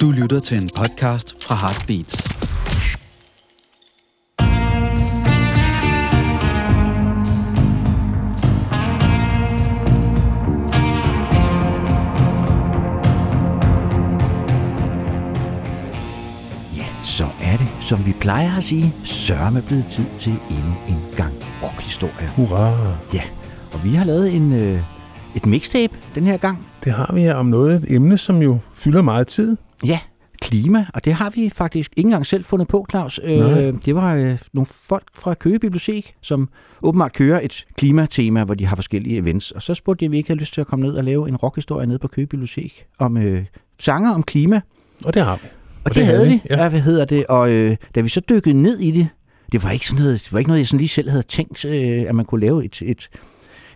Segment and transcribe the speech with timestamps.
[0.00, 2.28] Du lytter til en podcast fra Heartbeats.
[16.76, 21.16] Ja, så er det, som vi plejer at sige, sørme blevet tid til endnu en
[21.16, 22.28] gang rockhistorie.
[22.36, 22.72] Hurra!
[23.14, 23.22] Ja,
[23.72, 24.80] og vi har lavet en, øh,
[25.36, 26.66] et mixtape den her gang.
[26.84, 29.56] Det har vi her om noget, et emne, som jo fylder meget tid.
[29.86, 29.98] Ja,
[30.42, 33.20] klima, og det har vi faktisk ikke engang selv fundet på, Claus.
[33.24, 33.38] Øh,
[33.84, 36.48] det var øh, nogle folk fra Køge Bibliotek, som
[36.82, 39.50] åbenbart kører et klimatema, hvor de har forskellige events.
[39.50, 41.28] Og så spurgte jeg, om vi ikke havde lyst til at komme ned og lave
[41.28, 43.44] en rockhistorie nede på Køge Bibliotek om øh,
[43.78, 44.60] sanger om klima.
[45.04, 45.48] Og det har vi.
[45.84, 46.42] Og, det, havde vi.
[46.50, 46.62] ja.
[46.62, 46.68] Ja.
[46.68, 47.26] hvad hedder det?
[47.26, 49.08] Og øh, da vi så dykkede ned i det,
[49.52, 51.64] det var ikke sådan noget, det var ikke noget, jeg sådan lige selv havde tænkt,
[51.64, 53.08] øh, at man kunne lave et, et,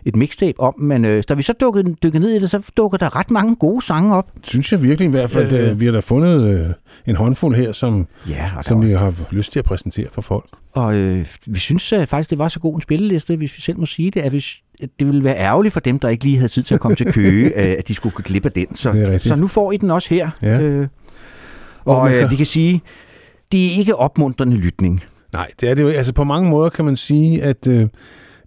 [0.05, 0.73] et mixtape om.
[0.77, 3.55] Men øh, da vi så dykkede, dykkede ned i det, så dukker der ret mange
[3.55, 4.29] gode sange op.
[4.43, 5.69] Synes jeg virkelig i hvert fald, Øh.
[5.71, 5.79] øh.
[5.79, 6.67] vi har da fundet øh,
[7.07, 10.45] en håndfuld her, som, Ja, som vi har lyst til at præsentere for folk.
[10.73, 13.79] og øh, vi synes øh, faktisk, det var så god en spilleliste, hvis vi selv
[13.79, 14.33] må sige det, at,
[14.83, 16.95] at det ville være ærgerligt for dem, der ikke lige havde tid til at komme
[16.95, 18.75] til Køge, øh, at de skulle glip af den.
[18.75, 20.29] Så, så nu får I den også her.
[20.41, 20.61] Ja.
[20.61, 20.87] Øh,
[21.85, 22.81] Og og øh, vi kan sige,
[23.51, 25.03] det er ikke opmuntrende lytning.
[25.33, 25.87] Nej, det er det jo.
[25.87, 27.87] Altså på mange måder kan man sige, at øh,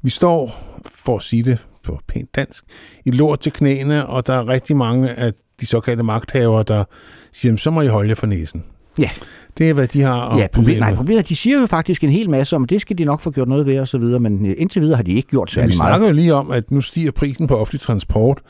[0.03, 0.57] vi står,
[0.95, 2.65] for at sige det på pænt dansk,
[3.05, 6.85] i lort til knæene, og der er rigtig mange af de såkaldte magthavere, der
[7.33, 8.65] siger, "Jamen, så må I holde jer for næsen.
[8.99, 9.11] Ja.
[9.59, 12.31] Det er, hvad de har Ja, problem, nej, problemet de siger jo faktisk en hel
[12.31, 14.55] masse om, det skal de nok få gjort noget ved og så videre, men øh,
[14.59, 15.91] indtil videre har de ikke gjort vi særlig meget.
[15.91, 18.41] snakker jo lige om, at nu stiger prisen på offentlig transport,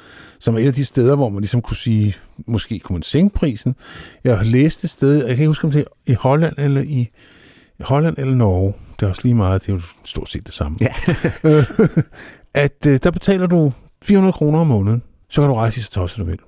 [0.41, 2.14] som er et af de steder, hvor man ligesom kunne sige,
[2.47, 3.75] måske kunne man sænke prisen.
[4.25, 6.80] Jeg har læst et sted, jeg kan ikke huske, om det er i Holland eller
[6.83, 7.08] i
[7.84, 8.75] Holland eller Norge.
[9.00, 10.78] Det er også lige meget, det er jo stort set det samme.
[10.80, 10.94] Ja.
[12.55, 15.91] At øh, der betaler du 400 kroner om måneden, så kan du rejse i så
[15.91, 16.38] tosset, du vil.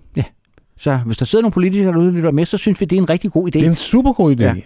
[0.79, 3.03] Så hvis der sidder nogle politikere derude og lytter med, så synes vi, det er
[3.03, 3.51] en rigtig god idé.
[3.51, 4.43] Det er en super god idé.
[4.43, 4.55] Ja.
[4.55, 4.61] Ja.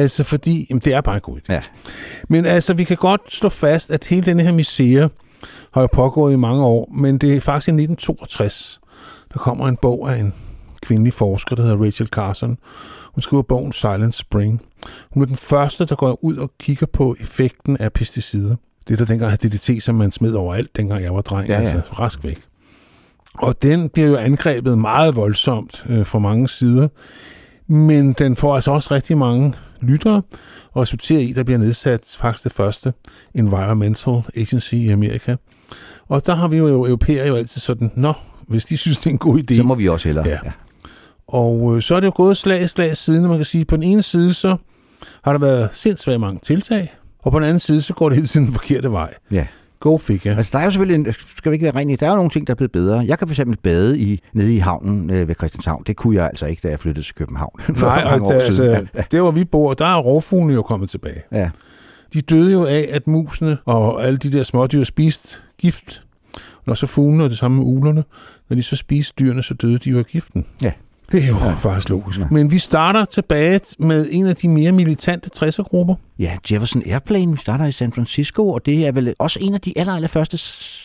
[0.00, 1.52] Altså fordi, jamen det er bare en god idé.
[1.52, 1.62] Ja.
[2.28, 5.08] Men altså, vi kan godt slå fast, at hele denne her misære
[5.74, 8.80] har jo pågået i mange år, men det er faktisk i 1962,
[9.32, 10.34] der kommer en bog af en
[10.82, 12.58] kvindelig forsker, der hedder Rachel Carson.
[13.16, 14.62] Hun skriver bogen Silent Spring.
[15.12, 18.56] Hun er den første, der går ud og kigger på effekten af pesticider.
[18.88, 21.60] Det der dengang hed DDT, som man smed overalt, dengang jeg var dreng, Ja, ja,
[21.60, 21.68] ja.
[21.68, 21.76] ja.
[21.76, 22.38] altså rask væk.
[23.34, 26.88] Og den bliver jo angrebet meget voldsomt øh, fra mange sider.
[27.66, 30.22] Men den får altså også rigtig mange lyttere,
[30.72, 32.92] og resulterer i, der bliver nedsat faktisk det første
[33.34, 35.36] Environmental Agency i Amerika.
[36.08, 38.12] Og der har vi jo europæere jo altid sådan, nå,
[38.48, 39.56] hvis de synes, det er en god idé.
[39.56, 40.28] Så må vi også hellere.
[40.28, 40.38] Ja.
[41.28, 43.64] Og øh, så er det jo gået slag i slag siden, og man kan sige,
[43.64, 44.56] på den ene side, så
[45.24, 48.26] har der været sindssygt mange tiltag, og på den anden side, så går det hele
[48.26, 49.14] tiden den forkerte vej.
[49.30, 49.46] ja.
[49.80, 50.36] Go figure.
[50.36, 52.30] Altså, der er jo selvfølgelig, en, skal vi ikke være rent der er jo nogle
[52.30, 53.04] ting, der er blevet bedre.
[53.06, 55.82] Jeg kan fx bade i, nede i havnen øh, ved Christianshavn.
[55.86, 57.60] Det kunne jeg altså ikke, da jeg flyttede til København.
[57.60, 58.18] for Nej,
[58.50, 58.70] siden.
[58.76, 61.22] altså, der hvor vi bor, der er rovfuglene jo kommet tilbage.
[61.32, 61.50] ja.
[62.12, 65.28] De døde jo af, at musene og alle de der smådyr spiste
[65.58, 66.02] gift.
[66.66, 68.04] Når så fuglene og det samme med uglerne,
[68.48, 70.46] når de så spiste dyrene, så døde de jo af giften.
[70.62, 70.72] Ja.
[71.12, 71.52] Det er jo ja.
[71.52, 72.18] faktisk logisk.
[72.18, 72.22] Ja.
[72.24, 72.28] Ja.
[72.30, 75.94] Men vi starter tilbage med en af de mere militante 60'er-grupper.
[76.18, 79.60] Ja, Jefferson Airplane, vi starter i San Francisco, og det er vel også en af
[79.60, 80.38] de aller, aller første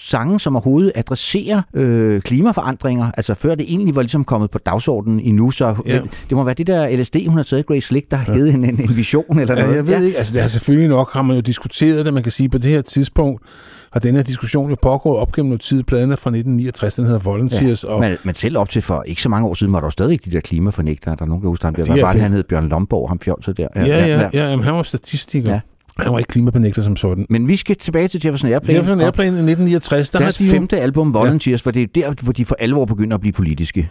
[0.09, 3.11] sange, som overhovedet adresserer øh, klimaforandringer.
[3.17, 5.93] Altså før det egentlig var ligesom kommet på dagsordenen endnu, så Ja.
[5.95, 6.01] ja.
[6.29, 8.69] det må være det der LSD, hun har taget Grace Slick, der har givet hende
[8.69, 9.75] en, en vision eller Ja, noget.
[9.75, 12.31] jeg ved ikke, altså det er selvfølgelig nok, har man jo diskuteret det, man kan
[12.31, 13.43] sige, på det her tidspunkt
[13.91, 15.83] har den her diskussion jo pågået op gennem noget tid.
[15.83, 19.29] Pladen fra 1969, den hedder Volunteers, og Men, men selv op til for ikke så
[19.29, 21.15] mange år siden var der jo stadig de der klimafornægtere.
[21.15, 21.75] Der er nogen, der husker ham.
[21.75, 23.67] De Det var bare det, han hed Bjørn Lomborg, ham fjolset der.
[23.75, 25.49] ja, ja, ja, ja jamen, han var statistiker.
[25.49, 25.59] Ja.
[25.99, 26.03] Ja.
[26.03, 27.25] Han var ikke klimabenægter som sådan.
[27.29, 28.77] Men vi skal tilbage til Jefferson Airplane.
[28.77, 31.87] Jefferson Airplane i 1969, der har Deres de jo, femte album, Volunteers, for det er
[31.95, 33.89] der, hvor de for alvor begynder at blive politiske.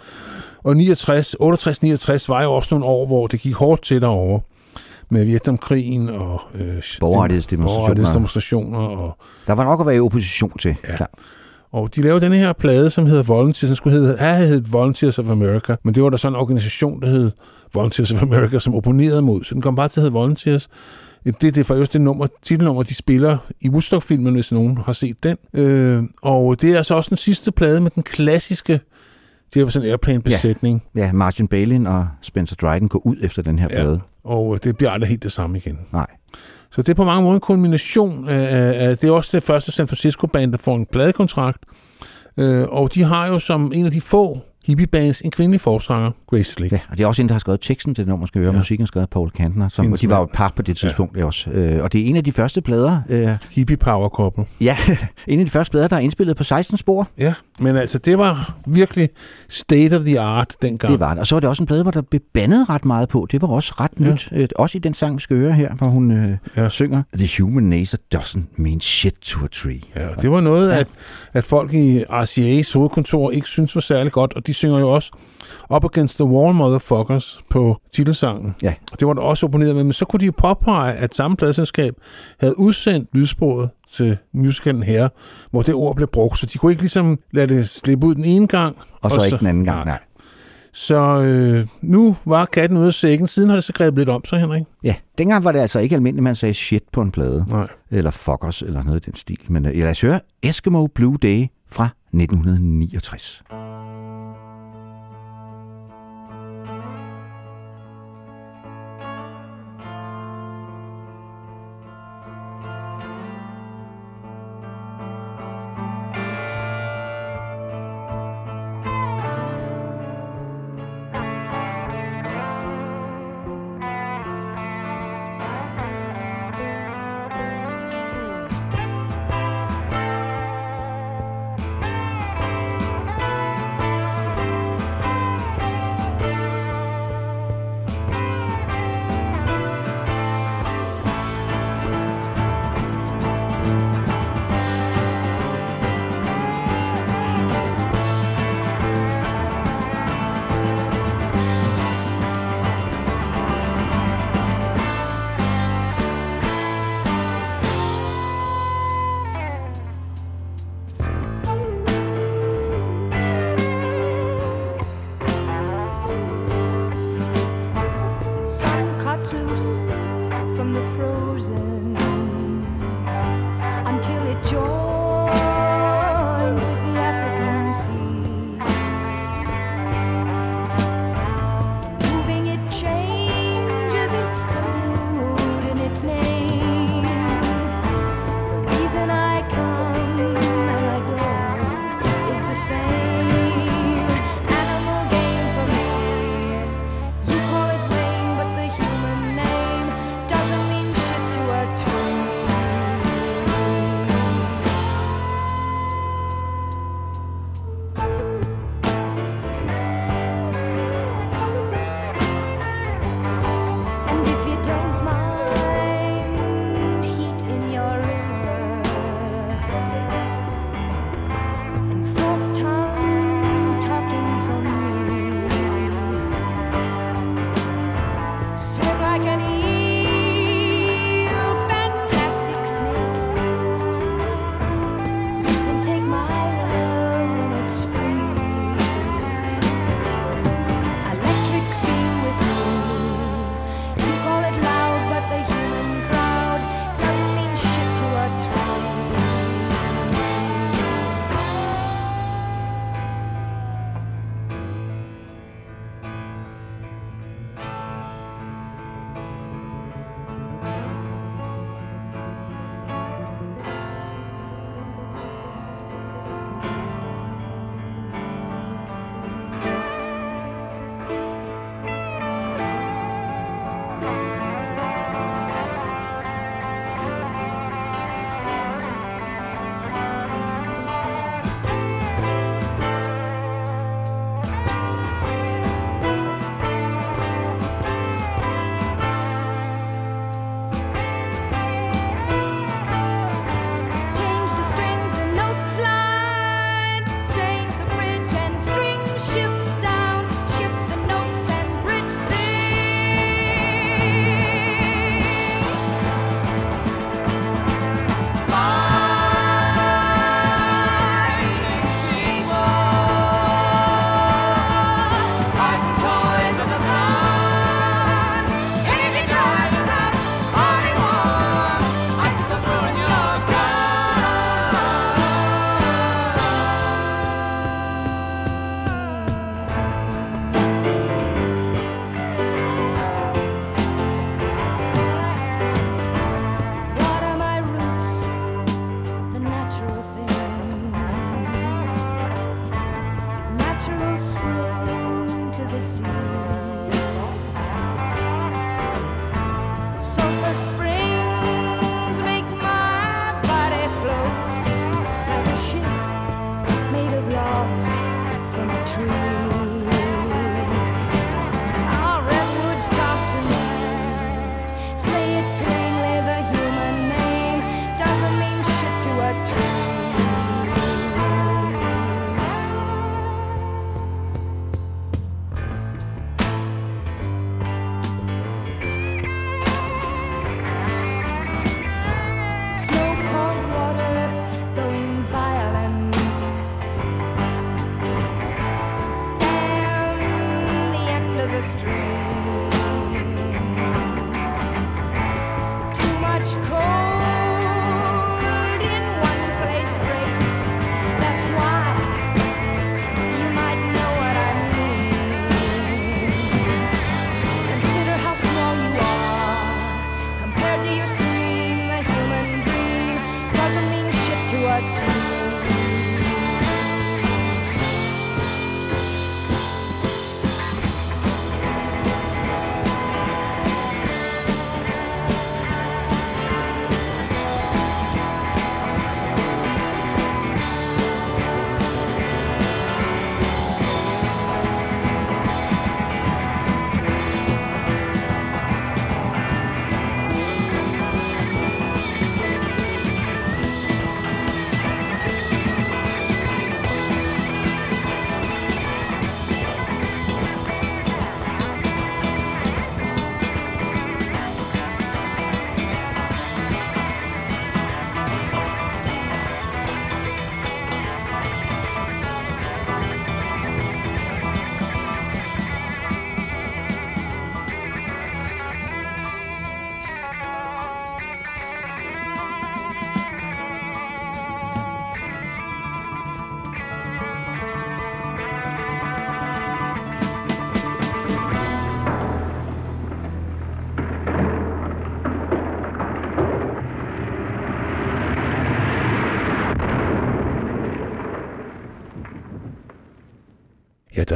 [0.64, 4.40] og 69, 68, 69 var jo også nogle år, hvor det gik hårdt til derovre
[5.10, 8.78] med Vietnamkrigen og øh, Borgerrettighedsdemonstrationer.
[8.78, 9.16] og
[9.46, 10.76] Der var nok at være i opposition til.
[10.88, 10.96] Ja.
[10.96, 11.10] Klar.
[11.72, 13.68] Og de lavede denne her plade, som hedder Volunteers.
[13.68, 17.00] Den skulle hedde, have heddet Volunteers of America, men det var der sådan en organisation,
[17.02, 17.30] der hed
[17.74, 19.44] Volunteers of America, som opponerede mod.
[19.44, 20.68] Så den kom bare til at hedde Volunteers.
[21.24, 25.22] Det, det er faktisk det nummer, titelnummer, de spiller i Woodstock-filmen, hvis nogen har set
[25.22, 25.36] den.
[25.54, 28.80] Øh, og det er altså også den sidste plade med den klassiske
[29.56, 30.82] Jefferson Airplane-besætning.
[30.96, 33.74] Ja, Martin Balin og Spencer Dryden går ud efter den her Ja.
[33.76, 34.00] plade.
[34.24, 35.78] Og det bliver aldrig helt det samme igen.
[35.92, 36.06] Nej.
[36.72, 39.72] Så det er på mange måder en kulmination af, af det er også det første
[39.72, 41.64] San Francisco-band, der får en pladekontrakt.
[42.36, 46.52] Øh, og de har jo som en af de få hippiebands en kvindelig forsanger, Grace
[46.52, 46.72] Slick.
[46.72, 48.40] Ja, og det er også en, der har skrevet teksten til det nummer, man skal
[48.40, 48.52] høre.
[48.52, 48.58] Ja.
[48.58, 51.24] Musikken skrevet Paul Kantner, som, Hendes de var jo et par på det tidspunkt ja.
[51.24, 51.50] også.
[51.50, 54.44] Øh, og det er en af de første plader, øh, Hippie power couple.
[54.60, 54.76] ja,
[55.28, 57.08] en af de første plader, der er indspillet på 16 spor.
[57.18, 59.08] Ja, men altså, det var virkelig
[59.48, 60.92] state of the art dengang.
[60.92, 61.20] Det var det.
[61.20, 63.26] Og så var det også en plade, hvor der blev bandet ret meget på.
[63.30, 64.04] Det var også ret Ja.
[64.04, 64.28] nyt.
[64.32, 66.68] Øh, også i den sang, vi skal høre her, hvor hun øh, Ja.
[66.68, 69.80] synger The human nature doesn't mean shit to a tree.
[69.96, 70.70] Ja, det var noget.
[70.70, 70.78] Ja.
[70.78, 70.86] at,
[71.32, 75.10] at folk i RCA's hovedkontor ikke synes var særlig godt, og de synger jo også
[75.74, 78.54] Up Against the Wall Motherfuckers på titelsangen.
[78.62, 78.74] Ja.
[78.92, 81.36] Og det var der også opponeret med, men så kunne de jo påpege, at samme
[81.36, 81.94] pladselskab
[82.40, 85.08] havde udsendt lydsporet til musicalen her,
[85.50, 88.24] hvor det ord blev brugt, så de kunne ikke ligesom lade det slippe ud den
[88.24, 88.76] ene gang.
[89.00, 89.98] Og så, Og så- ikke den anden gang, nej.
[90.72, 93.26] Så øh, nu var katten ude af sækken.
[93.26, 94.62] Siden har det så grebet lidt om sig, Henrik.
[94.84, 97.44] Ja, dengang var det altså ikke almindeligt, man sagde shit på en plade.
[97.48, 97.66] Nej.
[97.90, 99.38] Eller fuckers, eller noget i den stil.
[99.48, 103.42] Men øh, lad os høre Eskimo Blue Day fra 1969.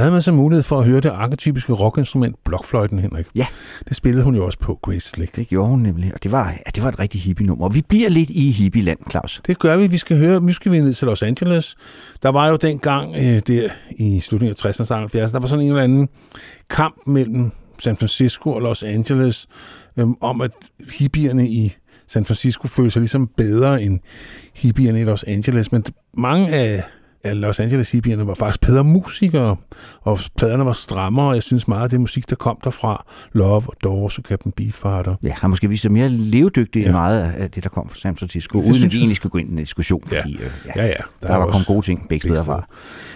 [0.04, 3.26] havde man så mulighed for at høre det arketypiske rockinstrument, blokfløjten, Henrik.
[3.34, 3.46] Ja.
[3.88, 5.36] Det spillede hun jo også på, Grace Slick.
[5.36, 7.64] Det gjorde hun nemlig, og det var, ja, det var et rigtig hippie-nummer.
[7.64, 9.42] Og vi bliver lidt i hippie-land, Claus.
[9.46, 9.86] Det gør vi.
[9.86, 11.76] Vi skal høre, nu skal vi ned til Los Angeles.
[12.22, 15.64] Der var jo dengang, øh, der i slutningen af 60'erne og 70'erne, der var sådan
[15.64, 16.08] en eller anden
[16.70, 19.46] kamp mellem San Francisco og Los Angeles,
[19.96, 20.50] øh, om at
[20.98, 24.00] hippierne i San Francisco følte sig ligesom bedre end
[24.54, 25.72] hippierne i Los Angeles.
[25.72, 25.84] Men
[26.14, 26.82] mange af
[27.32, 29.56] Los Angeles hippierne var faktisk bedre musikere,
[30.02, 33.54] og pladerne var strammere, og jeg synes meget af det musik, der kom derfra, Love
[33.54, 35.14] og Doors og Captain Beefhearter.
[35.22, 36.86] Ja, har måske vist sig mere levedygtig ja.
[36.86, 38.98] End meget af det, der kom fra San Francisco, Det uden at jeg.
[38.98, 40.20] egentlig skulle gå ind i en diskussion, Ja.
[40.20, 40.92] fordi øh, ja, Ja, ja.
[41.22, 42.66] der, der var kommet gode ting begge steder fra.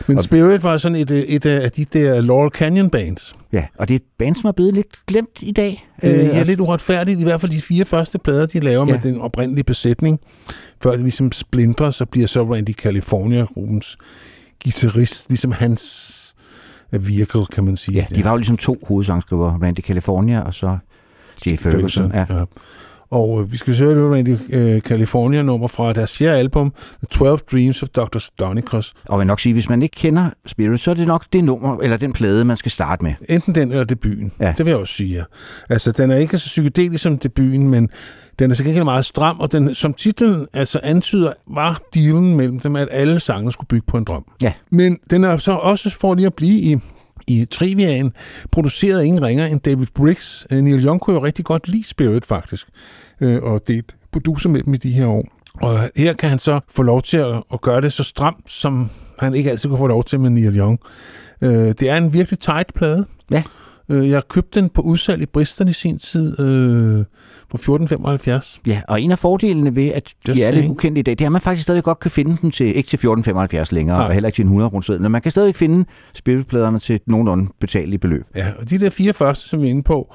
[0.07, 3.37] Men Og- Spirit var sådan et, øh, et af de der Laurel Canyon bands.
[3.53, 5.89] Ja, og det er et band, som er blevet lidt glemt i dag.
[6.03, 7.21] Øh, ja, og- lidt uretfærdigt.
[7.21, 8.93] I hvert fald de fire første plader, de laver ja.
[8.93, 9.01] Ja.
[9.05, 10.21] med den oprindelige besætning.
[10.83, 13.99] Før det ligesom splindrer, så bliver så Randy California, gruppens
[14.65, 16.15] guitarist, ligesom hans
[16.93, 17.95] øh, vehicle, kan man sige.
[18.11, 20.79] ja, de var jo ligesom to hovedsangskriver, Randy California og så
[21.47, 22.13] Jay Ferguson.
[22.15, 22.27] Ja.
[22.31, 22.45] ja.
[23.11, 27.39] Og øh, vi skal høre det Randy øh, California-nummer fra deres fjerde album, The 12
[27.53, 28.19] Dreams of Dr.
[28.39, 28.95] Donicus.
[29.05, 31.45] Og jeg vil nok sige, hvis man ikke kender Spirit, så er det nok det
[31.45, 33.15] nummer, eller den plade, man skal starte med.
[33.29, 34.33] Enten den eller debuten.
[34.41, 34.55] Ja.
[34.57, 35.23] Det vil jeg også sige, ja.
[35.69, 37.91] Altså, den er ikke så psykedelisk som debuten, men
[38.39, 42.61] den er så gengæld meget stram, og den, som titlen altså antyder, var dealen mellem
[42.61, 44.25] dem, at alle sange skulle bygge på en drøm.
[44.43, 44.53] Ja.
[44.71, 46.79] Men den er så også, for lige at blive i,
[47.27, 48.13] i triviaen,
[48.51, 50.47] produceret ingen ringer end David Briggs.
[50.51, 52.69] Øh, Neil Young kunne jo rigtig godt lide Spirit, faktisk,
[53.21, 55.25] øh, og det er et producer med dem i de her år.
[55.55, 58.91] Og her kan han så få lov til at, at gøre det så stramt, som
[59.19, 60.79] han ikke altid kunne få lov til med Neil Young.
[61.43, 63.07] Øh, det er en virkelig tight plade.
[63.31, 63.43] Ja.
[63.91, 67.05] Øh, jeg købte den på udsalg i Bristol i sin tid øh,
[67.51, 68.61] for 14,75.
[68.67, 71.21] Ja, og en af fordelene ved, at de Just er lidt ukendte i dag, det
[71.21, 74.07] er, at man faktisk stadig godt kan finde dem til, ikke til 14,75 længere, Nej.
[74.07, 75.85] og heller ikke til en 100 kroner men man kan stadig finde
[76.15, 78.27] spillepladerne til nogenlunde betalelige beløb.
[78.35, 80.15] Ja, og de der fire første, som vi er inde på,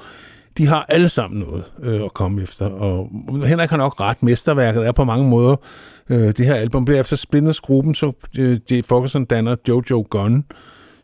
[0.58, 2.66] de har alle sammen noget øh, at komme efter.
[2.66, 3.10] Og
[3.46, 4.22] Henrik har nok ret.
[4.22, 5.56] Mesterværket er på mange måder
[6.10, 6.86] øh, det her album.
[6.90, 10.44] Efter Splinters gruppen, så øh, Jay Ferguson danner Jojo Gunn,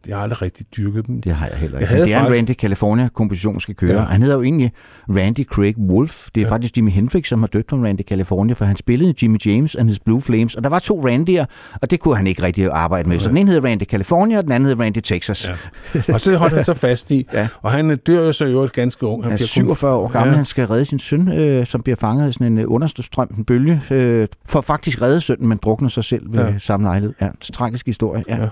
[0.08, 1.20] jeg har aldrig rigtig dyrket dem.
[1.22, 1.94] Det har jeg heller Jeg ikke.
[1.98, 3.92] Men det er faktisk- en Randy California-komposition, skal køre.
[3.92, 4.00] Ja.
[4.00, 4.72] Han hedder jo egentlig
[5.08, 6.28] Randy Craig Wolf.
[6.34, 6.52] Det er Ja.
[6.52, 9.88] faktisk Jimi Hendrix, som har døbt om Randy California, for han spillede Jimmy James and
[9.88, 11.44] his Blue Flames, og der var to Randy'er,
[11.82, 13.18] og det kunne han ikke rigtig arbejde med.
[13.18, 15.48] Så den ene hed Randy California, og den anden hed Randy Texas.
[15.94, 16.12] Ja.
[16.14, 17.26] Og så holdt han så fast i.
[17.32, 17.48] Ja.
[17.62, 19.22] Og han øh, dør jo så i øvrigt ganske ung.
[19.24, 20.30] Han er bliver kun- 47 år gammel.
[20.32, 20.36] Ja.
[20.36, 23.44] Han skal redde sin søn, øh, som bliver fanget af sådan en øh, understrøm, en
[23.44, 26.58] bølge, øh, for faktisk redde sønnen, men drukner sig selv ved ja.
[26.58, 27.14] samme lejlighed.
[27.20, 28.24] Ja, tragisk historie.
[28.28, 28.36] Ja.
[28.42, 28.48] Ja.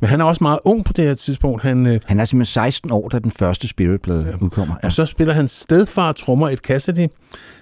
[0.00, 1.62] Men han er også meget ung på det her tidspunkt.
[1.62, 4.44] Han, øh, Han er simpelthen 16 år, da den første Spirit-plade Ja.
[4.44, 4.74] udkommer.
[4.82, 4.86] Ja.
[4.86, 7.06] Og så spiller han stedfar trommer et Cassidy,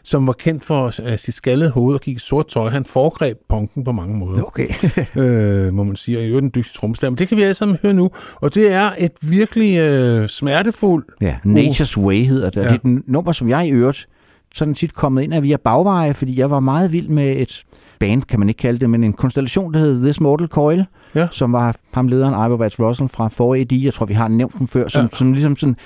[0.03, 2.69] som var kendt for uh, sit skaldede hoved og gik i sort tøj.
[2.69, 4.69] Han foregreb punken på mange måder, Okay.
[5.23, 6.19] øh, må man sige.
[6.19, 7.11] Og i øvrigt en dygtig trommeslager.
[7.11, 8.11] Men det kan vi alle sammen høre nu.
[8.35, 11.07] Og det er et virkelig øh, smertefuldt...
[11.21, 12.57] Ja, Nature's Way hedder det.
[12.57, 12.63] Ja.
[12.73, 14.09] Det er et nummer, som jeg i øvrigt
[14.55, 17.63] sådan tit kommet ind af via bagveje, fordi jeg var meget vild med et
[18.01, 21.29] band, kan man ikke kalde det, men en konstellation, der hed This Mortal Coil, Ja.
[21.31, 24.67] som var ham lederen Ivor Bats Russell fra 4AD, jeg tror, vi har nævnt dem
[24.69, 25.09] før, som, Ja.
[25.17, 25.77] som ligesom sådan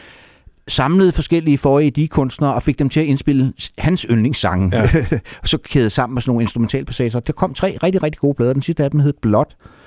[0.69, 4.77] samlede forskellige 4AD-kunstnere og fik dem til at indspille hans yndlingssange.
[4.77, 4.83] Ja.
[5.43, 7.21] Og så kæde sammen med sådan nogle instrumentalpassager.
[7.21, 8.53] Der kom tre rigtig, rigtig gode plader.
[8.53, 9.45] Den sidste af dem hed Blood,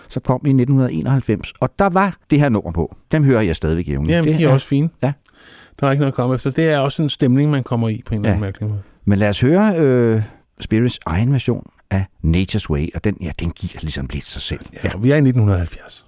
[0.10, 1.54] så kom i 1991.
[1.60, 2.96] Og der var det her nummer på.
[3.12, 4.16] Dem hører jeg stadigvæk jævnligt.
[4.16, 4.90] Jamen, det de er også fine.
[5.04, 5.12] Ja.
[5.80, 6.52] Der er ikke noget at komme efter.
[6.52, 8.48] Det er også en stemning, man kommer i på en eller anden Ja.
[8.48, 8.82] mærkelig måde.
[9.06, 10.22] Men lad os høre øh,
[10.60, 14.66] Spirits egen version af Nature's Way, og den, ja, den giver ligesom lidt sig selv.
[14.84, 16.05] Ja, og vi er i 1970.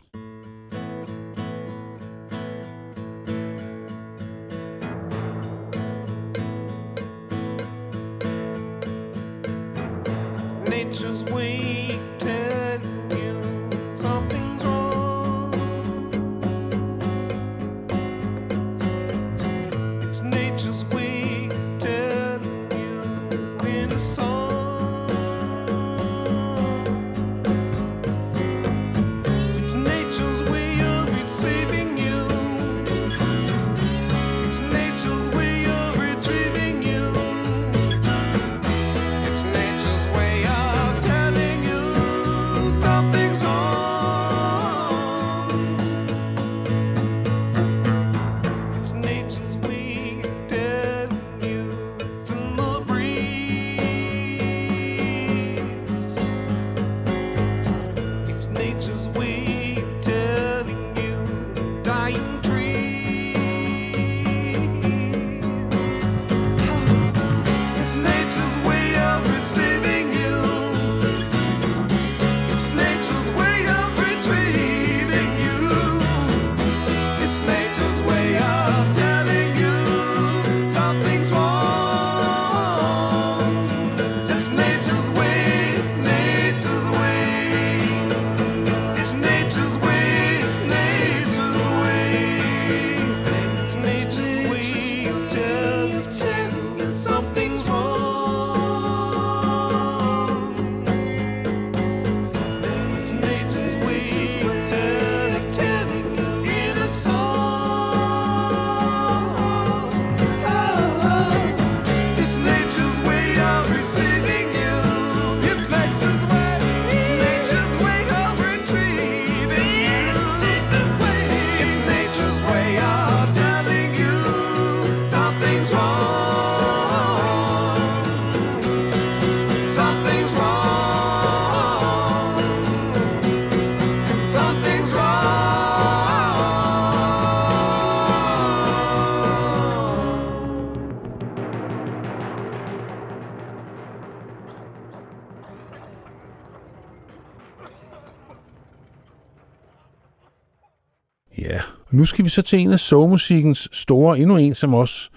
[152.42, 155.10] så til en af soulmusikkens store, endnu en, som også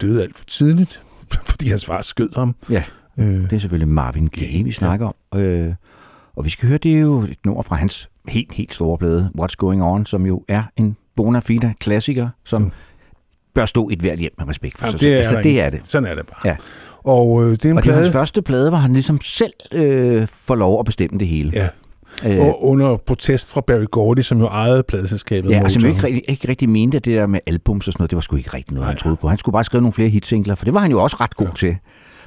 [0.00, 1.00] døde alt for tidligt,
[1.50, 2.54] fordi hans far skød ham.
[2.70, 2.82] Ja,
[3.18, 5.40] Øh, det er selvfølgelig Marvin Gaye, vi snakker om.
[5.40, 5.72] Øh,
[6.36, 9.30] og vi skal høre, det er jo et nummer fra hans helt, helt store plade,
[9.40, 12.70] What's Going On, som jo er en bona fide klassiker, som Mm.
[13.54, 15.70] bør stå et hvert hjem med respekt for Jamen, sig det er Altså, det er
[15.70, 15.80] det.
[15.84, 16.40] Sådan er det bare.
[16.44, 16.56] Ja.
[17.04, 17.98] Og øh, det er en Og det er plade...
[18.02, 21.50] hans første plade, hvor han ligesom selv øh, får lov at bestemme det hele.
[21.54, 21.68] Ja,
[22.24, 25.50] Øh, og under protest fra Barry Gordy, som jo ejede pladeselskabet.
[25.50, 26.02] Ja, altså, Motown.
[26.02, 28.20] jeg ikke, ikke rigtig mente, at det der med albums og sådan noget, det var
[28.20, 29.28] sgu ikke rigtig noget, han troede på.
[29.28, 31.46] Han skulle bare skrive nogle flere hitsingler, for det var han jo også ret god
[31.46, 31.52] ja.
[31.52, 31.76] til.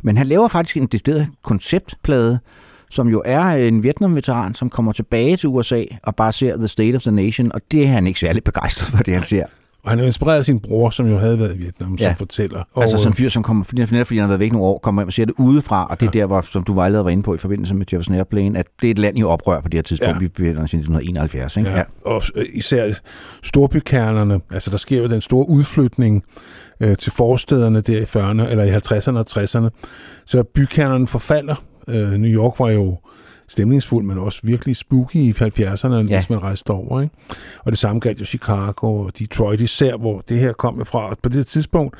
[0.03, 2.39] Men han laver faktisk en decideret konceptplade,
[2.89, 6.95] som jo er en Vietnam-veteran, som kommer tilbage til USA og bare ser The State
[6.95, 9.45] of the Nation, og det er han ikke særlig begejstret for, det han ser.
[9.87, 12.03] Og han er inspireret af sin bror, som jo havde været i Vietnam, ja.
[12.03, 12.09] Ja.
[12.09, 12.63] som fortæller.
[12.73, 14.67] Og, altså sådan en fyr, som kommer, fordi, netop fordi han har været væk nogle
[14.67, 17.05] år, kommer hjem og ser det udefra, og det er der, hvor, som du allerede
[17.05, 19.61] var inde på i forbindelse med Jefferson Airplane, at det er et land i oprør
[19.61, 20.09] på det her tidspunkt.
[20.09, 20.13] Ja.
[20.13, 20.19] Ja.
[20.19, 21.69] Vi befinder os i 1971, ikke?
[21.69, 21.83] Ja.
[22.05, 22.93] Og øh, især
[23.43, 26.23] storbykernerne, altså der sker jo den store udflytning
[26.79, 29.69] øh, til forstederne der i 40'erne, eller i 50'erne og 60'erne.
[30.25, 31.55] Så bykernerne forfalder.
[31.87, 32.97] Øh, New York var jo
[33.47, 36.01] stemningsfuld, men også virkelig spooky i 70'erne, ja.
[36.01, 37.01] hvis man rejste over.
[37.01, 37.15] Ikke?
[37.59, 41.09] Og det samme galt jo Chicago og Detroit især, hvor det her kom fra.
[41.09, 41.95] Og på det tidspunkt,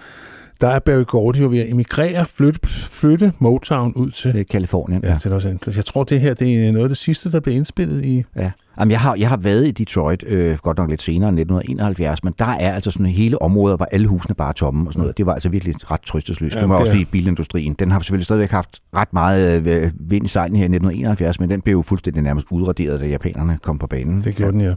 [0.62, 5.04] der er Barry Gordy jo ved at emigrere, flytte, flytte Motown ud til, Kalifornien.
[5.04, 5.78] ja, til Los Angeles.
[5.78, 8.24] Jeg tror, det her det er noget af det sidste, der blev indspillet i...
[8.36, 8.52] Ja.
[8.80, 12.24] Jamen, jeg, har, jeg har været i Detroit, øh, godt nok lidt senere end 1971,
[12.24, 15.02] men der er altså sådan hele områder, hvor alle husene bare er tomme og sådan
[15.02, 15.18] noget.
[15.18, 16.56] Det var altså virkelig ret trøstesløst.
[16.56, 20.26] Ja, det var også fordi bilindustrien, den har selvfølgelig stadigvæk haft ret meget øh, vind
[20.26, 23.78] i sejlen her i 1971, men den blev jo fuldstændig nærmest udraderet, da japanerne kom
[23.78, 24.24] på banen.
[24.24, 24.74] Det gjorde den, ja.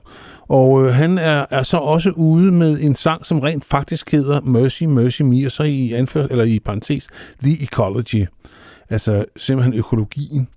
[0.49, 4.41] Og øh, han er, er så også ude med en sang, som rent faktisk hedder
[4.41, 7.09] Mercy, Mercy Me, og så i, anførs, eller i parentes,
[7.43, 8.27] The Ecology.
[8.91, 10.49] Altså simpelthen økologien.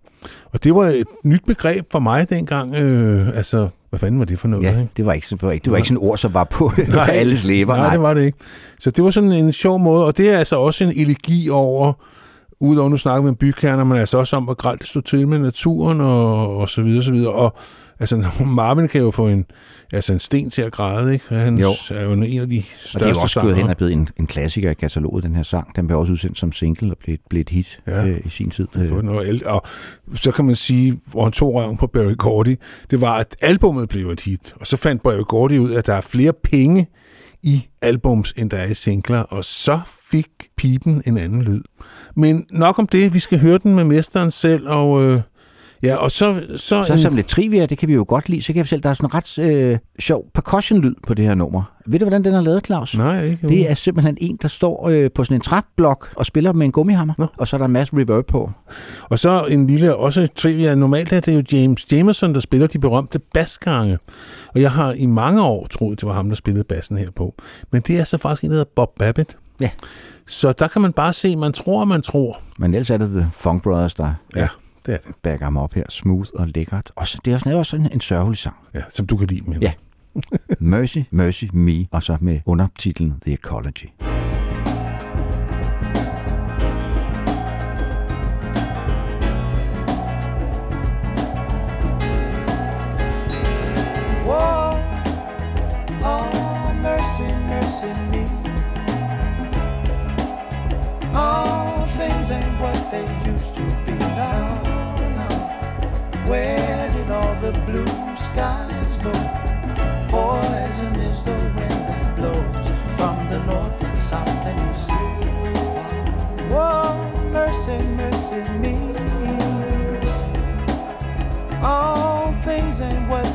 [0.53, 2.75] Og det var et nyt begreb for mig dengang.
[2.75, 4.63] Øh, altså, hvad fanden var det for noget?
[4.63, 4.91] Ja, ikke?
[4.97, 6.71] det var ikke, det var ikke, det var ikke sådan et ord, som var på,
[6.93, 7.75] på alles læber.
[7.75, 8.37] Nej, det var det ikke.
[8.79, 11.93] Så det var sådan en sjov måde, og det er altså også en elegi over,
[12.59, 15.27] udover nu snakker vi om bykerner, men altså også om, hvor gralt det stod til
[15.27, 17.31] med naturen og, og så videre, så videre.
[17.31, 17.55] Og
[17.99, 19.45] altså, Marvin kan jo få en,
[19.93, 21.25] altså en sten til at græde, ikke?
[21.29, 21.69] Han Jo.
[21.89, 23.93] er jo en af de største Og det er jo også gået hen og blevet
[23.93, 25.75] en, en klassiker i kataloget, den her sang.
[25.75, 28.05] Den blev også udsendt som single og blev, blev et hit Ja.
[28.07, 28.67] øh, i sin tid.
[28.75, 29.61] Var noget Og
[30.15, 32.55] så kan man sige, hvor han tog røven på Barry Gordy,
[32.91, 34.53] det var, at albummet blev et hit.
[34.59, 36.87] Og så fandt Barry Gordy ud, at der er flere penge
[37.43, 39.19] i albums, end der er i singler.
[39.19, 39.79] Og så
[40.11, 40.27] fik
[40.57, 41.61] pipen en anden lyd.
[42.15, 43.13] Men nok om det.
[43.13, 44.67] Vi skal høre den med mesteren selv.
[44.69, 45.21] Og, øh,
[45.83, 46.41] ja, og så...
[46.55, 48.41] Så, Så som lidt trivia, det kan vi jo godt lide.
[48.41, 51.35] Så kan jeg fortælle, der er sådan en ret øh, sjov percussion-lyd på det her
[51.35, 51.63] nummer.
[51.85, 52.97] Ved du, hvordan den er lavet, Claus?
[52.97, 53.47] Nej, ikke.
[53.47, 56.71] Det er simpelthen en, der står øh, på sådan en trapblok og spiller med en
[56.71, 57.25] gummihammer, Nå.
[57.37, 58.51] og så er der en masse reverb på.
[59.09, 60.75] Og så en lille, også trivia.
[60.75, 63.97] Normalt er det jo James Jamerson, der spiller de berømte basgange.
[64.55, 67.35] Og jeg har i mange år troet, det var ham, der spillede bassen her på.
[67.71, 69.37] Men det er så faktisk en, der hedder Bob Babbitt.
[69.59, 69.69] Ja.
[70.27, 72.39] Så der kan man bare se, man tror, man tror.
[72.57, 74.47] Men ellers er det The Funk Brothers, der Ja,
[74.85, 75.15] det er det.
[75.21, 75.83] backer ham op her.
[75.89, 76.91] Smooth og lækkert.
[76.95, 78.55] Og så, det er også, også en, en sørgelig sang.
[78.73, 79.59] Ja, som du kan lide med.
[79.61, 79.73] Ja.
[80.59, 84.12] Mercy, Mercy Me, og så med undertitlen The Ecology.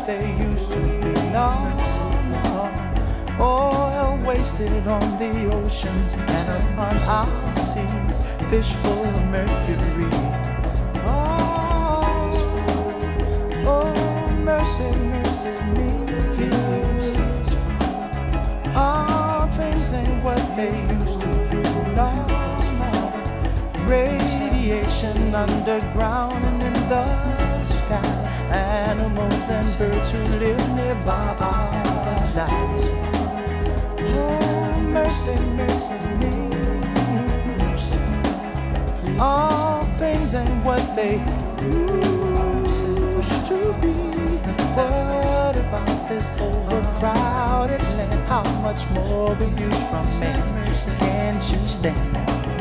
[0.09, 1.13] They used to be.
[1.37, 1.51] No.
[3.39, 8.17] Oil wasted on the oceans and upon our seas.
[8.49, 10.09] Fish full of mercury.
[11.05, 12.33] Oh,
[13.67, 15.55] oh, mercy, mercy
[19.57, 21.61] things ain't what they used to be.
[23.93, 27.38] Radiation underground and in the.
[28.79, 32.81] Animals and birds who live nearby are dying.
[34.15, 36.33] Oh, mercy, mercy me.
[39.19, 41.19] All things ain't what they
[41.61, 42.87] used
[43.49, 43.95] to be.
[44.79, 48.29] What about this overcrowded land?
[48.29, 50.41] How much more abuse from man
[51.01, 52.58] Can't you stand?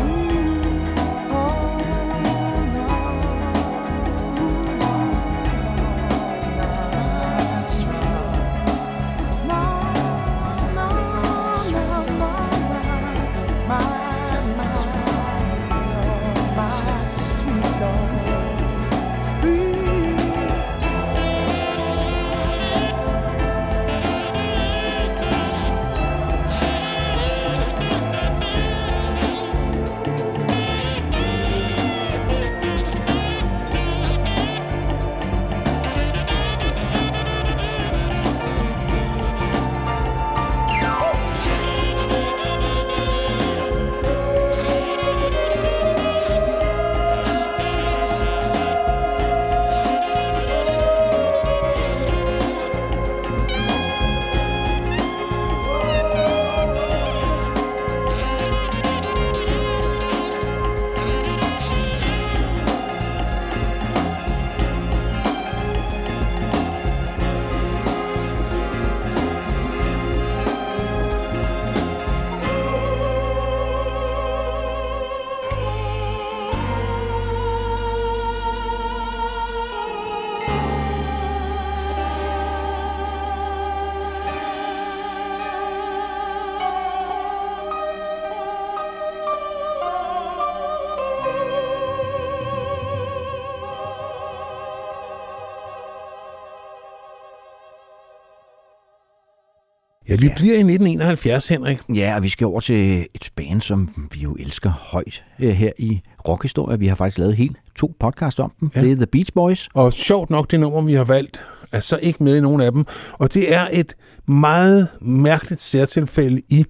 [100.17, 101.77] Ja, vi bliver i 1971, Henrik.
[101.95, 105.71] Ja, og vi skal over til et band, som vi jo elsker højt øh, her
[105.77, 106.79] i rockhistorie.
[106.79, 108.71] Vi har faktisk lavet helt to podcast om dem.
[108.75, 108.79] Ja.
[108.79, 108.85] Ja.
[108.85, 109.67] Det er The Beach Boys.
[109.73, 112.71] Og sjovt nok, det nummer, vi har valgt, er så ikke med i nogen af
[112.71, 112.85] dem.
[113.13, 113.95] Og det er et
[114.27, 116.65] meget mærkeligt særtilfælde i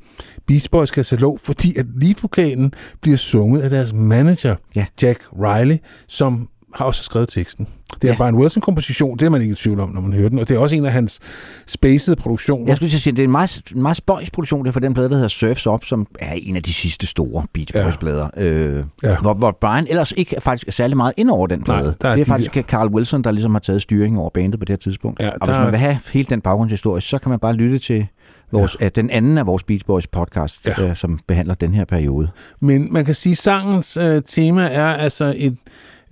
[0.48, 4.86] Beach Boys katalog, fordi at leadvokalen bliver sunget af deres manager, Ja.
[5.02, 7.66] Jack Riley, som har også skrevet teksten.
[7.66, 8.12] Det er ja.
[8.13, 8.18] Ja.
[8.18, 10.40] Brian Wilson-komposition, det er man ikke i tvivl om, når man hører den.
[10.40, 11.20] Og det er også en af hans
[11.68, 12.66] spacede produktioner.
[12.68, 14.94] Jeg skulle sige, det er en meget, en meget spøjs produktion, det er for den
[14.94, 17.84] plade, der hedder Surfs Up, som er en af de sidste store Beach Ja.
[17.84, 18.30] Boys-plader.
[18.38, 19.10] Øh, Ja.
[19.10, 19.18] ja.
[19.22, 21.84] hvor, hvor Brian ellers ikke faktisk er særlig meget ind over den plade.
[21.84, 24.30] Nej, der er det er de faktisk Carl Wilson, der ligesom har taget styringen over
[24.30, 25.22] bandet på det her tidspunkt.
[25.22, 27.80] Ja, og hvis der- man vil have hele den baggrundshistorie, så kan man bare lytte
[27.80, 28.08] til
[28.52, 28.90] vores, ja.
[28.90, 30.74] den anden af vores Beach Boys podcast, Ja.
[30.78, 30.90] ja.
[30.90, 32.30] øh, som behandler den her periode.
[32.60, 35.58] Men man kan sige, at sangens øh, tema er altså et,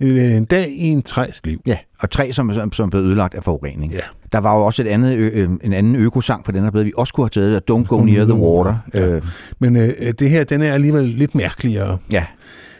[0.00, 1.60] øh, en dag i en træs liv.
[1.66, 3.92] Ja, og tre, som, som, som blev ødelagt af forurening.
[3.92, 3.98] Ja.
[4.32, 6.84] Der var jo også et andet, ø, ø, en anden økosang på den her plade,
[6.84, 8.74] vi også kunne have taget, Don't Go Near the Water.
[8.94, 9.06] Ja.
[9.06, 9.22] Øh,
[9.58, 11.98] Men øh, det her, den er alligevel lidt mærkeligere.
[12.12, 12.24] ja.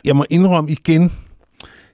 [0.04, 1.12] Jeg må indrømme igen,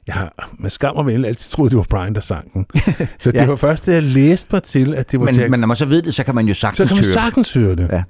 [0.06, 2.66] jeg har med skam og vel altid troet, det var Brian, der sang den.
[3.20, 3.46] Så det Ja.
[3.46, 5.50] var først, da jeg læste mig til, at det var Men, Jack.
[5.50, 7.12] men når man så ved det, så kan man jo så sagtens kan man høre
[7.12, 7.88] sagtens høre det.
[7.92, 8.02] Ja.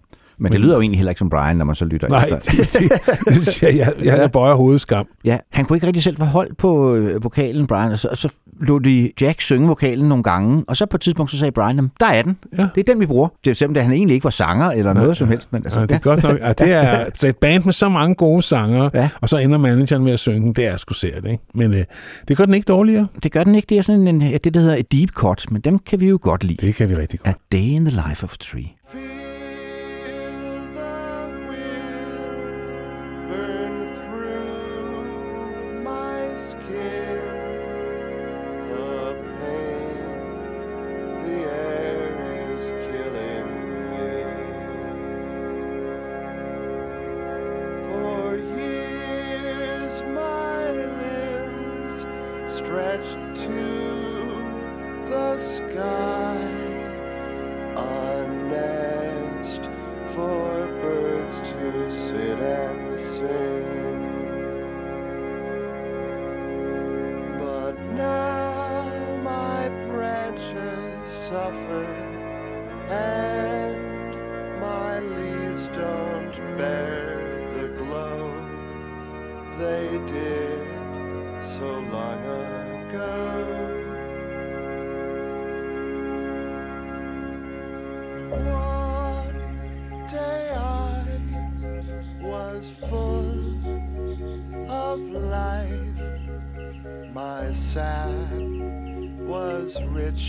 [0.43, 2.39] Men det lyder jo egentlig heller ikke som Brian, når man så lytter Nej, efter.
[2.39, 5.07] det, jeg, jeg, jeg, jeg bøjer hovedet skam.
[5.25, 8.17] Ja, han kunne ikke rigtig selv få hold på øh, vokalen, Brian, og så, og
[8.19, 8.29] så
[8.61, 11.77] lå de Jack synge vokalen nogle gange, og så på et tidspunkt så sagde Brian,
[11.77, 12.37] "Jamen, der er den.
[12.59, 12.69] Ja.
[12.75, 13.29] Det er den, vi bruger.
[13.45, 15.53] Det er selvom han egentlig ikke var sanger eller noget som helst.
[15.53, 16.39] Men altså, Ja, det er godt nok.
[16.41, 19.09] Ja, det er så et band med så mange gode sanger, Ja.
[19.21, 20.53] og så ender manageren med at synge den.
[20.53, 21.39] Det er sgu sært, ikke?
[21.55, 21.85] Men øh,
[22.29, 23.07] det gør den ikke dårligere.
[23.23, 23.67] det gør den ikke.
[23.67, 26.19] Det er sådan en, det, der hedder et deep cut, men dem kan vi jo
[26.23, 26.67] godt lide.
[26.67, 27.37] Det kan vi rigtig godt.
[27.53, 28.65] A Day in the Life of Tree.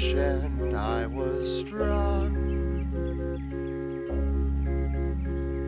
[0.01, 2.33] And I was strong.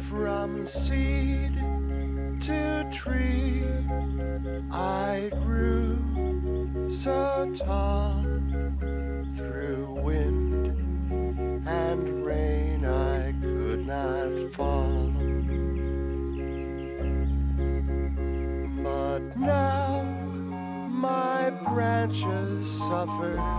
[0.09, 1.53] From seed
[2.41, 3.65] to tree,
[4.71, 8.23] I grew so tall
[9.37, 15.11] through wind and rain I could not fall.
[18.83, 20.01] But now
[20.89, 23.54] my branches suffer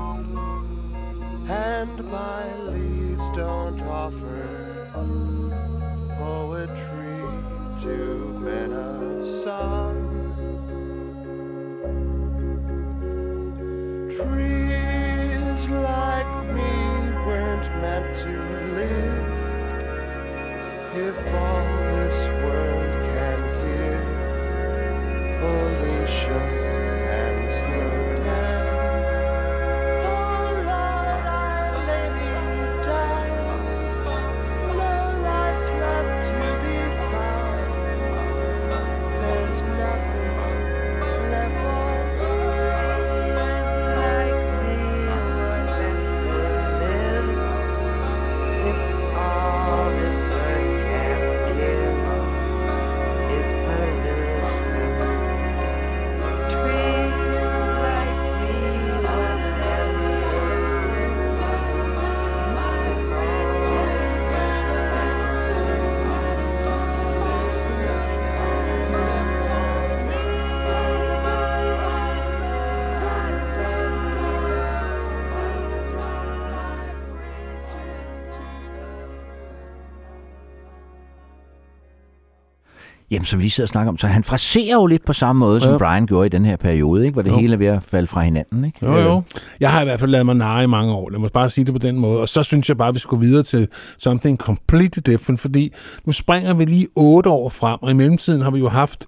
[83.26, 85.60] som vi lige sidder og snakker om, så han fraserer jo lidt på samme måde,
[85.60, 85.78] som Ja.
[85.78, 87.12] Brian gjorde i den her periode, ikke?
[87.12, 87.36] hvor det Jo.
[87.38, 88.64] hele er ved at falde fra hinanden.
[88.64, 88.78] Ikke?
[88.86, 89.22] Jo, jo.
[89.60, 91.10] Jeg har i hvert fald lavet mig narre i mange år.
[91.10, 92.20] Lad mig bare sige det på den måde.
[92.20, 95.72] Og så synes jeg bare, at vi skal gå videre til something completely different, fordi
[96.04, 99.04] nu springer vi lige otte år frem, og i mellemtiden har vi jo haft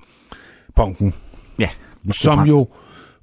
[0.76, 1.14] punken,
[1.58, 1.68] Ja,
[2.12, 2.48] som frem.
[2.48, 2.68] jo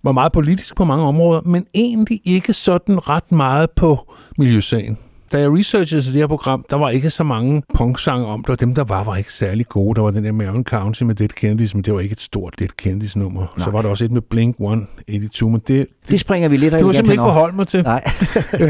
[0.03, 4.97] var meget politisk på mange områder, men egentlig ikke sådan ret meget på miljøsagen.
[5.35, 8.49] Da jeg researchede til det her program, der var ikke så mange punksange om det,
[8.49, 9.95] og dem, der var, var ikke særlig gode.
[9.95, 12.53] Der var den der Marion County med Dead Kennedys, men det var ikke et stort
[12.59, 13.47] Dead Kennedys nummer.
[13.57, 13.69] Så Nej.
[13.69, 16.77] var der også et med Blink 182, men det, Det springer vi lidt af.
[16.79, 17.83] det var simpelthen ikke forholdt mig til.
[17.83, 18.03] Nej.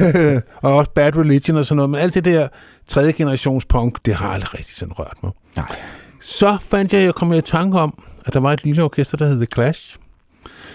[0.63, 1.89] og også Bad Religion og sådan noget.
[1.89, 2.47] Men alt det der
[2.87, 5.31] tredje generations punk, det har aldrig rigtig sådan rørt mig.
[5.55, 5.75] Nej.
[6.21, 9.25] Så fandt jeg, jeg kom i tanke om, at der var et lille orkester, der
[9.25, 9.97] hed The Clash,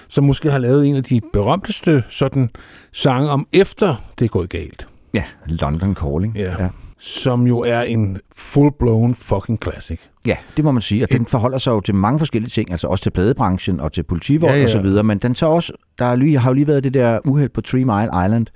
[0.09, 2.51] som måske har lavet en af de berømteste sådan
[2.93, 4.87] sange om efter det er gået galt.
[5.15, 6.37] Ja, London Calling.
[6.37, 6.55] Ja.
[6.63, 6.69] ja.
[6.99, 10.01] Som jo er en full-blown fucking classic.
[10.27, 11.05] Ja, det må man sige.
[11.05, 14.03] Og den forholder sig jo til mange forskellige ting, altså også til pladebranchen og til
[14.03, 15.05] politivold Ja, ja, og så videre.
[15.05, 17.61] Men den tager også, der er lige, har jo lige været det der uheld på
[17.61, 18.47] Three Mile Island,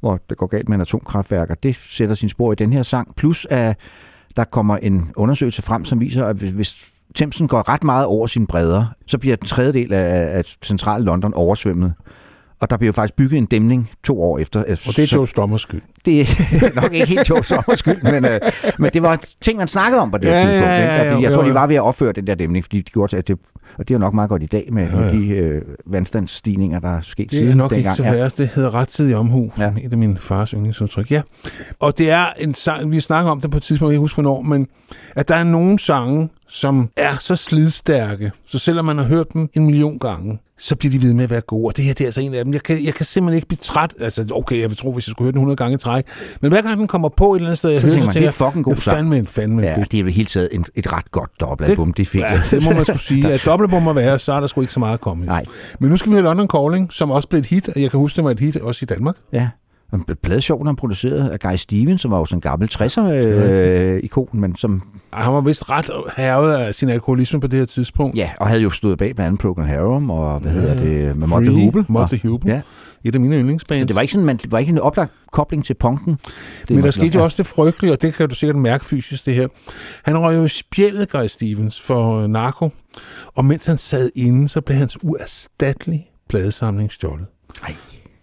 [0.00, 2.82] hvor det går galt med en atomkraftværk, og det sætter sin spor i den her
[2.82, 3.16] sang.
[3.16, 3.76] Plus at
[4.36, 8.46] der kommer en undersøgelse frem, som viser, at hvis- Thamesen går ret meget over sine
[8.46, 11.94] bredder, så bliver den tredjedel af, af central London oversvømmet.
[12.60, 14.60] Og der jo faktisk bygget en dæmning to år efter.
[14.60, 15.82] Og det er Joe Stommers skyld.
[16.04, 16.26] det er
[16.82, 18.40] nok ikke helt Joe Sommers skyld, men, øh,
[18.78, 20.66] men det var ting, man snakkede om på det Ja, ja, ja, tidspunkt.
[20.70, 20.94] ja, ikke?
[21.04, 22.76] ja, Og jo, jeg tror, jo, de var ved at opføre den der dæmning, fordi
[22.78, 23.36] de gjorde, at det,
[23.78, 25.12] og det er jo nok meget godt i dag med, Ja, ja, ja.
[25.12, 27.96] med de øh, vandstandsstigninger, der er sket Det er siden nok ikke dengang.
[27.96, 28.38] så værst.
[28.38, 29.52] Det hedder rettidig omhu.
[29.58, 29.62] Ja.
[29.64, 29.72] Ja.
[29.82, 31.10] Et af min fars yndlingsudtryk.
[31.10, 31.22] Ja.
[31.80, 34.14] Og det er en sang, vi snakker om det på et tidspunkt, jeg kan huske
[34.16, 34.66] hvornår, men
[35.16, 39.48] at der er nogle sange, som er så slidstærke, så selvom man har hørt dem
[39.54, 41.66] en million gange, så bliver de ved med at være gode.
[41.66, 42.52] Og det her det er altså en af dem.
[42.52, 43.94] Jeg kan, jeg kan simpelthen ikke blive træt.
[44.00, 46.04] Altså, okay, jeg vil tro, hvis jeg skulle høre den 100 gange i træk.
[46.40, 48.14] Men hver gang den kommer på et eller andet sted, jeg Så hører tænker man,
[48.14, 48.96] det er fucking god det sang.
[48.96, 49.92] fandme, en- fandme Ja, fedt.
[49.92, 52.20] det er i hele taget en, et ret godt dobbeltalbum, de fik.
[52.20, 53.28] Ja, det må man skulle sige.
[53.32, 55.26] At dobbeltbom må være, så er der sgu ikke så meget at komme i.
[55.26, 55.44] Nej.
[55.78, 58.00] Men nu skal vi have London Calling, som også blev et hit, og jeg kan
[58.00, 59.16] huske, det var et hit også i Danmark.
[59.32, 59.48] Ja.
[59.92, 64.56] Og Pladeshowen er produceret af Guy Stevens, som var jo sådan en gammel 60'er-ikon, men
[64.56, 64.82] som
[65.12, 68.16] han var vist ret hervet af sin alkoholisme på det her tidspunkt.
[68.16, 71.26] ja, og havde jo stået bag blandt andet Procol Harum og hvad hedder det, med
[71.26, 71.84] Motte Hubel.
[71.88, 72.50] Motte Hubel.
[72.50, 72.60] Ja.
[73.04, 73.80] Et af mine yndlingsbands.
[73.80, 76.18] Så det var ikke sådan, man, det var ikke en oplagt kobling til punken.
[76.68, 79.26] Det Men der skete jo også det frygtelige, og det kan du sikkert mærke fysisk,
[79.26, 79.48] det her.
[80.04, 82.70] Han røg jo i spjældet, Guy Stevens, for øh, narko.
[83.36, 87.26] Og mens han sad inde, så blev hans uerstattelige pladesamling stjålet.
[87.62, 87.74] Ej.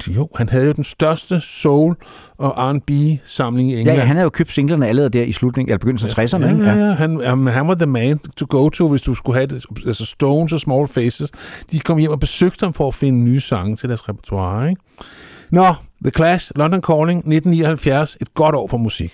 [0.08, 1.96] Jo, han havde jo den største soul-
[2.38, 3.98] og R&B-samling i England.
[3.98, 6.46] ja, han havde jo købt singlerne allerede der i slutningen, eller begyndelsen af 60'erne.
[6.46, 6.66] Ja, ikke?
[6.66, 6.94] ja, ja.
[6.94, 9.66] Han, um, han var the man to go to, hvis du skulle have det.
[9.88, 11.32] Altså Stones og Small Faces,
[11.72, 14.70] de kom hjem og besøgte ham for at finde nye sange til deres repertoire.
[14.70, 14.82] Ikke?
[15.52, 15.66] Nå,
[16.04, 18.18] The Clash, London Calling, 1979.
[18.22, 19.14] Et godt år for musik.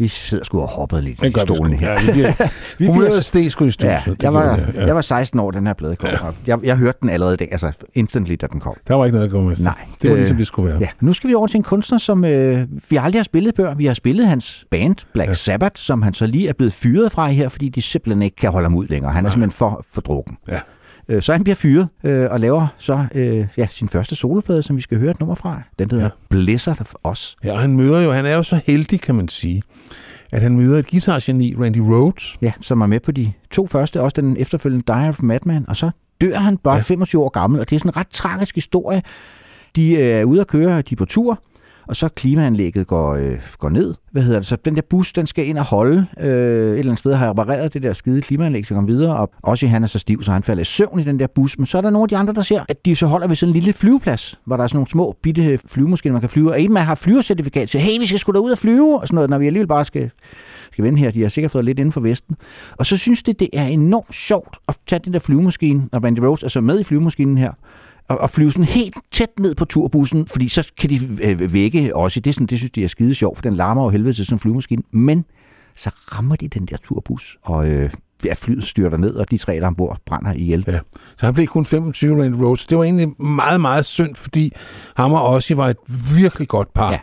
[0.00, 1.92] Vi sidder sgu og hoppet lidt i stolen her.
[1.92, 2.32] Ja, vi bliver,
[2.78, 4.06] Vi humøret steg sgu i studiet.
[4.06, 4.86] Ja, jeg var, ja.
[4.86, 6.08] jeg var 16 år, den her plade kom.
[6.22, 8.74] og Jeg, jeg hørte den allerede i dag, altså instantly, da den kom.
[8.88, 9.56] Der var ikke noget at gå med.
[9.56, 9.74] Nej.
[10.02, 10.78] Det var Øh, ligesom det skulle være.
[10.80, 13.74] Ja, nu skal vi over til en kunstner, som øh, vi aldrig har spillet før.
[13.74, 15.30] Vi har spillet hans band, Black Ja.
[15.30, 15.34] ja.
[15.34, 18.50] Sabbath, som han så lige er blevet fyret fra her, fordi de simpelthen ikke kan
[18.50, 19.12] holde ham ud længere.
[19.12, 20.36] Han er simpelthen for, for drukken.
[20.48, 20.58] Ja.
[21.10, 24.76] Øh, så han bliver fyret øh, og laver så øh, ja, sin første soloplade, som
[24.76, 25.62] vi skal høre et nummer fra.
[25.78, 26.10] Den hedder Ja.
[26.28, 27.36] Blizzard of Us.
[27.44, 29.62] Ja, og han møder jo, han er jo så heldig, kan man sige,
[30.32, 32.36] at han møder et guitargeni, Randy Rhodes.
[32.42, 35.76] Ja, som er med på de to første, også den efterfølgende Die of Madman, og
[35.76, 35.90] så
[36.20, 36.78] dør han bare Ja.
[36.78, 36.82] ja.
[36.82, 39.02] 25 år gammel, og det er sådan en ret tragisk historie.
[39.76, 41.42] De øh, er ude at køre, de er på tur,
[41.90, 43.94] og så klimaanlægget går, øh, går ned.
[44.12, 44.46] Hvad hedder det?
[44.46, 46.06] Så den der bus, den skal ind og holde.
[46.20, 49.16] Øh, et eller andet sted har repareret det der skide klimaanlæg, så kommer videre.
[49.16, 51.58] Og også han er så stiv, så han falder i søvn i den der bus.
[51.58, 53.36] Men så er der nogle af de andre, der ser, at de så holder ved
[53.36, 56.50] sådan en lille flyveplads, hvor der er sådan nogle små bitte flyvemaskiner, man kan flyve.
[56.50, 59.06] Og en man har flyvercertifikat, siger, hey, vi skal sgu da ud og flyve, og
[59.06, 60.10] sådan noget, når vi alligevel bare skal
[60.72, 61.10] skal vende her.
[61.10, 62.36] De har sikkert fået lidt inden for Vesten.
[62.78, 66.18] Og så synes det, det er enormt sjovt at tage den der flyvemaskine, og Randy
[66.18, 67.52] Rose er så med i flyvemaskinen her,
[68.10, 71.96] og, og flyve sådan helt tæt ned på turbussen, fordi så kan de øh, vække
[71.96, 72.20] også.
[72.20, 74.34] Det, sådan, det synes de er skide sjovt, for den larmer jo helvede til sådan
[74.34, 74.82] en flyvemaskine.
[74.90, 75.24] Men
[75.76, 77.90] så rammer de den der turbus, og øh,
[78.24, 80.64] ja, flyet styrter ned, og de tre, der er ombord, brænder ihjel.
[80.66, 80.78] Ja.
[81.16, 82.66] Så han blev kun 25, Randy Rhodes.
[82.66, 84.52] Det var egentlig meget, meget synd, fordi
[84.96, 85.76] ham og Ozzy var et
[86.16, 86.92] virkelig godt par.
[86.92, 86.98] Ja.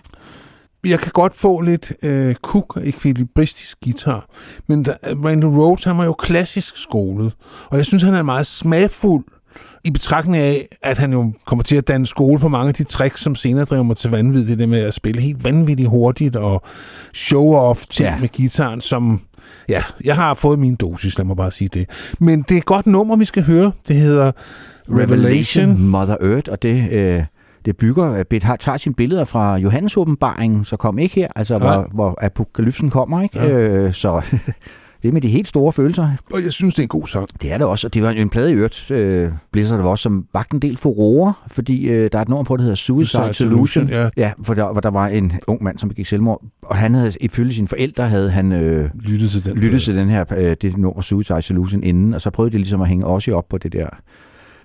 [0.86, 4.26] Jeg kan godt få lidt øh, kuk ekvilibristisk guitar,
[4.68, 7.34] men der, Randy Rhodes, han var jo klassisk skolet,
[7.70, 9.26] og jeg synes, han er meget smagfuld
[9.88, 12.84] i betragtning af, at han jo kommer til at danne skole for mange af de
[12.84, 14.48] tricks, som senere driver mig til vanvid.
[14.48, 16.64] Det der med at spille helt vanvittigt hurtigt og
[17.16, 18.18] show-off ting ja.
[18.20, 19.22] Med gitaren, som...
[19.70, 21.90] Ja, jeg har fået min dosis, lad mig bare sige det.
[22.20, 23.72] Men det er et godt nummer, vi skal høre.
[23.88, 24.32] Det hedder
[24.90, 25.82] Revelation.
[25.82, 27.24] Mother Earth, og det, øh,
[27.66, 31.54] det bygger, Beth har, tager sine billeder fra Johannes åbenbaringen, så kom ikke her, altså
[31.54, 31.60] Ja.
[31.60, 33.40] hvor, hvor apokalypsen kommer, ikke?
[33.40, 33.50] Ja.
[33.58, 34.22] Øh, så
[35.02, 36.10] det er med de helt store følelser.
[36.34, 37.28] Og jeg synes, det er en god sang.
[37.42, 40.02] Det er det også, og det var jo en plade i øvrigt, øh, Blizzard også,
[40.02, 43.24] som vagte en del furore, fordi øh, der er et nummer på, der hedder Suicide,
[43.24, 43.88] Suicide Solution.
[43.88, 44.10] Solution, ja.
[44.18, 47.14] ja hvor, der, hvor der var en ung mand, som begik selvmord, og han havde,
[47.22, 49.58] ifølge sine forældre, havde han øh, Lyttet til den.
[49.58, 52.82] lyttet til den her, øh, det nummer Suicide Solution inden, og så prøvede de ligesom
[52.82, 53.88] at hænge også op på det der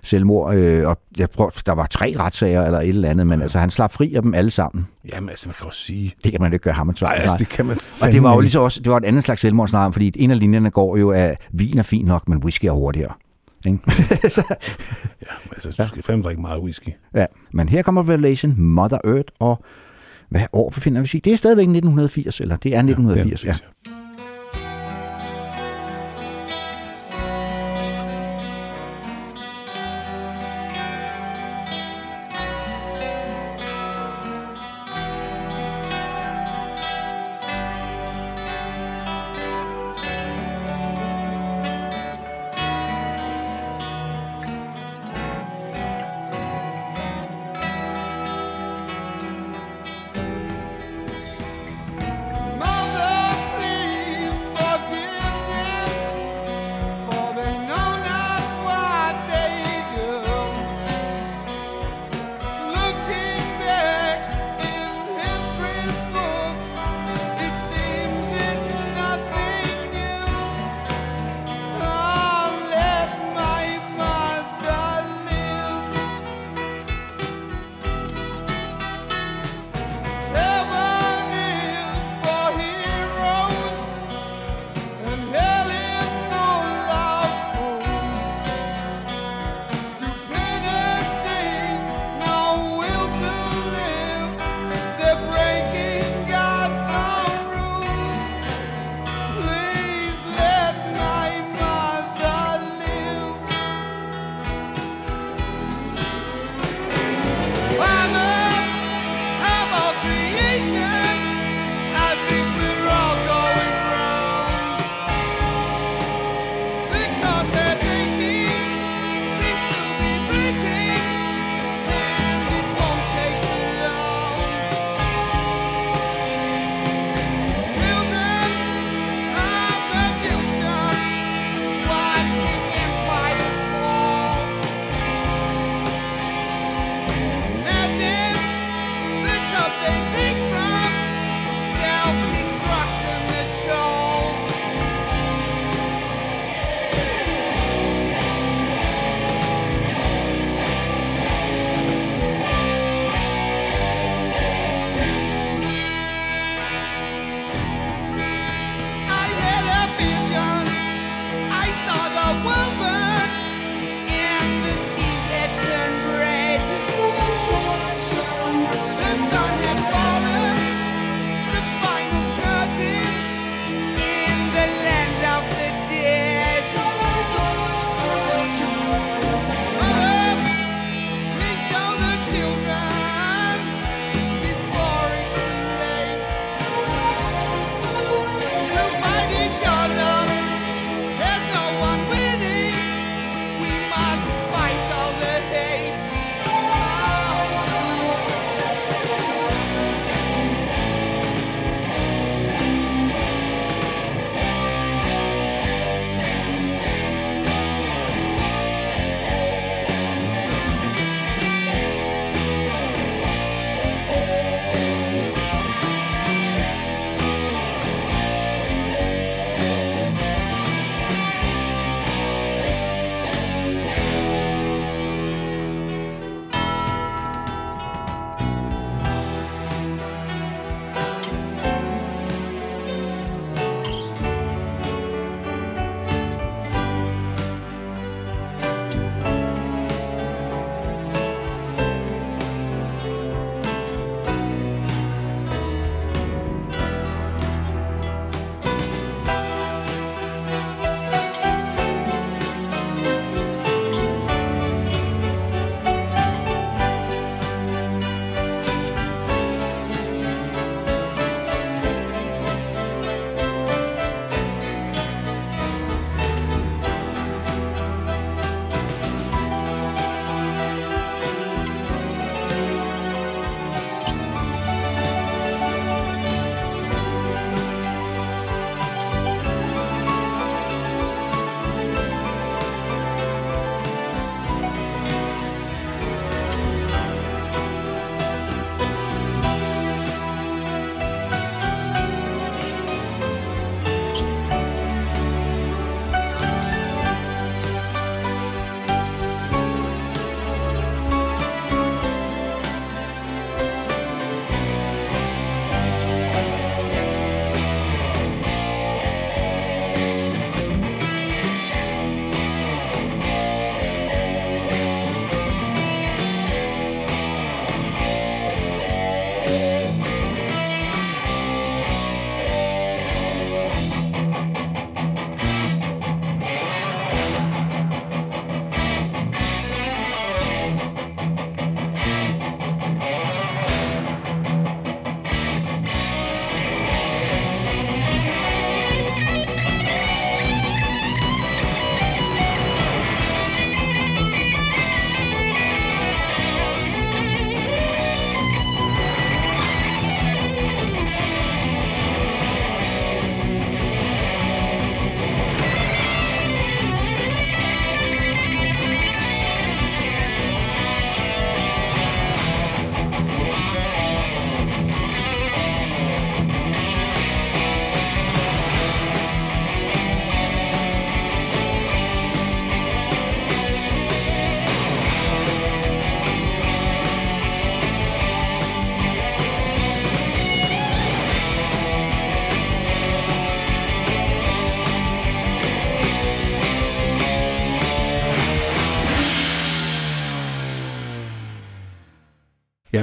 [0.03, 3.59] selvmord, øh, og jeg tror, der var tre retssager eller et eller andet, men altså
[3.59, 4.87] han slap fri af dem alle sammen.
[5.13, 6.13] Jamen, altså, man kan også sige...
[6.23, 8.33] Det kan man jo ikke gøre ham Nej, altså, det kan man Og det var
[8.33, 10.97] jo ligesom også, det var et andet slags selvmord snart, fordi en af linjerne går
[10.97, 13.13] jo af, vin er fint nok, men whisky er hurtigere.
[13.65, 13.79] Ikke?
[14.29, 14.43] Så,
[15.21, 16.89] Ja, men altså, du skal fandme drikke meget whisky.
[17.15, 17.25] ja.
[17.51, 19.63] Men her kommer Revelation, Mother Earth, og
[20.29, 21.19] hvad år befinder vi i?
[21.19, 23.51] Det er stadigvæk 1980, eller det er 1980, ja.
[23.51, 24.02] præcis, Mother, please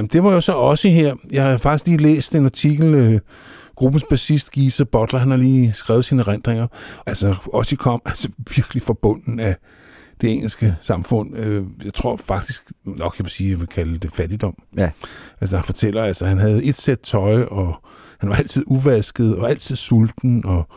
[0.01, 1.15] Jamen, det var jo så også her.
[1.31, 3.19] Jeg har faktisk lige læst en artikel, øh,
[3.75, 6.67] gruppens bassist Gise Butler, han har lige skrevet sine erindringer.
[7.05, 9.55] Altså, også kom altså, virkelig forbunden af
[10.21, 11.37] det engelske samfund.
[11.37, 14.55] Øh, jeg tror faktisk, nok jeg vil sige, jeg vil kalde det fattigdom.
[14.77, 14.89] Ja.
[15.41, 17.75] Altså, han fortæller, altså, han havde et sæt tøj, og
[18.19, 20.67] han var altid uvasket, og altid sulten, og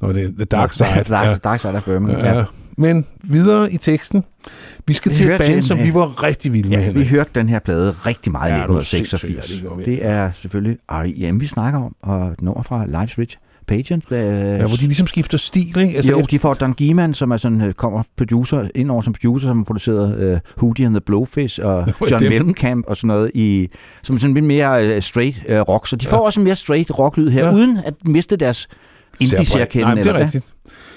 [0.00, 1.04] Nå, det er The Dark Side.
[1.08, 1.34] Dark, ja.
[1.34, 2.36] Dark Side of Birmingham.
[2.36, 2.44] Ja.
[2.76, 4.24] Men videre i teksten.
[4.86, 6.92] Vi skal Vi til et band, som vi øh, var rigtig vilde med, Ja, vi
[6.92, 7.08] Henrik.
[7.08, 9.20] hørte den her plade rigtig meget i Ja, det var 1986.
[9.20, 9.92] sindssygt, ja, det vi.
[9.92, 14.04] det er selvfølgelig R.E.M., vi snakker om, og nummer fra Life's Rich Pageant.
[14.10, 15.96] Øh, Ja, hvor de ligesom skifter stil, ikke?
[15.96, 19.02] Altså, jo, efter- de får Don Gieman, som er sådan, øh, kommer producer, ind over
[19.02, 22.32] som producer, som har produceret uh, Hootie and the Blowfish og John dem.
[22.32, 23.68] Mellencamp og sådan noget, i,
[24.02, 25.88] som sådan lidt mere uh, straight uh, rock.
[25.88, 27.48] Så de får også en mere straight rock-lyd her, Ja.
[27.50, 27.54] ja.
[27.54, 28.68] uden at miste deres
[29.20, 29.84] indie-særkende.
[29.84, 30.44] Nej, det er rigtigt.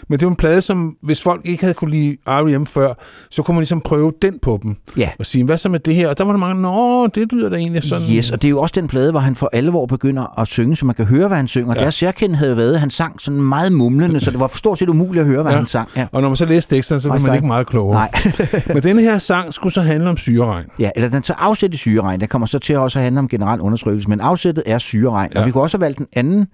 [0.09, 2.65] Men det var en plade, som hvis folk ikke havde kunne lide R.E.M.
[2.65, 2.93] før,
[3.31, 4.75] så kunne man ligesom prøve den på dem.
[4.97, 5.09] Ja.
[5.19, 6.07] Og sige, hvad så med det her?
[6.09, 8.07] Og der var der mange, nå, det lyder da egentlig sådan.
[8.11, 10.75] Yes, og det er jo også den plade, hvor han for alvor begynder at synge,
[10.75, 11.73] så man kan høre, hvad han synger.
[11.75, 11.81] Ja.
[11.81, 14.89] Deres særkende havde været, at han sang sådan meget mumlende, så det var stort set
[14.89, 15.57] umuligt at høre, hvad Ja.
[15.57, 15.89] han sang.
[15.95, 16.07] Ja.
[16.11, 17.93] Og når man så læste teksterne, så blev man så- ikke meget klogere.
[17.99, 18.11] Nej.
[18.73, 20.65] Men denne her sang skulle så handle om syreregn.
[20.79, 22.19] Ja, eller den tager afsæt i syreregn.
[22.19, 25.31] Det kommer så til også at handle om generel undertrykkelse, men afsættet er syreregn.
[25.35, 25.39] Ja.
[25.39, 26.47] Og vi kunne også have valgt en anden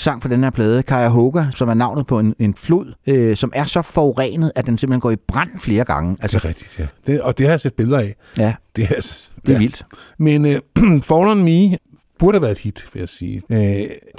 [0.00, 3.52] sang på den her plade, Cuyahoga, som er navnet på en, en flod, øh, som
[3.54, 6.10] er så forurenet, at den simpelthen går i brand flere gange.
[6.16, 6.86] Det Altså, er rigtigt, ja.
[7.06, 8.14] Det, og det har jeg set billeder af.
[8.38, 9.86] ja, Det er, altså- det er vildt.
[10.18, 10.60] Men øh,
[11.08, 11.76] Fall On Me
[12.18, 13.42] burde have været et hit, vil jeg sige.
[13.50, 13.58] Øh,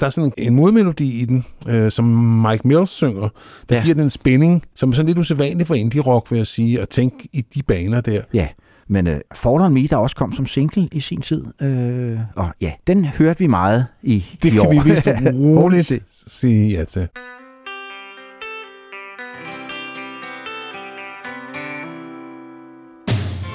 [0.00, 2.04] der er sådan en, modmelodi i den, øh, som
[2.50, 3.28] Mike Mills synger,
[3.68, 3.76] der.
[3.76, 3.82] Ja.
[3.82, 6.88] giver den en spænding, som er sådan lidt usædvanlig for indie-rock, vil jeg sige, at
[6.88, 8.22] tænke i de baner der.
[8.34, 8.48] Ja,
[8.88, 11.44] men uh, Fall On Me, der også kom som single i sin tid.
[11.62, 14.70] Øh, og ja, den hørte vi meget i Det i kan år.
[14.72, 15.08] vi vist
[15.60, 17.08] roligt sige ja til.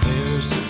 [0.01, 0.69] There's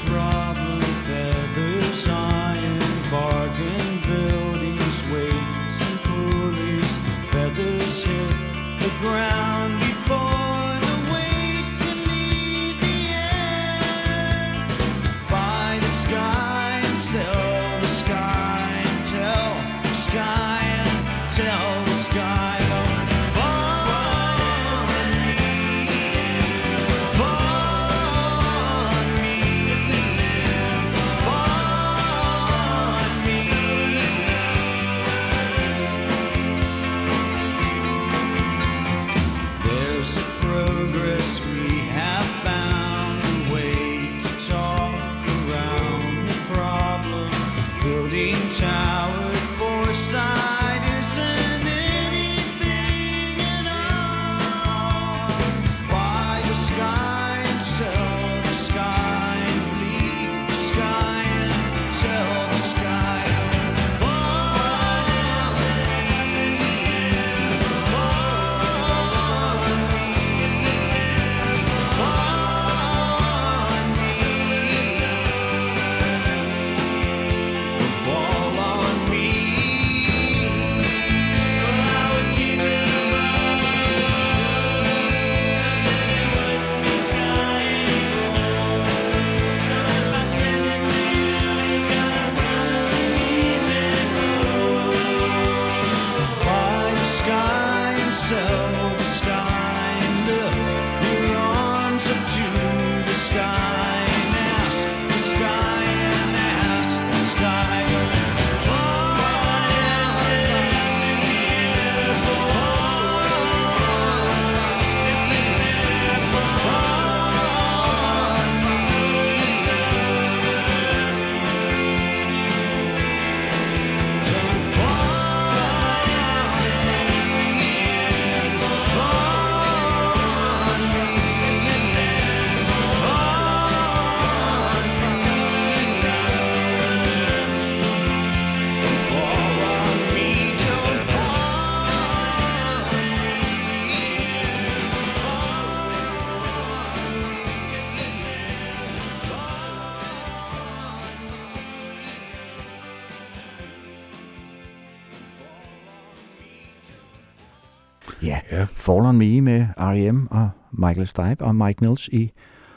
[159.00, 159.02] Ja.
[159.02, 160.28] Fall On Me med R.E.M.
[160.32, 162.32] og Michael Stipe og Mike Mills i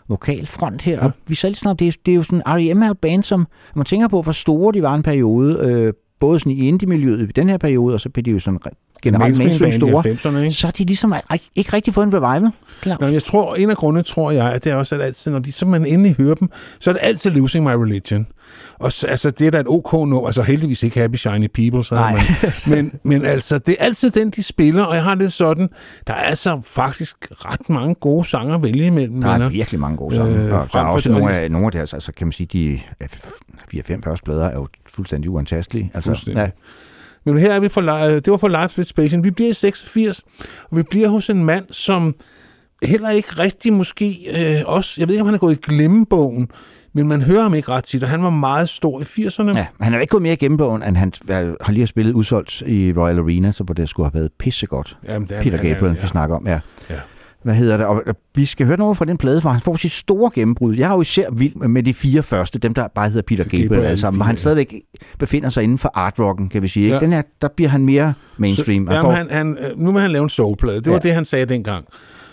[0.08, 0.92] vokal front her.
[0.92, 1.04] Ja.
[1.04, 2.82] Og vi lige snart, det er, det er jo sådan, R.E.M.
[2.82, 6.40] er et band, som man tænker på, hvor store de var en periode, øh, både
[6.40, 9.38] sådan i indie-miljøet i den her periode, og så blev de jo sådan re- generelt
[9.38, 10.52] mainstream store, 90'erne, ikke?
[10.52, 11.14] så har de ligesom
[11.54, 12.50] ikke, rigtig fået en revival.
[12.80, 12.96] Klar.
[13.00, 15.38] Nå, jeg tror, en af grundene tror jeg, at det er også, at altid, når
[15.38, 16.50] de så man endelig hører dem,
[16.80, 18.26] så er det altid Losing My Religion.
[18.82, 21.84] Og så, altså, det er da et OK nu, altså heldigvis ikke Happy Shiny People,
[21.84, 22.14] så Nej.
[22.14, 22.24] man,
[22.76, 25.68] men, men altså, det er altid den, de spiller, og jeg har det sådan,
[26.06, 29.20] der er altså faktisk ret mange gode sanger at vælge imellem.
[29.20, 29.48] Der er venner.
[29.48, 30.38] virkelig mange gode sange.
[30.38, 32.80] Øh, og der er også nogle af, nogle af deres, altså kan man sige, de
[33.74, 35.90] 4-5 første plader er jo fuldstændig uantastelige.
[35.94, 36.42] Altså, Fuldstændig.
[36.42, 36.50] Ja,
[37.30, 39.22] Men her er vi for, det var for Live with Space.
[39.22, 40.22] Vi bliver i 86,
[40.70, 42.14] og vi bliver hos en mand, som
[42.82, 46.48] heller ikke rigtig måske øh, også, jeg ved ikke, om han er gået i glemmebogen,
[46.94, 49.42] men man hører ham ikke ret tit, og han var meget stor i 80'erne.
[49.42, 51.80] ja, men han er jo ikke gået mere igennem bogen, end han øh, har lige
[51.82, 54.98] har spillet udsolgt i Royal Arena, så hvor det skulle have været pissegodt.
[55.08, 56.06] Jamen, det er- Peter han er- Gabriel, vi ja.
[56.06, 56.60] snakker om, ja.
[56.90, 56.94] Ja.
[57.42, 57.86] Hvad hedder det?
[57.86, 60.74] Og øh, vi skal høre noget fra den plade, hvor han får sit store gennembrud.
[60.76, 63.62] Jeg har jo især vild med de fire første, dem der bare hedder Peter Gabriel,
[63.68, 64.40] Gabriel, hvor fire, han ja.
[64.40, 64.74] stadigvæk
[65.18, 66.84] befinder sig inden for artrocken, kan vi sige.
[66.84, 66.94] Ikke?
[66.94, 67.00] Ja.
[67.00, 68.86] Den her, der bliver han mere mainstream.
[68.86, 70.76] Så, Han jamen, får- han, han, øh, nu vil han lave en soulplade.
[70.76, 70.98] Det var Ja.
[70.98, 71.84] det, han sagde dengang.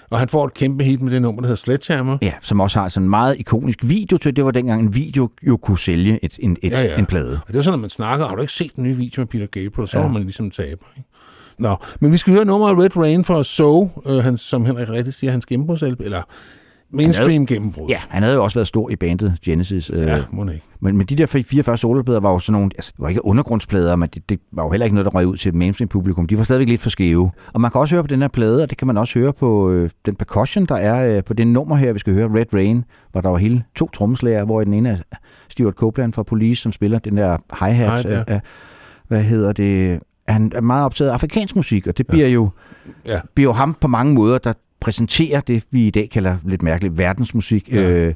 [0.09, 2.17] Og han får et kæmpe hit med det nummer, der hedder Sledgehammer.
[2.21, 4.35] Ja, som også har sådan en meget ikonisk video til.
[4.35, 6.97] Det var dengang en video jo kunne sælge et, en, et, Ja, ja.
[6.99, 7.31] en plade.
[7.41, 9.27] Og det var sådan, at man snakker, har du ikke set den nye video med
[9.27, 10.03] Peter Gabriel, så Ja.
[10.03, 10.85] var man ligesom taber.
[10.97, 11.09] Ikke?
[11.59, 15.13] Nå, men vi skal høre nummeret Red Rain fra So, øh, han, som Henrik rigtig
[15.13, 16.21] siger, hans gennembrudsalb, eller
[16.91, 17.89] mainstream gennembrud.
[17.89, 19.91] Ja, han havde jo også været stor i bandet Genesis.
[19.93, 20.65] Øh, ja må ikke.
[20.79, 23.25] men, men de der fire første soloplader var jo sådan nogle, altså det var ikke
[23.25, 26.27] undergrundsplader, men det, det var jo heller ikke noget, der røg ud til mainstream publikum.
[26.27, 27.31] De var stadigvæk lidt for skæve.
[27.53, 29.33] Og man kan også høre på den her plade, og det kan man også høre
[29.33, 32.53] på øh, den percussion, der er øh, på det nummer her, vi skal høre, Red
[32.53, 34.97] Rain, hvor der var hele to trommeslager, hvor den ene er
[35.49, 37.91] Stuart Copeland fra Police, som spiller den der hi-hat.
[37.91, 38.19] Hi-hat, ja.
[38.19, 38.39] Øh, øh,
[39.07, 39.99] hvad hedder det?
[40.27, 42.49] Han er meget optaget af afrikansk musik, og det bliver jo
[43.05, 43.19] Ja.
[43.35, 46.97] bliver jo ham på mange måder, der præsenterer det, vi i dag kalder lidt mærkeligt
[46.97, 47.69] verdensmusik.
[47.73, 47.89] Ja.
[47.89, 48.13] Øh,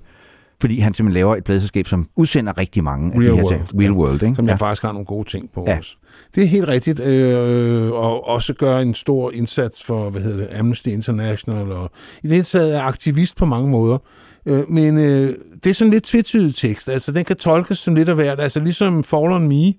[0.62, 3.62] fordi han simpelthen laver et pladeselskab, som udsender rigtig mange af Real de her World.
[3.80, 3.98] Real Ja.
[3.98, 4.36] World, ikke?
[4.36, 4.52] Som ja.
[4.52, 5.78] jeg faktisk har nogle gode ting på Ja.
[5.78, 5.96] også.
[6.36, 10.60] Det er helt rigtigt, øh, og også gør en stor indsats for, hvad hedder det,
[10.60, 11.92] Amnesty International, og
[12.24, 13.98] i det hele taget er aktivist på mange måder.
[14.46, 18.10] Øh, men øh, det er sådan lidt tvetydig tekst, altså den kan tolkes som lidt
[18.10, 19.74] af hvert, altså ligesom Fall on Me,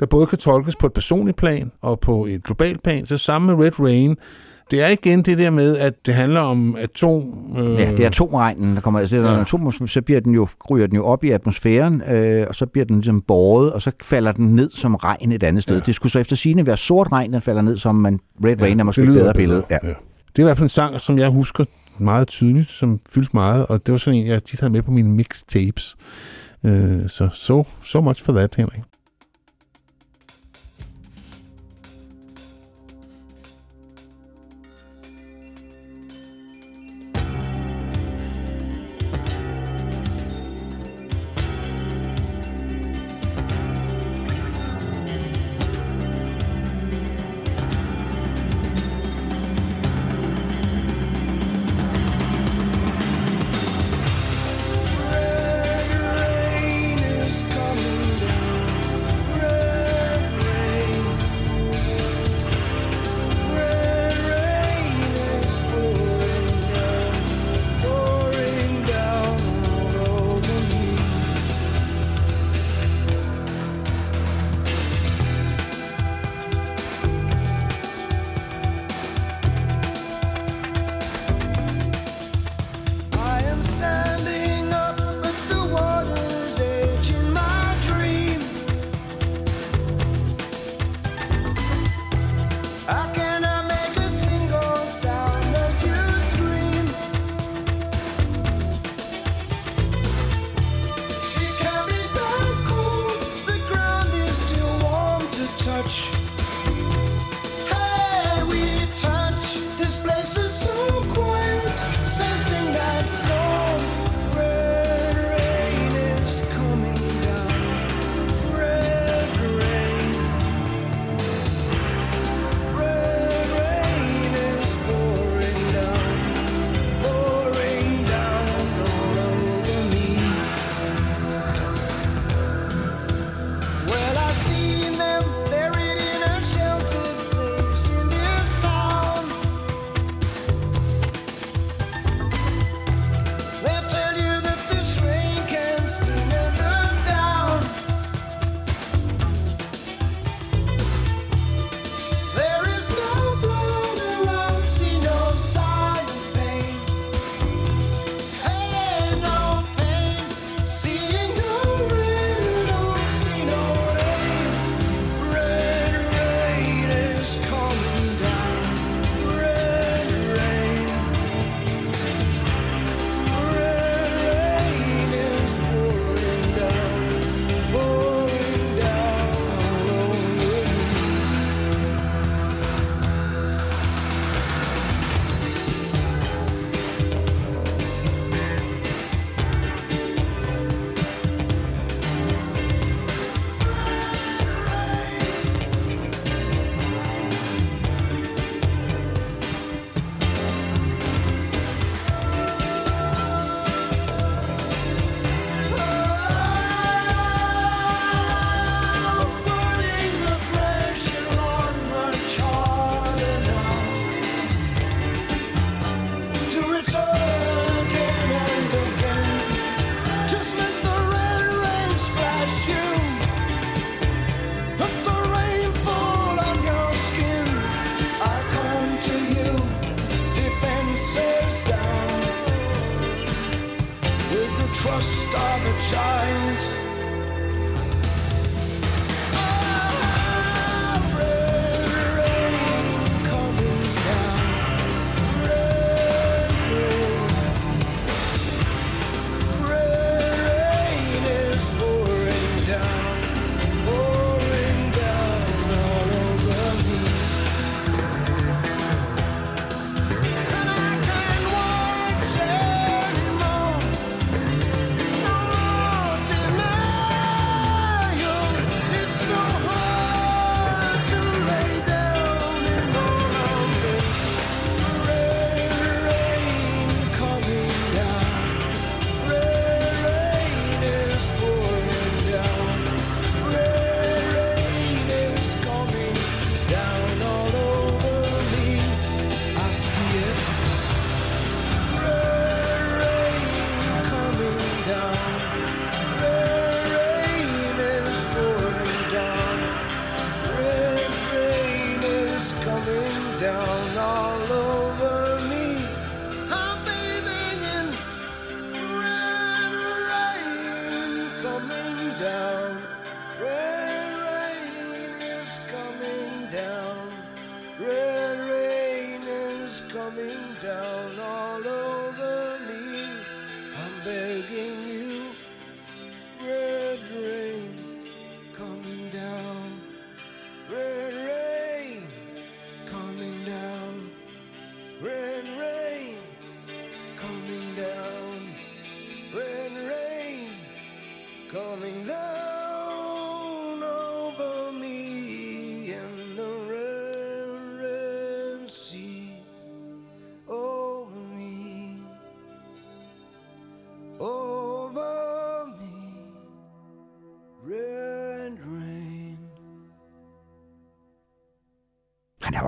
[0.00, 3.56] der både kan tolkes på et personligt plan og på et globalt plan, så sammen
[3.56, 4.16] med Red Rain,
[4.72, 7.22] det er igen det der med, at det handler om atom...
[7.58, 9.00] Øh, Ja, det er atomregnen, der kommer.
[9.00, 9.40] Altså, Ja.
[9.40, 12.84] atom, så bliver den jo, ryger den jo op i atmosfæren, øh, og så bliver
[12.84, 15.74] den ligesom båret, og så falder den ned som regn et andet sted.
[15.76, 15.82] Ja.
[15.86, 18.62] Det skulle så efter sigende være sort regn, den falder ned som man, Red Ja,
[18.64, 19.64] Rain er måske et bedre billede.
[19.70, 19.78] Ja.
[19.82, 19.88] Ja.
[19.88, 21.64] Det er i hvert fald en sang, som jeg husker
[21.98, 24.90] meget tydeligt, som fyldte meget, og det var sådan en, jeg tit havde med på
[24.90, 25.96] mine mixtapes.
[26.64, 28.80] Øh, så so, so much for that, Henrik.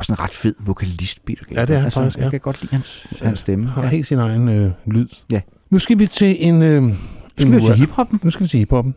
[0.05, 1.59] Også en ret fed vokalist, Peter Gabriel.
[1.59, 2.31] Ja, det er han faktisk, Jeg ja.
[2.31, 3.67] kan godt lide hans, hans stemme.
[3.67, 5.09] Har helt sin egen øh, lyd.
[5.31, 5.41] Ja.
[5.71, 6.63] Nu skal vi til en...
[6.63, 6.97] Øh, en
[7.37, 8.21] Skal vi til hiphoppen?
[8.23, 8.95] Nu skal vi til hiphoppen.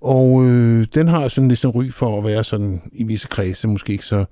[0.00, 3.68] Og øh, den har sådan lidt en ry for at være sådan i visse kredse,
[3.68, 4.24] måske ikke så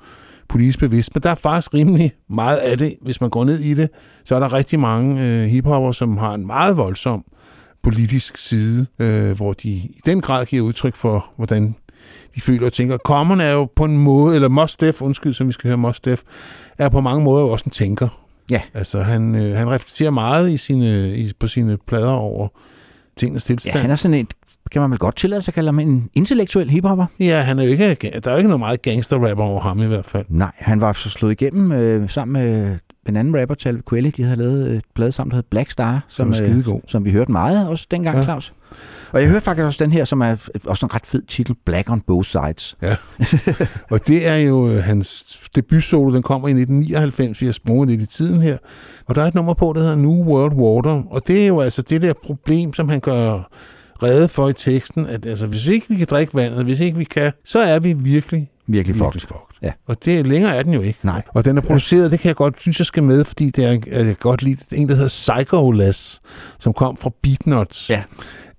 [0.49, 2.97] politisk bevidst, men der er faktisk rimelig meget af det.
[3.03, 3.91] Hvis man går ned i det,
[4.25, 7.25] så er der rigtig mange øh, hiphopper, som har en meget voldsom
[7.83, 11.75] politisk side, øh, hvor de i den grad giver udtryk for, hvordan
[12.37, 12.99] de føler og tænker.
[12.99, 16.01] Common er jo på en måde, eller Mos Def, undskyld, som vi skal høre Mos
[16.01, 16.23] Def,
[16.79, 18.23] er på mange måder jo også en tænker.
[18.51, 18.61] Ja.
[18.75, 22.49] Altså, han, øh, han reflekterer meget i sine, i, på sine plader over
[23.17, 23.77] tingens tilstand.
[23.77, 24.29] Ja, han er sådan en,
[24.73, 27.07] kan man vel godt tillade sig at kalde ham en intellektuel hiphopper?
[27.21, 29.87] Ja, han er jo ikke, der er jo ikke noget meget gangster-rapper over ham i
[29.87, 30.25] hvert fald.
[30.29, 32.79] Nej, han var så slået igennem øh, sammen med
[33.09, 34.11] en anden rapper, Talve Quelli.
[34.11, 37.13] De havde lavet et plade sammen, der hed Black Star, Som er øh, som vi
[37.13, 38.25] hørte meget også dengang, ja.
[38.25, 38.53] Claus.
[39.13, 41.91] Og jeg hørte faktisk også den her, som er også en ret fed titel, Black
[41.91, 42.77] on Both Sides.
[43.91, 48.03] Og det er jo øh, hans debutsolo, den kommer i 1999, vi har sprunget lidt
[48.03, 48.59] i tiden her.
[49.07, 51.61] Og der er et nummer på, der hedder New World Water, og det er jo
[51.61, 53.51] altså det der problem, som han gør
[54.03, 57.05] rede for i teksten, at altså, hvis ikke vi kan drikke vandet, hvis ikke vi
[57.05, 59.29] kan, så er vi virkelig, Virkelig virkelig fucked.
[59.29, 59.41] fucked.
[59.63, 59.73] Ja.
[59.87, 60.99] Og det længere er den jo ikke.
[61.03, 61.23] Nej.
[61.35, 63.69] Og den er produceret, det kan jeg godt synes, jeg skal med, fordi det er,
[63.71, 66.21] jeg kan godt lide en, der hedder Psycholas,
[66.59, 67.91] som kom fra Beatnuts.
[67.91, 68.03] Ja.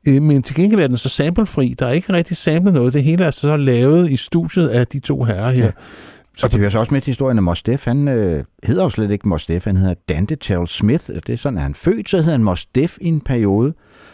[0.08, 1.76] Øh, Men til gengæld er den så samplefri.
[1.80, 2.94] Der er ikke rigtig samlet noget.
[2.94, 5.66] Det hele er så lavet i studiet af de to herrer her.
[5.66, 5.72] Ja.
[6.44, 7.86] Og det hører så også med til historien af Mos Def.
[7.86, 11.04] Han øh, hedder jo slet ikke Mos Def, han hedder Dante Charles Smith.
[11.16, 13.74] Og Det er sådan, at han født, så hedder han Mos Def i en periode.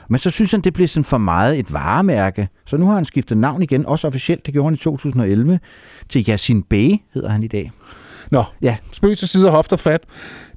[0.10, 2.48] Men så synes han, det blev sådan for meget et varemærke.
[2.66, 4.46] Så nu har han skiftet navn igen, også officielt.
[4.46, 5.60] Det gjorde han i 2011.
[6.10, 7.72] Til Yasin Bey hedder han i dag.
[8.32, 10.02] Nå, Ja, spøg til side og hofter fat.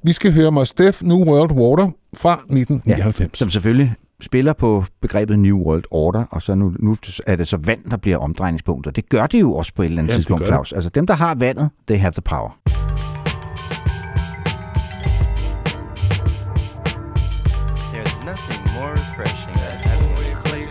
[0.03, 3.37] Vi skal høre Mos Def New World Water fra 1999.
[3.37, 6.97] som selvfølgelig spiller på begrebet New World Order, og så nu, nu
[7.27, 8.91] er det så vand, der bliver omdrejningspunkter.
[8.91, 10.45] Det gør det jo også på et eller andet Ja, tidspunkt.
[10.45, 10.73] Claus.
[10.73, 12.49] Altså dem, der har vandet, they have the power.
[17.93, 20.67] There's nothing more refreshing than having a clear,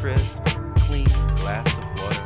[0.00, 0.42] crisp,
[0.86, 2.22] clean glass of water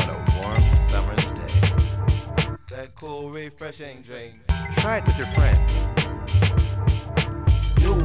[0.00, 2.76] on a warm summer's day.
[2.76, 4.32] That cool, refreshing drink.
[4.80, 5.99] Try it with your friends.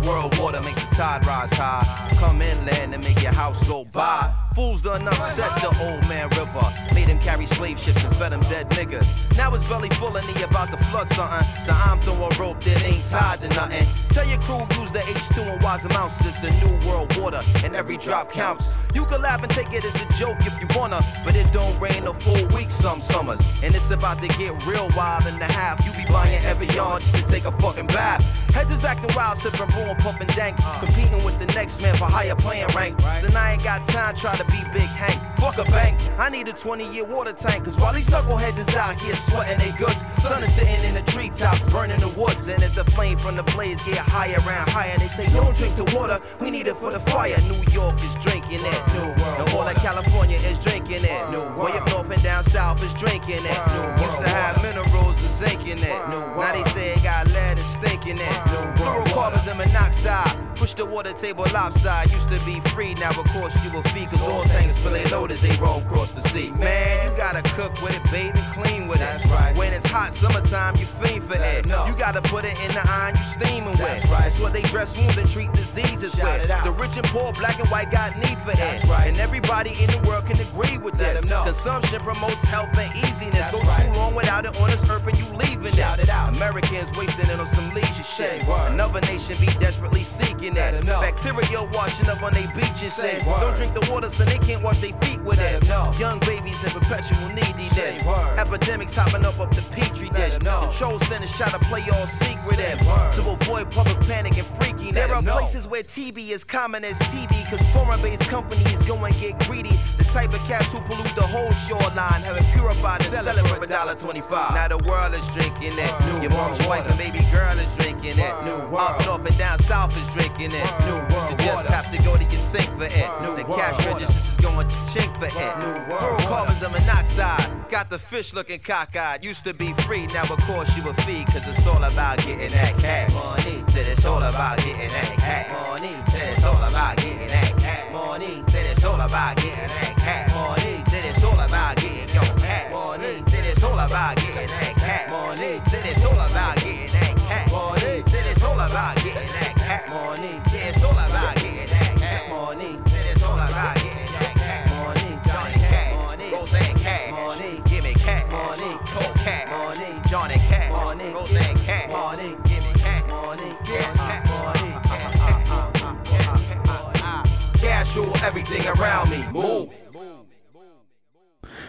[0.05, 1.83] World water make the tide rise high.
[2.19, 4.31] Come inland and make your house go by.
[4.53, 6.61] Fools done upset the old man river.
[6.93, 9.35] Made him carry slave ships and fed him dead niggas.
[9.35, 11.43] Now his belly full and he about to flood something.
[11.65, 13.85] So I'm throwing rope that ain't tied to nothing.
[14.09, 16.25] Tell your crew use the H2 and wise amounts.
[16.25, 18.69] It's the new world water and every drop counts.
[18.93, 21.01] You can laugh and take it as a joke if you wanna.
[21.25, 23.41] But it don't rain a full week some summers.
[23.63, 25.85] And it's about to get real wild in the half.
[25.85, 28.23] You be buying every yard to take a fucking bath.
[28.53, 30.57] Heads is acting wild, sipping broom, pumping dank.
[30.63, 30.79] Uh.
[30.79, 32.99] Competing with the next man for higher playing rank.
[33.19, 35.21] So now I ain't got time try to be Big Hank.
[35.39, 35.99] Fuck a bank.
[36.17, 37.65] I need a 20 year water tank.
[37.65, 40.95] Cause while these knuckleheads is out here sweating they goods, the sun is sitting in
[40.95, 42.47] the treetops, burning the woods.
[42.47, 45.75] And as the flame from the blaze get higher and higher, they say, Don't drink
[45.75, 47.37] the water, we need it for the fire.
[47.41, 48.81] New York is drinking it.
[48.93, 49.39] New World.
[49.39, 51.29] And all of California is drinking it.
[51.31, 53.59] New Way up north and down south is drinking it.
[53.73, 56.09] New Used to have minerals and zinc in it.
[56.09, 58.35] New Now they say it got lead in it.
[58.77, 60.35] Fluorocarbons and monoxide.
[60.55, 62.11] Push the water table lopside.
[62.11, 64.05] Used to be free, now of course you a fee.
[64.05, 66.51] Cause all tanks fully loaded, they roam across the sea.
[66.51, 69.25] Man, you gotta cook with it, baby, clean with it.
[69.29, 69.55] Right.
[69.57, 71.65] When it's hot summertime, you fiend for it.
[71.65, 71.85] No.
[71.85, 74.09] You gotta put it in the iron you steaming with.
[74.09, 76.47] That's what they dress wounds and treat diseases with.
[76.47, 78.89] The rich and poor, black and white got need for That's it.
[78.89, 81.21] And everybody in the world can agree with this.
[81.21, 83.51] Consumption promotes health and easiness.
[83.51, 86.09] Go too long without it on this earth and you leaving it.
[86.09, 86.35] Out.
[86.35, 88.41] Americans wasting it on some leisure shit.
[88.47, 90.85] Another nation be desperately seeking it.
[90.85, 92.93] Bacteria washing up on their beaches.
[92.93, 95.67] Say, don't drink the water so they can't wash their feet with it.
[95.99, 98.01] Young babies in perpetual need these days.
[98.37, 100.37] Epidemics hopping up off the petri dish.
[100.37, 104.93] Control centers try to play all secret in to avoid public panic and freaking.
[104.93, 109.39] There are places where TB is common as TV, cause foreign-based companies go and get
[109.47, 109.75] greedy.
[109.97, 113.47] The type of cats who pollute the whole shoreline, have it purified and sell it
[113.47, 114.53] for a dollar twenty-five.
[114.53, 116.21] Now the world is drinking it.
[116.21, 118.33] Your mom's wife and baby girl is drinking it.
[118.43, 120.69] New Up north and down south is drinking it.
[120.85, 123.09] New World you just have to go to your sink for it.
[123.21, 125.53] New the cash registers is going to chink for it.
[125.59, 127.49] New World carbon monoxide.
[127.69, 129.23] Got the fish looking cockeyed.
[129.23, 131.25] Used to be free, now of course you a fee.
[131.25, 133.63] Cause it's all about getting that cash money.
[133.67, 135.95] Said it's all about getting that cash money.
[136.07, 138.43] Said it's all about getting that cash money.
[138.47, 140.83] Said it's all about getting that cash money.
[140.87, 143.23] Said it's all about getting your cash money.
[143.27, 144.24] Said it's all about getting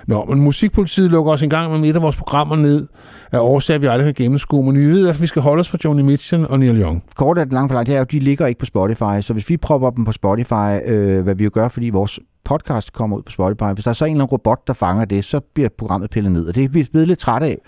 [0.06, 2.86] Nå, men Musikpolitiet lukker også en gang med et af vores programmer ned
[3.32, 4.64] af årsager, vi aldrig kan gennemskue.
[4.66, 7.04] Men vi ved, at vi skal holde os for Joni Mitchell og Neil Young.
[7.16, 9.48] Kort af det lange forlagt, det er jo, de ligger ikke på Spotify, så hvis
[9.50, 13.22] vi propper dem på Spotify, øh, hvad vi jo gør, fordi vores podcast kommer ud
[13.22, 15.68] på Spotify, hvis der er så en eller anden robot, der fanger det, så bliver
[15.78, 17.58] programmet pillet ned, og det er vi blevet lidt trætte af.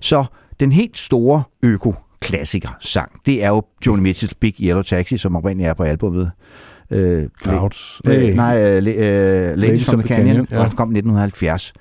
[0.00, 0.24] Så
[0.60, 5.68] den helt store øko-klassiker sang, det er jo Joni Mitchells Big Yellow Taxi, som oprindeligt
[5.68, 6.30] er på albumet.
[6.94, 8.00] Øh, Clouds.
[8.06, 10.68] Øh, nej, øh, øh, Ladies from the Canyon, Canyon, ja.
[10.68, 11.72] den kom i 1970.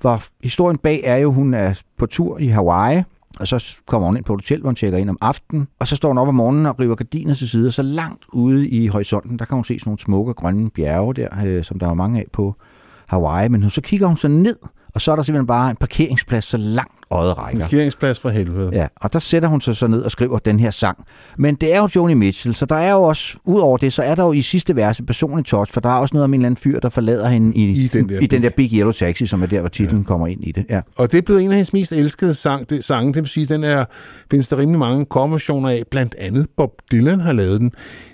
[0.00, 3.02] Hvor historien bag er jo, hun er på tur i Hawaii,
[3.40, 5.88] og så kommer hun ind på et hotel, hvor hun tjekker ind om aftenen, og
[5.88, 8.68] så står hun op om morgenen og river gardiner til side, og så langt ude
[8.68, 11.88] i horisonten, der kan hun se sådan nogle smukke grønne bjerge der, øh, som der
[11.88, 12.54] er mange af på
[13.06, 14.56] Hawaii, men så kigger hun så ned,
[14.94, 17.60] og så er der simpelthen bare en parkeringsplads så langt øjet rækker.
[17.60, 18.70] Parkeringsplads for helvede.
[18.72, 21.04] Ja, og der sætter hun sig så ned og skriver den her sang.
[21.38, 24.02] Men det er jo Joni Mitchell, så der er jo også, ud over det, så
[24.02, 26.34] er der jo i sidste vers et personligt touch, for der er også noget om
[26.34, 28.72] en eller anden fyr, der forlader hende i, I den der i den der Big
[28.72, 30.06] Yellow Taxi, som er der, hvor titlen ja.
[30.06, 30.66] kommer ind i det.
[30.70, 30.80] Ja.
[30.96, 33.14] Og det er blevet en af hendes mest elskede sang, det, sange.
[33.14, 33.84] Det vil sige, den er,
[34.30, 35.82] findes der rimelig mange coverversioner af.
[35.90, 37.72] Blandt andet Bob Dylan har lavet den.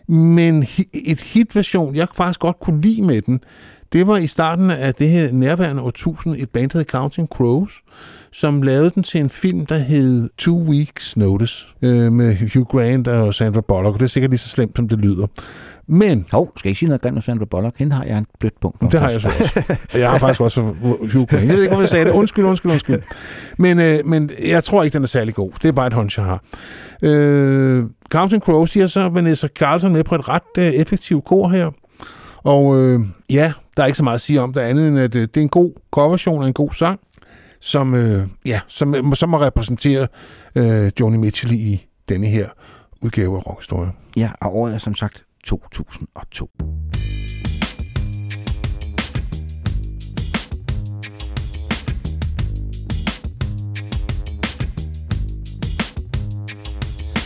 [0.09, 0.67] Men
[1.07, 3.41] et hitversion, jeg faktisk godt kunne lide med den,
[3.93, 7.73] det var i starten af det her nærværende årtusind, et band, der hed Counting Crows,
[8.33, 13.09] som lavede den til en film, der hed Two Weeks Notice, øh, med Hugh Grant
[13.09, 13.95] og Sandra Bullock.
[13.95, 15.27] Og det er sikkert lige så slemt, som det lyder.
[15.91, 17.79] Men Hov, skal jeg ikke sige noget grimt om Sandra Bullock?
[17.79, 18.93] Hende har jeg en blødt punkt.
[18.93, 19.63] det har jeg så også.
[19.95, 21.33] Og Jeg har faktisk også Hugh Grant.
[21.33, 22.13] Jeg ved ikke, hvorfor jeg sagde det.
[22.13, 23.03] Undskyld, undskyld, undskyld.
[23.59, 25.51] Men, øh, men jeg tror ikke, den er særlig god.
[25.63, 26.43] Det er bare et hunch, jeg har.
[27.03, 31.49] Øh, Counting Crows, de har så Vanessa Carlson med på et ret øh, effektivt kor
[31.49, 31.71] her.
[32.43, 33.01] Og øh,
[33.31, 35.37] ja, der er ikke så meget at sige om det andet, end at øh, det
[35.37, 37.01] er en god coverversion af en god sang,
[37.61, 40.09] som, øh, ja, som, som må repræsentere
[40.55, 42.49] øh, Joni Mitchell i denne her
[43.03, 43.91] udgave af Rockhistorie.
[44.17, 46.51] Ja, og året er som sagt 2002.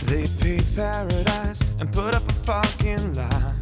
[0.05, 3.53] They paved paradise and put up a fucking lie.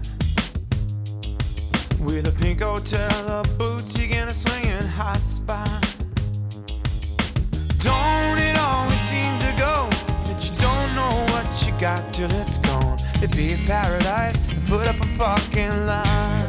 [1.99, 5.80] With a pink hotel, a boutique, and a swinging hot spot.
[7.81, 9.89] Don't it always seem to go
[10.27, 12.97] that you don't know what you got till it's gone?
[13.19, 16.45] They paved paradise and put up a fucking lie.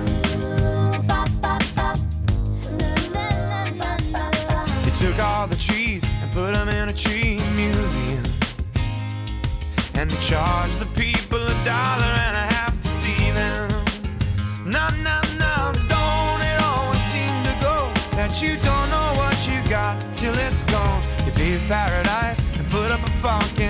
[4.85, 8.25] They took all the trees and put them in a tree museum.
[9.95, 13.71] And they charge the people a dollar and a half to see them.
[14.67, 14.89] No,
[23.23, 23.62] put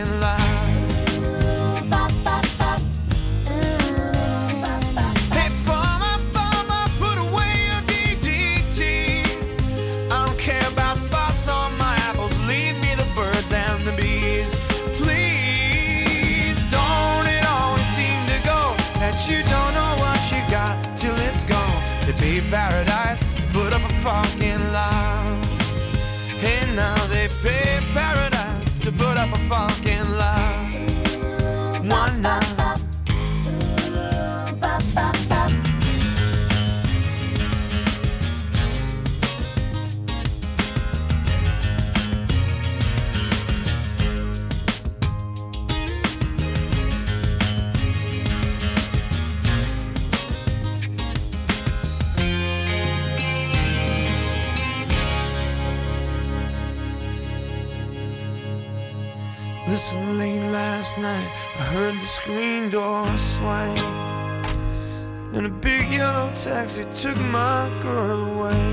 [66.63, 68.67] taxi took my girl away.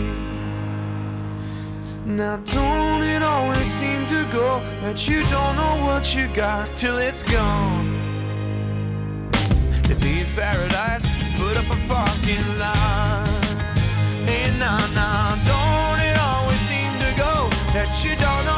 [2.05, 6.97] Now don't it always seem to go that you don't know what you got till
[6.99, 7.87] it's gone?
[9.87, 11.05] To be paradise,
[11.39, 13.27] put up a parking lot.
[14.27, 17.33] Hey, nah, nah, don't it always seem to go
[17.73, 18.48] that you don't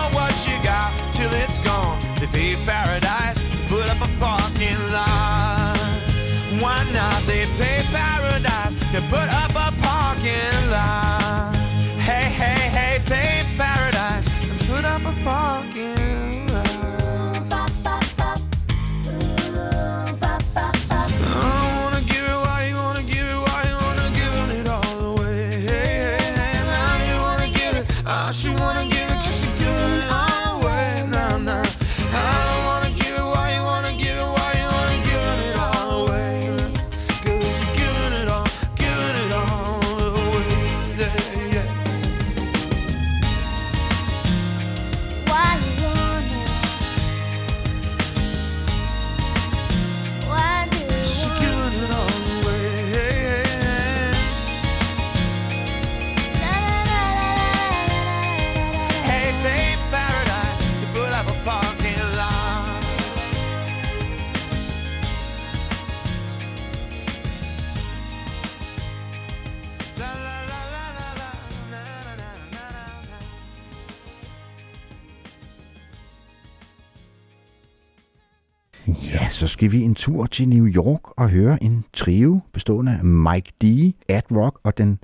[79.62, 83.94] skal vi en tur til New York og høre en trio bestående af Mike D,
[84.10, 85.00] Ad Rock og den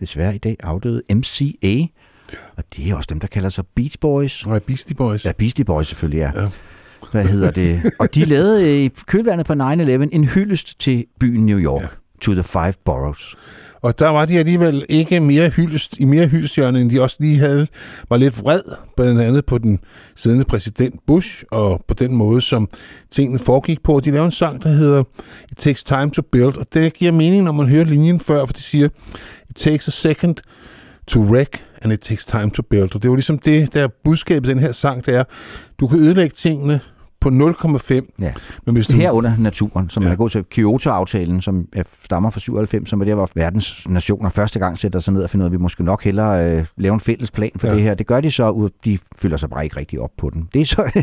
[0.00, 1.86] desværre i dag afdøde MCA.
[2.56, 4.46] Og det er også dem, der kalder sig Beach Boys.
[4.46, 5.24] Nej, Beastie Boys.
[5.24, 6.42] Ja, Beastie Boys selvfølgelig, ja.
[6.42, 6.48] Ja.
[7.12, 7.92] Hvad hedder det?
[7.98, 9.56] Og de lavede øh, i kølvandet på 9-11
[10.12, 11.82] en hyldest til byen New York.
[11.82, 11.88] Ja.
[12.20, 13.36] To the Five Boroughs.
[13.82, 17.38] Og der var de alligevel ikke mere hyldest, i mere hyldestjørne, end de også lige
[17.38, 17.66] havde,
[18.08, 18.62] var lidt vred,
[18.96, 19.78] blandt andet på den
[20.16, 22.68] siddende præsident Bush, og på den måde, som
[23.10, 24.00] tingene foregik på.
[24.00, 25.04] De lavede en sang, der hedder
[25.50, 28.52] It Takes Time to Build, og det giver mening, når man hører linjen før, for
[28.52, 28.88] de siger,
[29.50, 30.36] It takes a second
[31.06, 32.94] to wreck, and it takes time to build.
[32.94, 35.24] Og det var ligesom det, der budskabet den her sang, det er,
[35.80, 36.80] du kan ødelægge tingene
[37.22, 38.32] på 0,5, Ja.
[38.66, 38.96] men hvis du...
[38.96, 40.08] Herunder naturen, som Ja.
[40.08, 43.88] man kan gå til Kyoto-aftalen, som er- stammer fra 97, som er der, hvor verdens
[43.88, 46.56] nationer første gang sætter sig ned og finder ud af, at vi måske nok hellere
[46.58, 47.74] øh, lave en fælles plan for Ja.
[47.74, 47.94] det her.
[47.94, 50.48] Det gør de så, ud de følger sig bare ikke rigtig op på den.
[50.54, 51.02] Det er så.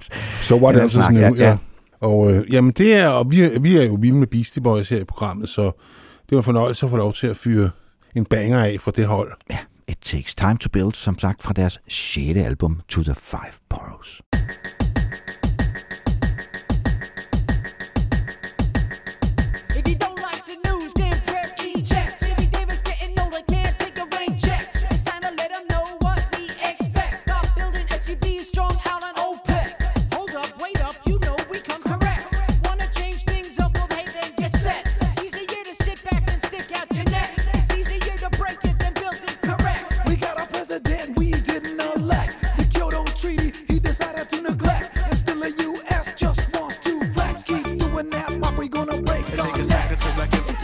[0.40, 1.48] Så else is snak, new, ja, ja.
[1.48, 1.56] ja.
[2.00, 4.88] Og øh, jamen det er, og vi, er- vi er jo vilde med Beastie Boys
[4.88, 7.70] her i programmet, så det var en fornøjelse at få lov til at fyre
[8.16, 9.32] en banger af fra det hold.
[9.50, 12.16] Ja, It Takes Time to Build, som sagt fra deres 6.
[12.38, 14.20] album, To the Five Boroughs.
[48.46, 49.26] up, we gonna break.
[49.26, 50.55] Take a second to I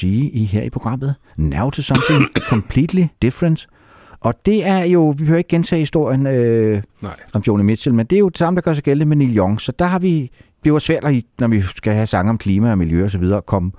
[0.00, 3.66] sige i her i programmet, now to something completely different.
[4.20, 7.12] Og det er jo, vi behøver ikke gentage historien øh, Nej.
[7.32, 9.36] om Joni Mitchell, men det er jo det samme, der gør sig gældende med Neil
[9.38, 9.60] Young.
[9.60, 10.30] Så der har vi,
[10.64, 11.02] det var svært,
[11.38, 13.72] når vi skal have sange om klima og miljø og så videre, at komme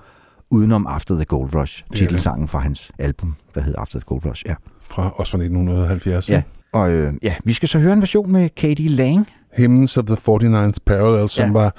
[0.50, 4.42] udenom After the Gold Rush, titelsangen fra hans album, der hedder After the Gold Rush.
[4.46, 6.28] Ja, Fra, også fra 1970.
[6.28, 6.42] ja.
[6.72, 9.28] Og øh, ja, vi skal så høre en version med Katie Lang.
[9.56, 11.52] Hymns of the 49th Parallel, som Ja.
[11.52, 11.74] var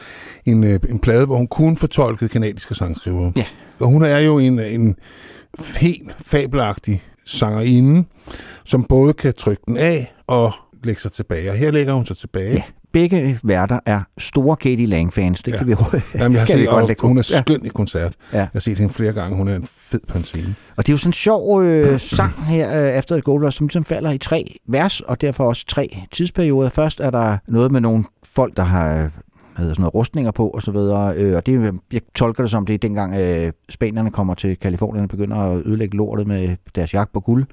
[0.45, 3.31] en, øh, en plade, hvor hun kun fortolkede kanadiske sangskrivere.
[3.35, 3.45] Ja.
[3.79, 4.95] Og hun er jo en, en
[5.77, 8.03] helt fabelagtig sangerinde,
[8.65, 10.51] som både kan trykke den af og
[10.83, 11.49] lægge sig tilbage.
[11.51, 12.53] Og her lægger hun sig tilbage.
[12.53, 12.61] Ja,
[12.93, 15.43] begge værter er store Katie Lang-fans.
[15.43, 15.57] Det Ja.
[15.57, 15.75] kan vi,
[16.15, 17.41] Jamen, jeg har kan vi set, godt lægge hun er Ja.
[17.41, 18.13] skøn i koncert.
[18.33, 18.37] Ja.
[18.37, 19.37] Jeg har set hende flere gange.
[19.37, 20.55] Hun er en fed på en scene.
[20.77, 23.57] Og det er jo sådan en sjov øh, sang her øh, efter et Gold Rush,
[23.57, 26.69] som ligesom falder i tre vers, og derfor også tre tidsperioder.
[26.69, 29.11] Først er der noget med nogle folk, der har
[29.55, 31.15] hvad hedder sådan noget, rustninger på og så videre.
[31.15, 35.03] Øh, og det, jeg tolker det som, det er dengang øh, spanierne kommer til Kalifornien
[35.03, 37.45] og begynder at ødelægge lortet med deres jagt på guld.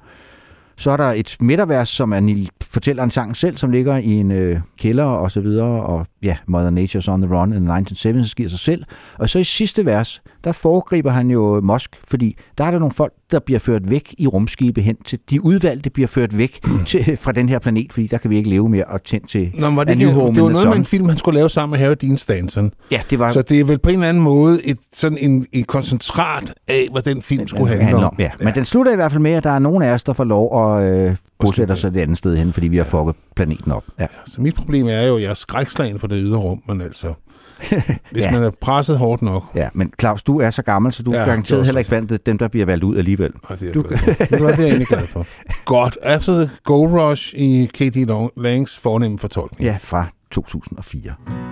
[0.75, 4.11] Så er der et midtervers, som er Neil fortæller en sang selv, som ligger i
[4.11, 7.73] en øh, kælder og så videre, og ja, Mother Nature's on the Run in the
[7.77, 8.83] 1970's giver sig selv.
[9.17, 12.93] Og så i sidste vers, der foregriber han jo Mosk, fordi der er der nogle
[12.93, 17.17] folk, der bliver ført væk i rumskibe hen til, de udvalgte bliver ført væk til,
[17.17, 19.69] fra den her planet, fordi der kan vi ikke leve mere og tænde til Nå,
[19.69, 21.85] var det, New Home det var noget med en film, han skulle lave sammen med
[21.85, 22.71] Harry Dean Stanton.
[22.91, 25.45] Ja, det var Så det er vel på en eller anden måde et, sådan en,
[25.51, 28.15] en koncentrat af, hvad den film skulle handle om.
[28.19, 28.29] Ja.
[28.39, 30.23] Men den slutter i hvert fald med, at der er nogen af os, der får
[30.23, 33.83] lov at øh, bosætte sig et andet sted hen, fordi vi har fucket planeten op.
[33.99, 34.07] Ja.
[34.25, 37.13] Så mit problem er jo, at jeg er skrækslagen for det ydre rum, men altså,
[38.11, 38.31] hvis Ja.
[38.31, 41.17] man er presset hårdt nok, ja, men Claus, du er så gammel, så du Ja,
[41.17, 43.31] er er garanteret heller ikke blandt dem, der bliver valgt ud alligevel.
[43.43, 43.83] og det er Du-
[44.29, 45.25] det var det, jeg egentlig glad for.
[45.65, 45.97] Godt.
[46.03, 48.07] After the Gold Rush i Katie
[48.37, 49.65] Langs fornemme fortolkning.
[49.69, 51.50] Ja, fra 2004.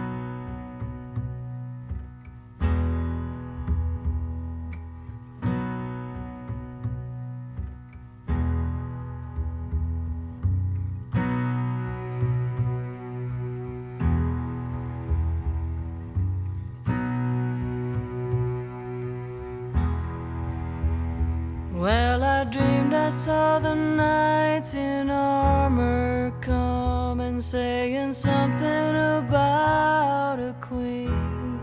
[24.70, 31.60] Knights in armor come and saying something about a queen.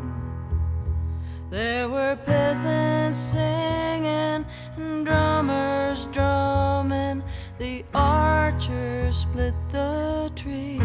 [1.50, 4.44] There were peasants singing
[4.76, 7.22] and drummers drumming.
[7.58, 10.80] The archer split the tree.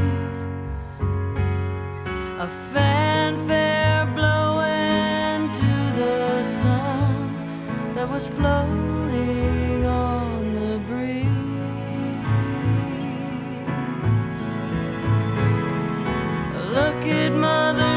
[2.39, 8.90] A fanfare blowing to the sun that was floating
[17.41, 17.90] Mother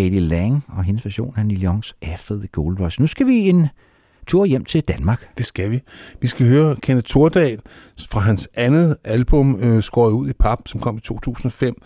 [0.00, 3.00] Katie Lang og hendes version af Neil Youngs After the Gold Rush.
[3.00, 3.66] Nu skal vi en
[4.26, 5.38] tur hjem til Danmark.
[5.38, 5.80] Det skal vi.
[6.20, 7.60] Vi skal høre Kenneth Thordal
[8.10, 11.82] fra hans andet album, øh, Skåret ud i pap, som kom i 2005,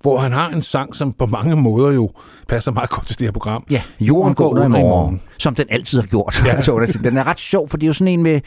[0.00, 2.10] hvor han har en sang, som på mange måder jo
[2.48, 3.64] passer meget godt til det her program.
[3.70, 6.42] Ja, jorden går under i morgen, som den altid har gjort.
[6.46, 6.86] Ja.
[7.02, 8.40] den er ret sjov, for det er jo sådan en med,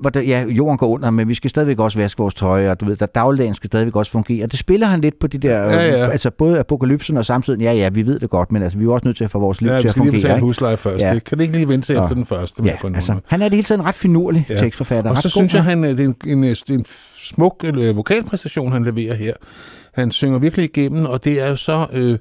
[0.00, 2.80] hvor der, ja, jorden går under, men vi skal stadigvæk også vaske vores tøj, og
[2.80, 4.46] du ved, der dagligdagen skal stadigvæk også fungere.
[4.46, 6.04] Det spiller han lidt på de der, Ja, ja.
[6.06, 8.84] Øh, altså både apokalypsen og samtidig, ja, ja, vi ved det godt, men altså, vi
[8.84, 10.20] er også nødt til at få vores liv Ja, til vi at skal lige fungere.
[10.22, 10.44] betale ikke?
[10.46, 11.02] husleje først.
[11.02, 11.12] Ja.
[11.12, 11.18] Ja.
[11.18, 12.62] Kan det ikke lige vente til efter den første?
[12.64, 14.56] Ja, altså, han er det hele tiden en ret finurlig ja.
[14.56, 15.10] tekstforfatter.
[15.10, 16.84] Og så synes jeg, han, øh, det er en, en, en, en
[17.22, 19.32] smuk øh, vokalpræstation, han leverer her.
[19.94, 22.18] Han synger virkelig igennem, og det er jo så øh,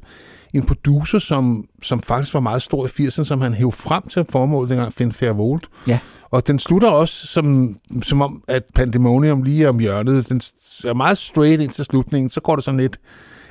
[0.54, 4.26] en producer, som, som faktisk var meget stor i 80'erne, som han hævde frem til
[4.30, 5.70] formålet dengang Finn Fairvolt.
[5.88, 6.00] Ja.
[6.32, 10.30] Og den slutter også som, som om, at Pandemonium lige er om hjørnet.
[10.30, 10.42] Den
[10.86, 12.30] er meget straight ind til slutningen.
[12.30, 12.98] Så går der sådan lidt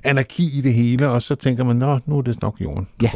[0.05, 2.87] anarki i det hele, og så tænker man, nå, nu er det nok jorden.
[3.03, 3.11] Ja.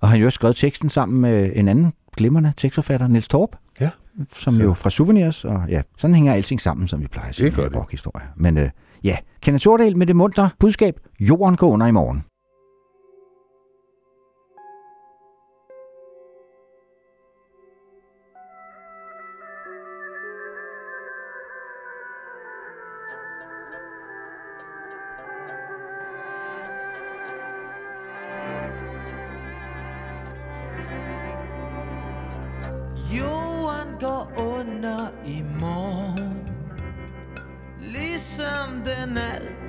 [0.00, 3.56] Og han jo også skrevet teksten sammen med en anden glimrende tekstforfatter, Niels Torp.
[3.80, 3.90] Ja.
[4.32, 7.34] Som Så- jo fra Souvenirs, og ja, sådan hænger alting sammen, som vi plejer at
[7.34, 7.46] sige.
[7.46, 8.06] Det gør det.
[8.36, 8.70] Men øh,
[9.04, 12.24] ja, Kenneth Sordal med det munter budskab, jorden går under i morgen.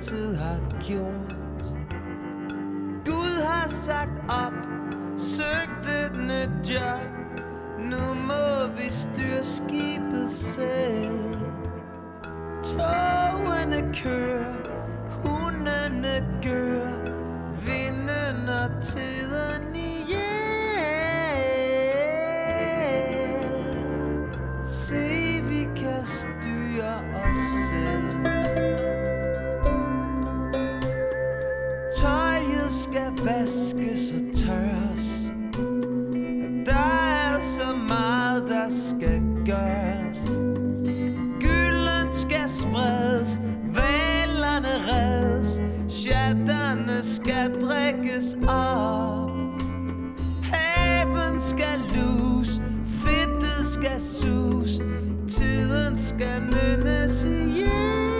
[0.02, 1.62] Altid har gjort.
[3.04, 4.52] Gud har sagt op
[5.16, 7.40] Søgt et nyt job.
[7.78, 11.36] Nu må vi styre skibet selv.
[12.62, 14.54] Togene kører
[15.10, 17.12] Hundene gør.
[17.66, 19.76] Vinden og tiden
[32.92, 35.30] skal vaskes og tørres.
[36.66, 40.24] Der er så meget, der skal gøres.
[41.40, 43.40] Gylden skal spredes
[43.74, 45.60] Valerne reddes.
[45.88, 49.30] Sjatterne skal drikkes op.
[50.42, 54.80] Haven skal lus Fedtet skal sus.
[55.28, 58.11] Tiden skal nynnes ihjel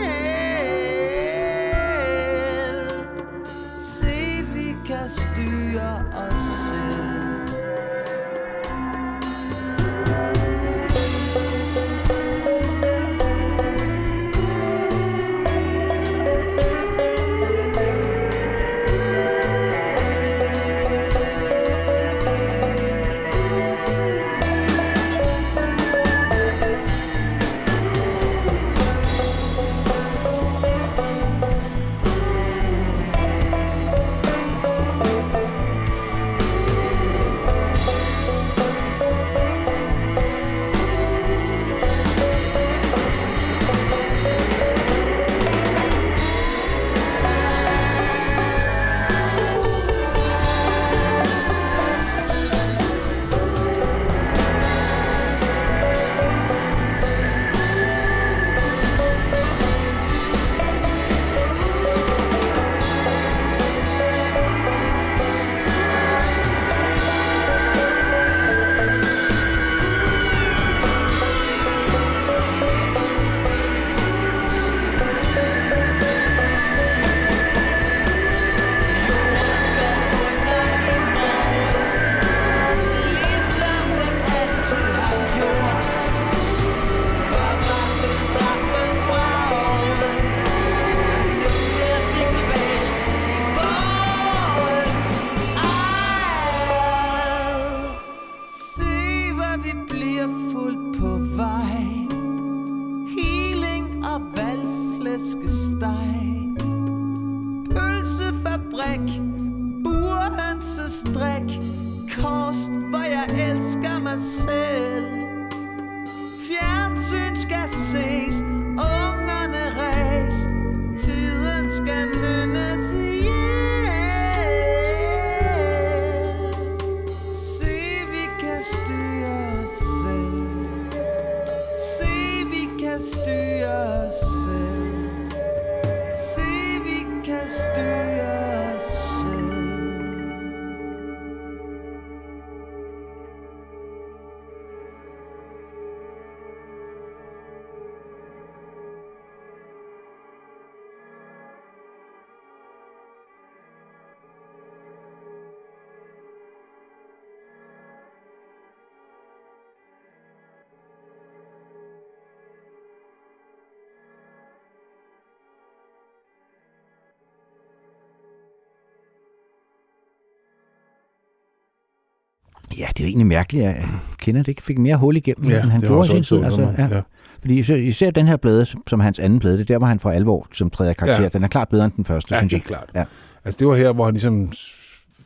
[172.78, 173.76] Ja, det er egentlig mærkeligt, at
[174.18, 176.44] Kenneth ikke fik mere hul igennem, Ja, end han det gjorde i sin tid.
[176.44, 176.86] Altså, ja.
[176.90, 177.00] ja.
[177.40, 180.10] Fordi især, den her plade, som- hans anden plade, det er der, hvor han for
[180.10, 181.22] alvor som træder i karakter.
[181.22, 181.28] Ja.
[181.28, 182.56] Den er klart bedre end den første, Ja, synes jeg.
[182.58, 182.90] helt klart.
[182.94, 183.04] Ja.
[183.44, 184.52] Altså, det var her, hvor han ligesom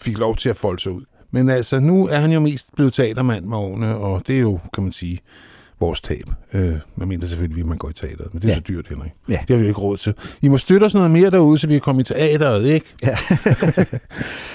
[0.01, 1.03] fik lov til at folde sig ud.
[1.31, 4.59] Men altså, nu er han jo mest blevet teatermand med årene, og det er jo,
[4.75, 5.19] kan man sige,
[5.81, 6.25] vores tab.
[6.53, 8.55] Øh, man mener selvfølgelig, at man går i teateret, men det er Ja.
[8.55, 9.11] så dyrt, Henrik.
[9.29, 9.33] Ja.
[9.33, 10.15] Det har vi jo ikke råd til.
[10.43, 12.87] I må støtte os noget mere derude, så vi kan komme i teateret, ikke?
[13.03, 13.17] Ja.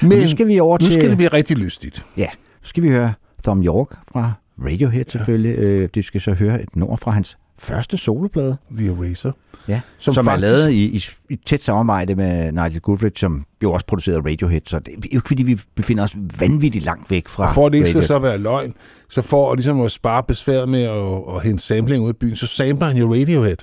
[0.07, 0.93] men nu skal vi over nu til...
[0.93, 2.05] skal det blive rigtig lystigt.
[2.17, 2.27] Ja,
[2.61, 3.13] nu skal vi høre
[3.43, 4.33] Thom York fra
[4.65, 5.57] Radiohead selvfølgelig.
[5.59, 8.57] Øh, det skal så høre et nummer fra hans første soloplade.
[8.77, 9.31] The Eraser.
[9.67, 13.45] Ja, Som som, faktisk- er lavet i, i, i tæt samarbejde med Nigel Goodrich, som
[13.63, 17.11] jo også producerede Radiohead, så det er jo ikke fordi, vi befinder os vanvittigt langt
[17.11, 18.73] væk fra Og for at det ikke skal så være løgn,
[19.09, 22.35] så for at, ligesom at spare besværet med at, at hente samling ud af byen,
[22.35, 23.57] så sampler han jo Radiohead.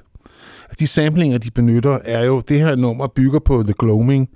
[0.78, 4.28] De samplinger, de benytter, er jo, det her nummer bygger på The Gloaming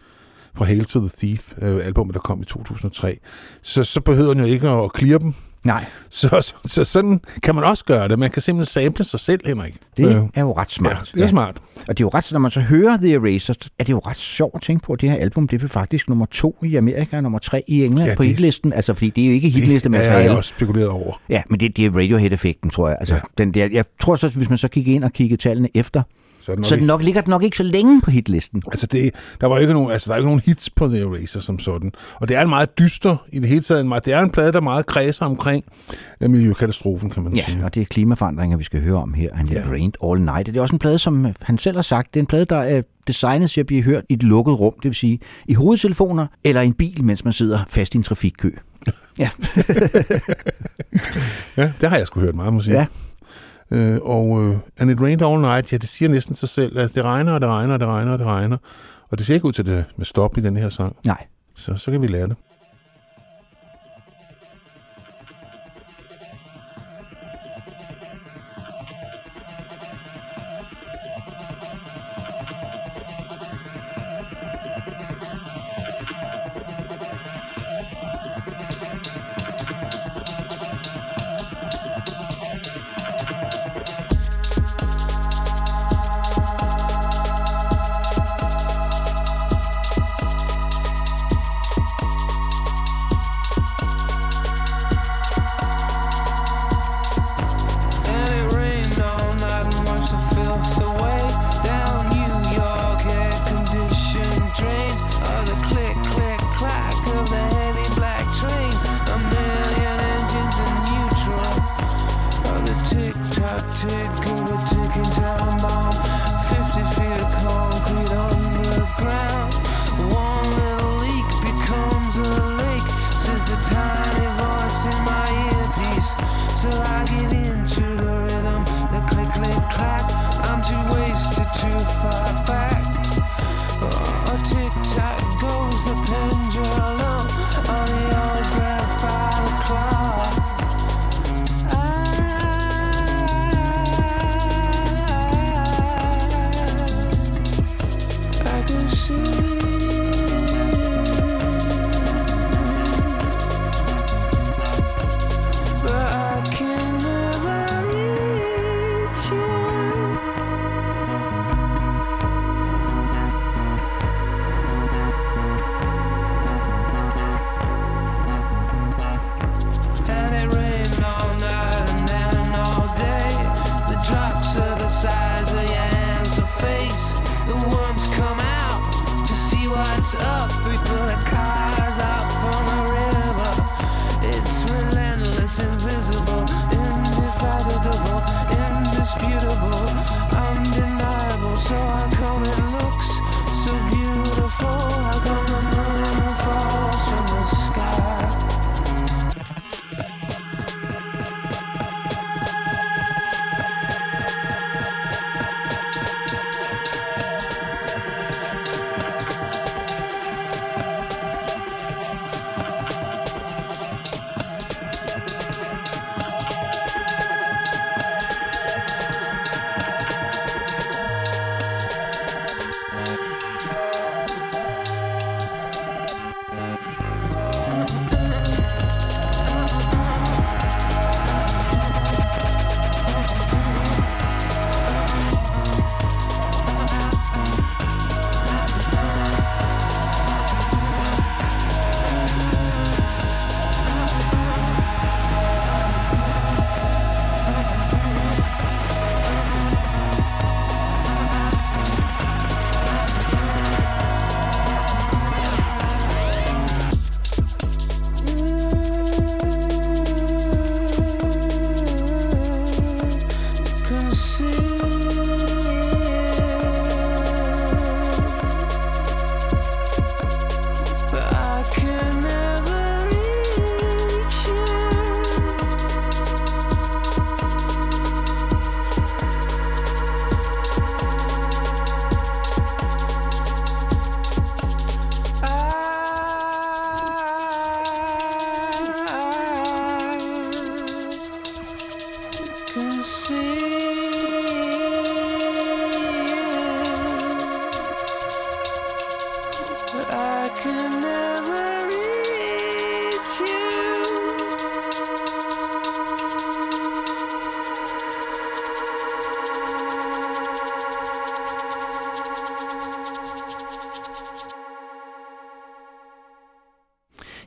[0.57, 3.19] fra Hail to the Thief, øh, albumet, der kom i 2003.
[3.63, 5.35] Så, så behøver han jo ikke at clear dem.
[5.65, 8.19] Nej, Så, så, så sådan kan man også gøre det.
[8.19, 9.75] Man kan simpelthen sample sig selv, Henrik.
[9.97, 11.13] det Øh, er jo ret smart.
[11.15, 11.57] Ja, det er smart.
[11.89, 14.17] Og det er jo ret, når man så hører The Erasers, er det jo ret
[14.17, 17.17] sjovt at tænke på, at det her album, det er faktisk nummer to i Amerika
[17.17, 18.73] og nummer tre i England Ja, ja, på hitlisten.
[18.73, 21.21] Altså, fordi det er jo ikke Det er jeg også spekuleret over.
[21.29, 22.97] Ja, men det, det er Radiohead-effekten, tror jeg.
[23.01, 23.21] Altså, Ja.
[23.39, 23.45] ja.
[23.45, 26.03] den der, jeg tror så, hvis man så kigger ind og kigger tallene efter,
[26.43, 28.63] Så, det nok så den ikke- nok, ligger den nok ikke så længe på hitlisten.
[28.67, 29.11] Altså, det,
[29.41, 31.93] der var ikke nogen, altså, der er ikke nogen hits på The Eraser som sådan.
[32.15, 34.31] Og det er en meget dyster, i det hele taget, en meget, det er en
[34.31, 35.65] plade, der meget kredser omkring
[36.21, 37.65] øh, miljøkatastrofen, kan man Ja, sige.
[37.65, 39.35] og det er klimaforandringer, vi skal høre om her.
[39.35, 40.47] Han hedder Rained All Night.
[40.47, 42.45] Det er også en plade, som øh, han selv har sagt, det er en plade,
[42.45, 45.55] der er designet til at blive hørt i et lukket rum, det vil sige i
[45.55, 48.51] hovedtelefoner eller i en bil, mens man sidder fast i en trafikkø.
[49.19, 49.29] Ja,
[51.57, 52.73] Ja, det har jeg sgu hørt meget musik.
[52.73, 52.87] Ja.
[53.73, 56.79] Øh, og øh, And It Rained All Night, ja, det siger næsten sig selv.
[56.79, 58.57] Altså, det regner, og det regner, og det regner, og det regner.
[59.11, 60.97] Og det ser ikke ud til det med stop i den her sang.
[61.07, 61.27] nej.
[61.57, 62.37] Så, så kan vi lære det.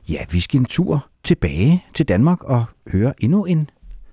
[0.08, 3.70] Ja, vi skal en tur tilbage til Danmark og høre endnu en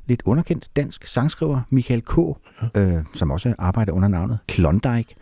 [0.08, 2.18] lidt underkendt dansk sangskriver, Michael K.,
[2.78, 5.16] øh, som også arbejder under navnet Klondike.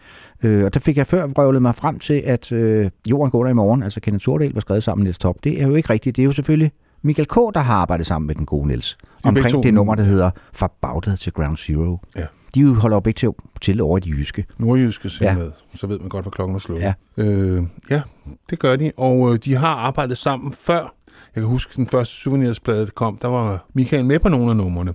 [0.44, 3.52] Øh, og der fik jeg før vrøvlet mig frem til, at øh, Jorden går der
[3.52, 5.36] i morgen, altså Kenneth Thordal var skrevet sammen med Niels Top.
[5.44, 6.16] Det er jo ikke rigtigt.
[6.16, 6.72] Det er jo selvfølgelig
[7.02, 8.98] Michael K., der har arbejdet sammen med den gode Niels.
[9.24, 11.98] Omkring det nummer, der hedder Fra Bagdad til Ground Zero.
[12.16, 12.26] Ja.
[12.56, 13.30] De holder jo begge til,
[13.62, 14.46] til over i de jyske.
[14.58, 15.26] Nordjyske Ja.
[15.32, 15.38] ja.
[15.38, 16.80] med, så ved man godt, hvad klokken er slået.
[16.82, 16.94] Ja.
[17.18, 18.02] Øh, ja,
[18.50, 20.94] det gør de, og øh, de har arbejdet sammen før.
[21.36, 24.56] Jeg kan huske, den første souvenirsplade, der kom, der var Michael med på nogle af
[24.56, 24.94] numrene.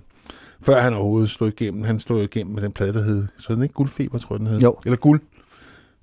[0.61, 1.83] Før han overhovedet slog igennem.
[1.83, 4.47] Han slog igennem med den plade, der hed, så den ikke Guldfeber, tror jeg, den
[4.47, 4.59] hed.
[4.59, 4.75] Jo.
[4.85, 5.21] Eller Guld,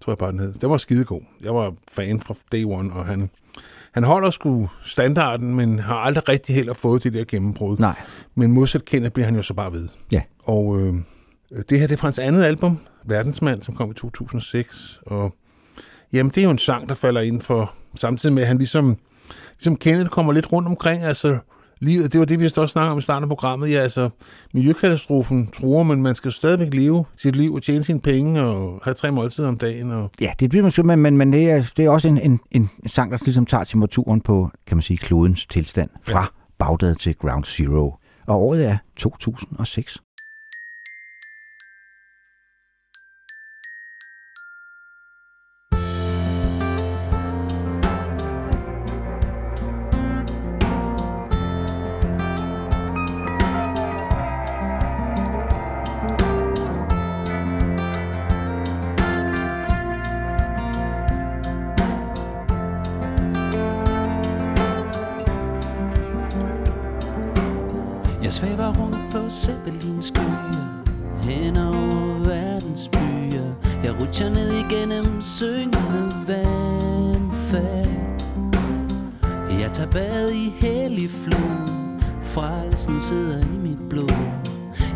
[0.01, 0.53] tror jeg bare, den hed.
[0.53, 1.21] Den var skidegod.
[1.43, 3.31] Jeg var fan fra day one, og han,
[3.93, 7.79] han holder sgu standarden, men har aldrig rigtig heller fået det der gennembrud.
[7.79, 7.95] Nej.
[8.35, 9.89] Men modsat kendt bliver han jo så bare ved.
[10.13, 10.23] Ja.
[10.45, 10.95] Og øh,
[11.69, 15.01] det her det er fra hans andet album, Verdensmand, som kom i 2006.
[15.07, 15.35] Og
[16.13, 18.97] jamen, det er jo en sang, der falder ind for, samtidig med, at han ligesom,
[19.57, 21.39] ligesom Kenneth kommer lidt rundt omkring, altså
[21.81, 24.11] livet, det var det, vi også snakkede om i starten af programmet, ja, altså
[24.55, 28.95] miljøkatastrofen truer, men man skal stadigvæk leve sit liv og tjene sine penge og have
[28.95, 29.91] tre måltider om dagen.
[29.91, 32.41] Og, Ja, det bliver måske, men, men, men det, er, det er også en, en,
[32.51, 36.27] en sang, der ligesom tager temperaturen på, kan man sige, klodens tilstand fra ja.
[36.59, 37.95] Bagdad til Ground Zero.
[38.27, 39.99] Og året er 2006.
[79.95, 84.11] bad i hellig flod Frelsen sidder i mit blod.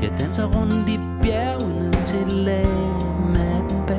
[0.03, 3.99] Jeg danser rundt i bjergene til Lamabal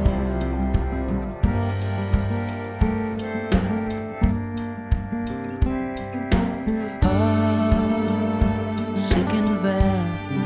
[8.95, 10.41] Sikken verden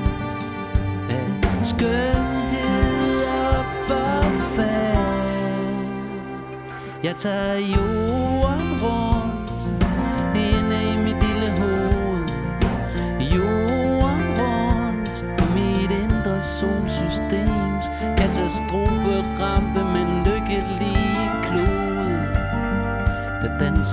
[1.10, 5.04] af skønhed og forfærd
[7.04, 7.93] Jeg tager jord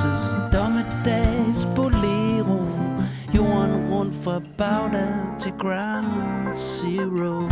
[0.01, 2.59] danses dommedags bolero.
[3.35, 7.49] Jorden rundt fra Bagdad til Ground Zero.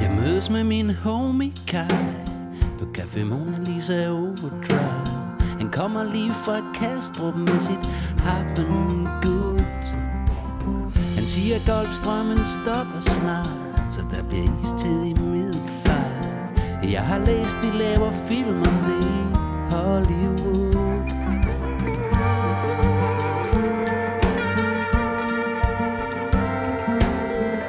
[0.00, 1.88] Jeg mødes med min homie Kai
[2.78, 5.24] På Café Mona Lisa Overdrive.
[5.58, 9.03] Han kommer lige fra Kastrup med sit happen
[11.34, 13.48] siger golfstrømmen stopper snart
[13.90, 19.34] Så der bliver istid i middelfart Jeg har læst, de laver film om det i
[19.70, 20.74] Hollywood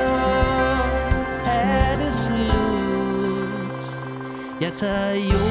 [1.45, 3.95] er det slut?
[4.61, 5.44] Jeg tager jorden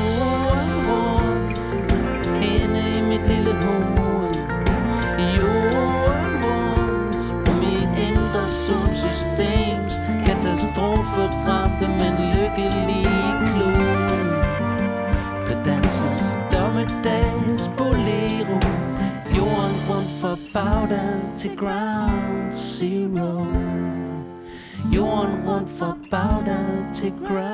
[10.54, 14.24] Katastrofe ramte, men lykkelige klode
[15.48, 18.60] Der danses dommedags bolero.
[19.36, 23.46] Jorden rundt fra Bagdad til Ground Zero.
[24.94, 27.53] Jorden rundt fra Bagdad til Ground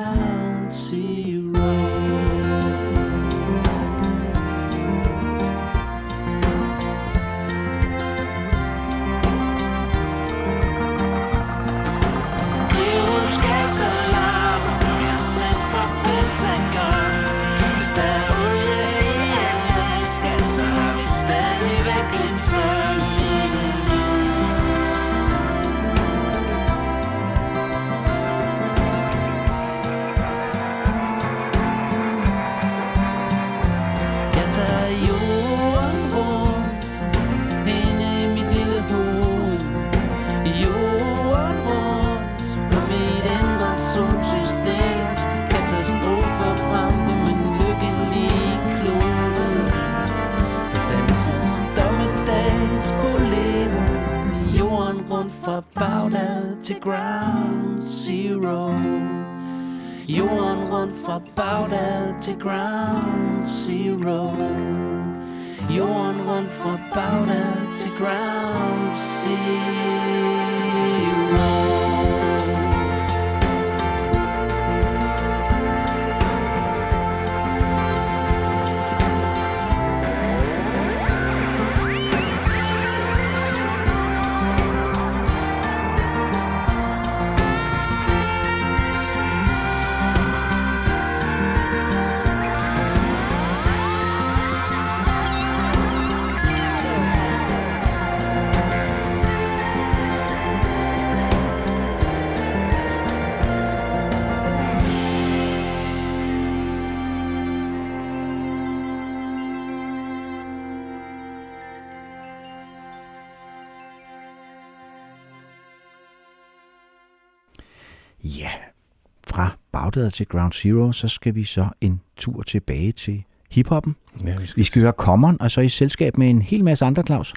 [119.91, 123.95] Bagdad til Ground Zero, så skal vi så en tur tilbage til hiphoppen.
[124.25, 126.85] Ja, vi skal, Vi skal høre Common, og så i selskab med en hel masse
[126.85, 127.33] andre, Claus.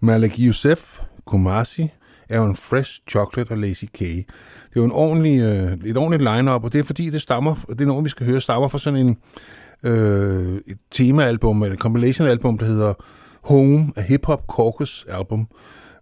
[0.00, 1.88] Malik Youssef Kumasi
[2.28, 3.98] er jo en Fresh Chocolate og Lazy K.
[3.98, 4.24] Det er
[4.76, 7.86] jo en ordentlig, øh, et ordentligt line-up, og det er fordi, det stammer, det er
[7.86, 9.16] noget, vi skal høre, stammer fra sådan en
[9.82, 12.94] øh, et temaalbum, eller compilation-album, der hedder
[13.42, 15.48] Home, a Hip Hop Caucus album,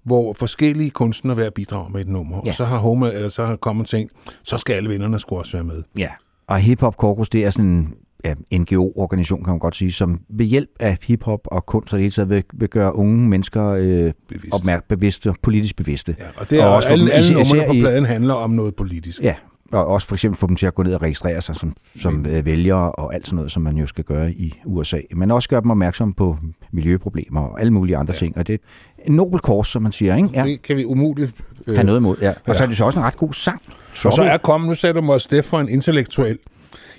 [0.07, 2.41] hvor forskellige kunstnere hver bidrager med et nummer.
[2.45, 2.51] Ja.
[2.51, 4.13] Og så har Home, eller så har kommet tænkt,
[4.43, 5.83] så skal alle vinderne skulle også være med.
[5.99, 6.09] Ja.
[6.47, 10.21] Og Hip Hop Caucus, det er sådan en ja, NGO-organisation, kan man godt sige, som
[10.29, 13.65] ved hjælp af hiphop og kunst og det hele taget vil, vil gøre unge mennesker
[13.69, 14.55] øh, Bevidst.
[14.55, 16.17] opmærk, bevidste, politisk bevidste.
[16.19, 18.35] Ja, og det er Og og også alle, for- alle numrene på i- pladen handler
[18.35, 19.23] om noget politisk.
[19.23, 19.35] Ja,
[19.73, 22.27] og også for eksempel få dem til at gå ned og registrere sig som, som
[22.27, 24.99] øh, vælgere og alt sådan noget, som man jo skal gøre i USA.
[25.17, 26.39] Men også gøre dem opmærksom på
[26.73, 28.19] miljøproblemer og alle mulige andre ja.
[28.19, 28.37] ting.
[28.39, 28.61] Og det
[29.07, 30.29] er en nobel kors, som man siger, ikke?
[30.35, 31.33] Ja, Det kan vi umuligt...
[31.67, 32.17] Øh, have noget imod.
[32.21, 32.29] Ja.
[32.47, 32.63] Og så ja.
[32.63, 33.63] er det så også en ret god sang.
[34.05, 36.39] Og så er kommet, nu sagde du mig, Steff for en intellektuel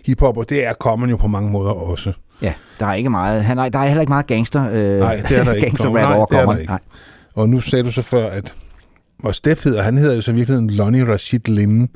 [0.05, 2.13] hiphopper, det er kommet jo på mange måder også.
[2.41, 3.43] Ja, der er ikke meget.
[3.43, 4.69] Han er, der er heller ikke meget gangster.
[4.71, 5.67] Øh, Nej, det er der ikke.
[5.67, 6.71] gangster Nej, rap over det ikke.
[6.71, 6.79] Nej.
[7.35, 8.53] Og nu sagde du så før, at
[9.23, 11.87] og Steff hedder, han hedder jo så i virkeligheden Lonnie Rashid Linde.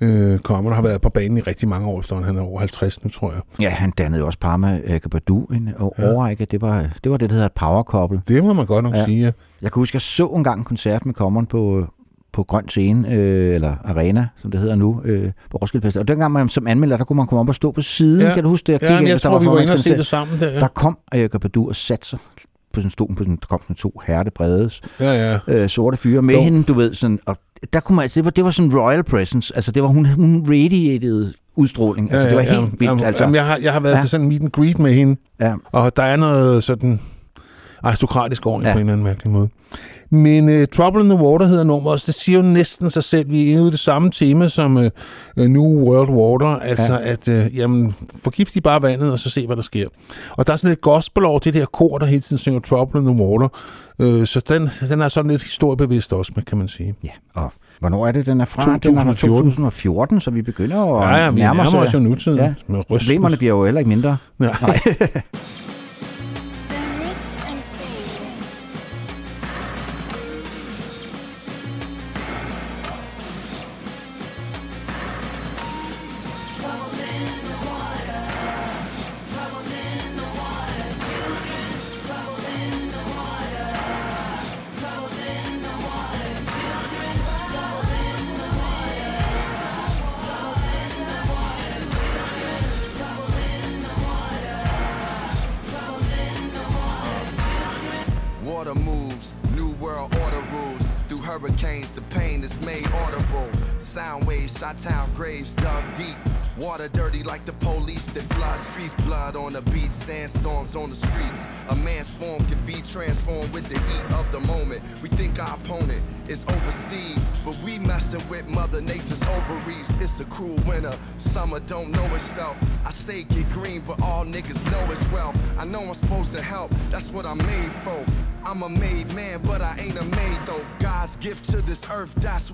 [0.00, 3.04] Øh, kommer har været på banen i rigtig mange år efter, han er over 50
[3.04, 3.40] nu, tror jeg.
[3.60, 5.84] Ja, han dannede jo også Parma øh, Kabadu en ja.
[5.84, 6.44] overrække.
[6.44, 8.22] Det var, det var det, der hedder et power couple.
[8.28, 8.98] Det må man godt nok Ja.
[8.98, 9.04] ja.
[9.04, 9.24] sige.
[9.24, 9.30] ja.
[9.62, 11.86] Jeg kan huske, jeg så engang en koncert med Common på,
[12.32, 16.02] på Grøn Scene, øh, eller Arena, som det hedder nu, øh, på Roskilde Festival.
[16.02, 18.20] Og dengang man som anmelder, der kunne man komme op og stå på siden.
[18.20, 18.34] Ja.
[18.34, 18.82] Kan du huske det?
[18.82, 20.60] Ja, men jeg der tror, vi var inde og se det sammen der, ja.
[20.60, 22.18] Der kom Erika Badu og satte sig
[22.76, 24.70] på sådan stolen på sådan, der kom sådan to hærde brede
[25.00, 25.38] Ja, ja.
[25.48, 26.40] øh, sorte fyre med Jo.
[26.42, 27.36] hende, du ved, sådan, og
[27.72, 30.06] der kunne man, altså, det var, det var sådan royal presence, altså det var, hun,
[30.06, 33.22] hun radiated udstråling, altså det var helt vildt, jamen, altså.
[33.24, 33.96] Jamen, jeg, har, jeg har været Ja.
[33.96, 34.02] ja.
[34.02, 35.54] til sådan en meet and greet med hende, ja.
[35.72, 37.00] og der er noget sådan
[37.82, 38.50] aristokratisk ja.
[38.50, 38.56] Ja.
[38.56, 39.48] på en eller anden mærkelig måde.
[40.10, 43.30] Men uh, Trouble in the Water hedder nummeret, så det siger jo næsten sig selv.
[43.30, 44.84] Vi er ude i det samme tema som uh,
[45.36, 47.08] New World Water, altså ja.
[47.12, 49.88] at uh, jamen, forgift I bare vandet, og så se, hvad der sker.
[50.30, 53.00] Og der er sådan lidt gospel over det der kor, der hele tiden synger Trouble
[53.00, 53.48] in the Water,
[53.98, 56.94] uh, så den, den er sådan lidt historiebevidst også, kan man sige.
[57.04, 57.10] Ja,
[57.42, 58.78] og hvornår er det, den er fra?
[58.82, 59.50] Den er fra 2014.
[59.50, 62.54] 2014, så vi begynder at Ja, ja, vi nærme os, jo nutiden Ja.
[62.66, 62.98] med rystelsen.
[62.98, 64.16] Problemerne bliver jo heller ikke mindre.
[64.40, 64.48] Ja.
[64.62, 64.78] Nej.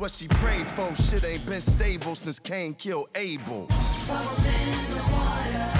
[0.02, 0.92] what she prayed for.
[0.96, 3.68] Shit ain't been stable since Cain killed Abel.
[4.04, 5.70] Trouble in the water.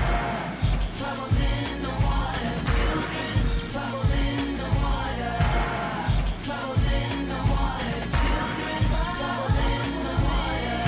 [0.97, 2.55] Trouble in the water.
[2.71, 3.35] Children.
[3.75, 5.35] Trouble in the water.
[6.47, 7.99] Trouble in the water.
[8.23, 8.79] Children.
[9.19, 10.79] Trouble in the water.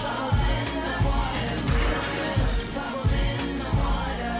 [0.00, 1.52] Trouble in the water.
[1.76, 2.36] Children.
[2.72, 4.32] Trouble in the water.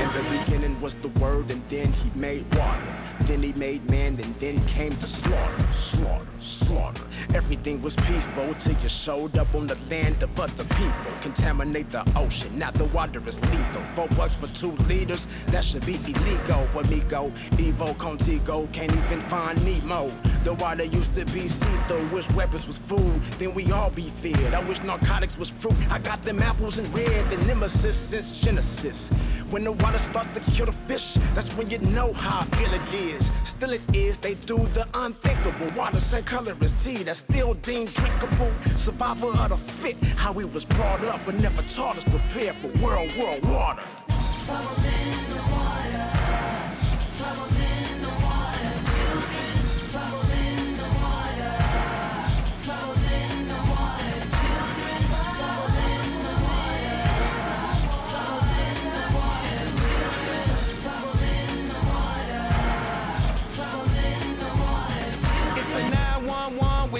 [0.00, 3.05] In the was the word, and then he made water.
[3.20, 7.02] Then he made man, and then came the slaughter, slaughter, slaughter.
[7.34, 11.12] Everything was peaceful till you showed up on the land of other people.
[11.20, 13.82] Contaminate the ocean, now the water is lethal.
[13.82, 16.66] Four bucks for two liters, that should be illegal.
[16.76, 20.12] Amigo, Evo, Contigo, can't even find Nemo.
[20.44, 24.54] The water used to be see-through, wish weapons was food, then we all be feared.
[24.54, 29.10] I wish narcotics was fruit, I got them apples in red, the nemesis since Genesis.
[29.50, 32.94] When the water starts to kill the fish, that's when you know how ill it
[32.94, 33.30] is.
[33.44, 35.68] Still it is, they do the unthinkable.
[35.76, 38.52] Water same color as tea, that's still deemed drinkable.
[38.74, 42.68] Survival of the fit, how we was brought up, but never taught us prepare for
[42.84, 43.82] world, world water.
[44.08, 45.25] It's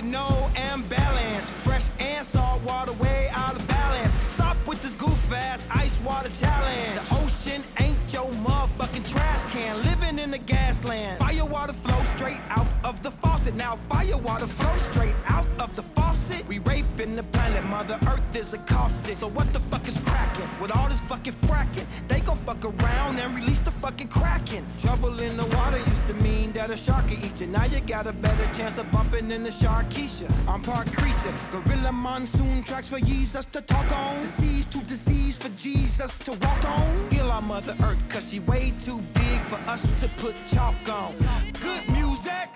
[0.06, 1.50] no imbalance.
[1.64, 4.12] Fresh and salt water way out of balance.
[4.30, 6.94] Stop with this goof ass ice water challenge.
[6.94, 9.76] The ocean ain't your motherfucking trash can.
[9.84, 11.18] Living in the gas land.
[11.18, 13.54] Fire water flows straight out of the faucet.
[13.54, 16.46] Now fire water flows straight out of the faucet.
[16.46, 17.64] We raping the planet.
[17.70, 19.16] Mother Earth is a caustic.
[19.16, 20.48] So what the fuck is cracking?
[20.60, 24.66] With all this fucking fracking, they gon' fuck around and release the fucking kraken.
[24.78, 27.46] Trouble in the water used to mean that a shark could eat you.
[27.46, 30.30] Now you got a better chance of bumping in the Sharkeisha.
[30.48, 34.20] I'm part creature, gorilla monsoon tracks for Jesus to talk on.
[34.22, 37.10] Disease to disease for Jesus to walk on.
[37.10, 41.14] Heal our Mother Earth, cause she way too big for us to put chalk on.
[41.60, 42.48] Good music.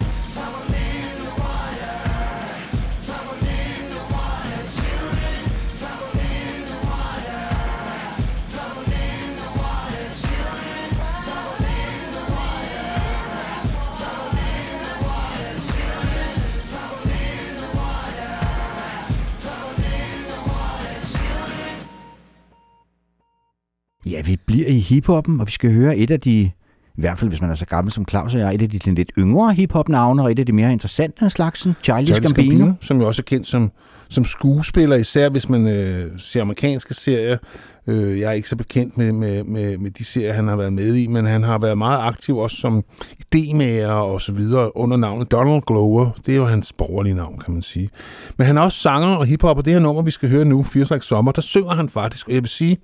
[24.11, 26.53] Ja, vi bliver i hiphoppen, og vi skal høre et af de, i
[26.95, 29.13] hvert fald hvis man er så gammel som Claus og jeg, et af de lidt
[29.19, 32.73] yngre hiphop-navne, og et af de mere interessante af slagsen, Childish Childish Gambino.
[32.81, 33.73] som jo også er kendt som
[34.11, 37.39] som skuespiller, især hvis man øh, ser amerikanske serier.
[37.87, 40.73] Øh, jeg er ikke så bekendt med, med, med, med de serier, han har været
[40.73, 42.85] med i, men han har været meget aktiv også som
[43.23, 46.11] idémager og så videre under navnet Donald Glover.
[46.27, 47.91] Det er jo hans borgerlige navn, kan man sige.
[48.37, 50.67] Men han er også sanger og hiphop, og det her nummer, vi skal høre nu,
[50.75, 52.77] Like Sommer, der synger han faktisk, og jeg vil sige,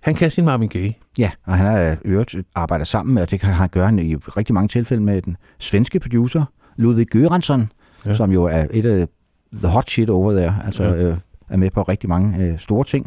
[0.00, 0.92] han kan sin Marvin Gaye.
[1.18, 4.54] Ja, og han har øvrigt arbejdet sammen med, og det kan han gøre i rigtig
[4.54, 6.44] mange tilfælde med den svenske producer,
[6.76, 7.60] Ludvig Göransson,
[8.06, 8.14] ja.
[8.14, 9.08] som jo er et af
[9.54, 10.94] the hot shit over there, altså Ja.
[10.94, 11.16] øh,
[11.50, 13.06] er med på rigtig mange øh, store ting.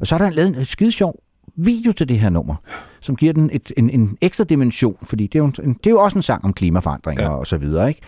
[0.00, 1.14] Og så har han lavet en skide sjov
[1.56, 2.54] video til det her nummer,
[3.00, 5.90] som giver den et, en, en ekstra dimension, fordi det er, jo en, det er
[5.90, 7.30] jo også en sang om klimaforandringer ja.
[7.30, 8.00] og så videre, ikke?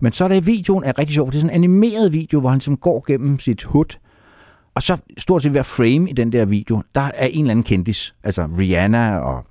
[0.00, 2.48] Men så er der videoen er rigtig sjov, det er sådan en animeret video, hvor
[2.48, 3.98] han ligesom går gennem sit hood,
[4.78, 7.62] og så stort set hver frame i den der video, der er en eller anden
[7.62, 8.14] kendis.
[8.24, 9.44] Altså Rihanna og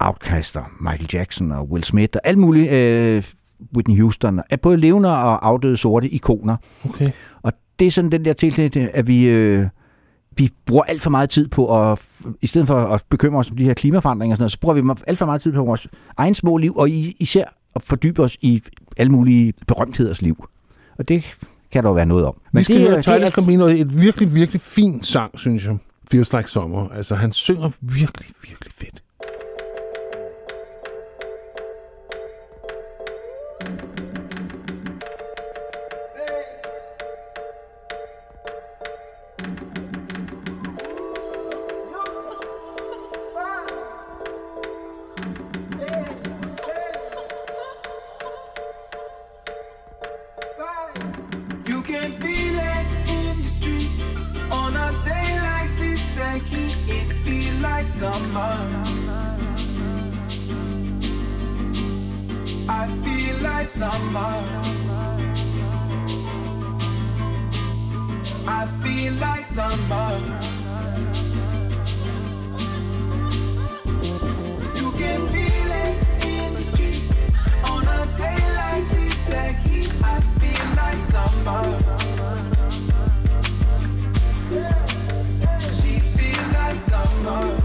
[0.00, 2.72] Outkast og Michael Jackson og Will Smith og alt muligt.
[2.72, 3.24] Øh,
[3.76, 4.40] Whitney Houston.
[4.50, 6.56] Er både levende og afdøde sorte ikoner.
[6.88, 7.10] Okay.
[7.42, 9.24] Og det er sådan den der tilknytning, at vi...
[9.28, 9.66] Øh,
[10.36, 12.02] vi bruger alt for meget tid på at,
[12.42, 14.74] i stedet for at bekymre os om de her klimaforandringer og sådan noget, så bruger
[14.94, 18.22] vi alt for meget tid på vores egen små liv, og i- især at fordybe
[18.22, 18.62] os i
[18.96, 20.44] alle mulige berømtheders liv.
[20.98, 21.24] Og det
[21.72, 22.34] kan der jo være noget om.
[22.52, 25.76] Men vi skal det, høre er- Gambino, et virkelig, virkelig fin sang, synes jeg.
[26.10, 26.88] Feels Like Summer.
[26.88, 29.01] Altså, han synger virkelig, virkelig fedt.
[58.02, 58.56] Summer.
[62.68, 64.34] I feel like summer.
[68.58, 70.10] I feel like summer.
[74.78, 75.94] You can feel it
[76.26, 77.12] in the streets
[77.70, 79.16] on a day like this.
[79.30, 81.64] The heat I feel like summer.
[85.76, 87.61] She feel like summer.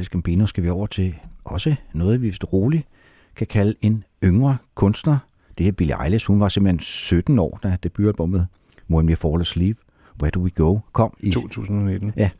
[0.00, 1.14] Charles Gambino skal vi over til
[1.44, 2.86] også noget, vi vist roligt
[3.36, 5.18] kan kalde en yngre kunstner.
[5.58, 6.26] Det er Billie Eilish.
[6.26, 8.46] Hun var simpelthen 17 år, da debutalbummet
[8.90, 9.76] When We Fall Asleep,
[10.22, 12.12] Where Do We Go kom i 2019.
[12.16, 12.30] Ja,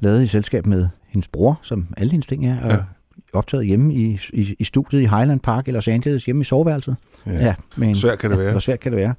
[0.00, 2.76] lavet i selskab med hendes bror, som alle hendes ting er, og Ja.
[3.32, 6.96] optaget hjemme i, i, i studiet i Highland Park i Los Angeles, hjemme i soveværelset.
[7.26, 7.54] Ja.
[7.76, 8.50] med en, Svært kan det være.
[8.50, 9.14] Hvor svært kan det være?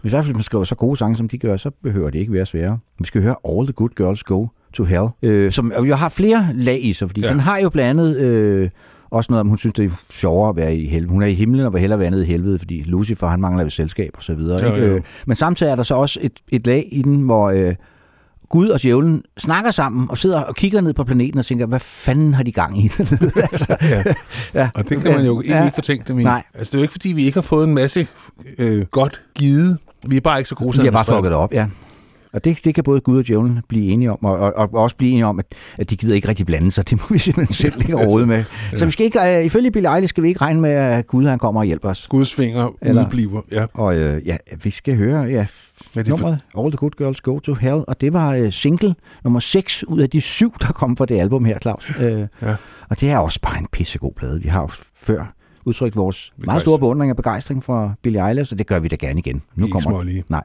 [0.00, 2.18] Hvis i hvert fald man skriver så gode sange, som de gør, så behøver det
[2.18, 2.78] ikke være svære.
[2.98, 6.48] Vi skal høre All the Good Girls Go to Hell, øh, som jo har flere
[6.54, 7.28] lag i sig, fordi ja.
[7.30, 8.70] den har jo blandt andet øh,
[9.10, 11.10] også noget om, hun synes, det er sjovere at være i helvede.
[11.12, 13.64] Hun er i himlen og vil hellere være nede i helvede, fordi Lucifer, han mangler
[13.64, 14.62] ved selskab og så videre.
[14.66, 14.86] Jo, ikke?
[14.86, 14.94] jo.
[14.94, 17.74] Øh, Men samtidig er der så også et, et lag i den, hvor øh,
[18.48, 21.80] Gud og djævlen snakker sammen og sidder og kigger ned på planeten og tænker, hvad
[21.80, 22.82] fanden har de gang i?
[23.50, 24.02] altså, Ja.
[24.62, 24.70] ja.
[24.74, 25.64] Og det kan man jo egentlig Ja.
[25.64, 26.22] ikke fortænke dem i.
[26.24, 26.42] Nej.
[26.54, 28.06] Altså, det er jo ikke, fordi vi ikke har fået en masse
[28.58, 29.78] øh, godt givet.
[30.06, 31.66] Vi er bare ikke så gode til De har bare fucket op, ja.
[32.32, 34.96] Og det, det kan både Gud og djævlen blive enige om, og, og, og også
[34.96, 35.46] blive enige om, at,
[35.78, 36.84] at de gider ikke rigtig blande sig.
[36.90, 38.44] Det må vi simpelthen selv ikke råde med.
[38.76, 41.26] Så vi skal ikke, uh, ifølge Billie Eilish skal vi ikke regne med, at Gud
[41.26, 42.06] han kommer og hjælper os.
[42.10, 43.42] Guds fingre Eller- udbliver.
[43.52, 43.66] Ja.
[43.74, 45.46] Og uh, ja, vi skal høre ja,
[45.96, 48.94] Ja, de nummeret All the Good Girls Go to Hell, og det var uh, single
[49.24, 51.90] nummer 6 ud af de syv, der kom fra det album her, Claus.
[52.00, 52.04] Uh,
[52.42, 52.54] Ja.
[52.90, 54.42] Og det er også bare en pissegod plade.
[54.42, 55.34] Vi har jo før
[55.64, 58.96] udtrykt vores meget store beundring og begejstring for Billie Eilish, og det gør vi da
[58.96, 59.42] gerne igen.
[59.58, 60.24] Ikke kommer smålige.
[60.28, 60.42] Nej.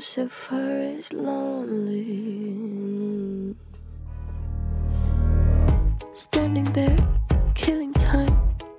[0.00, 2.56] Lucifer is lonely.
[6.14, 6.96] Standing there,
[7.54, 8.30] killing time.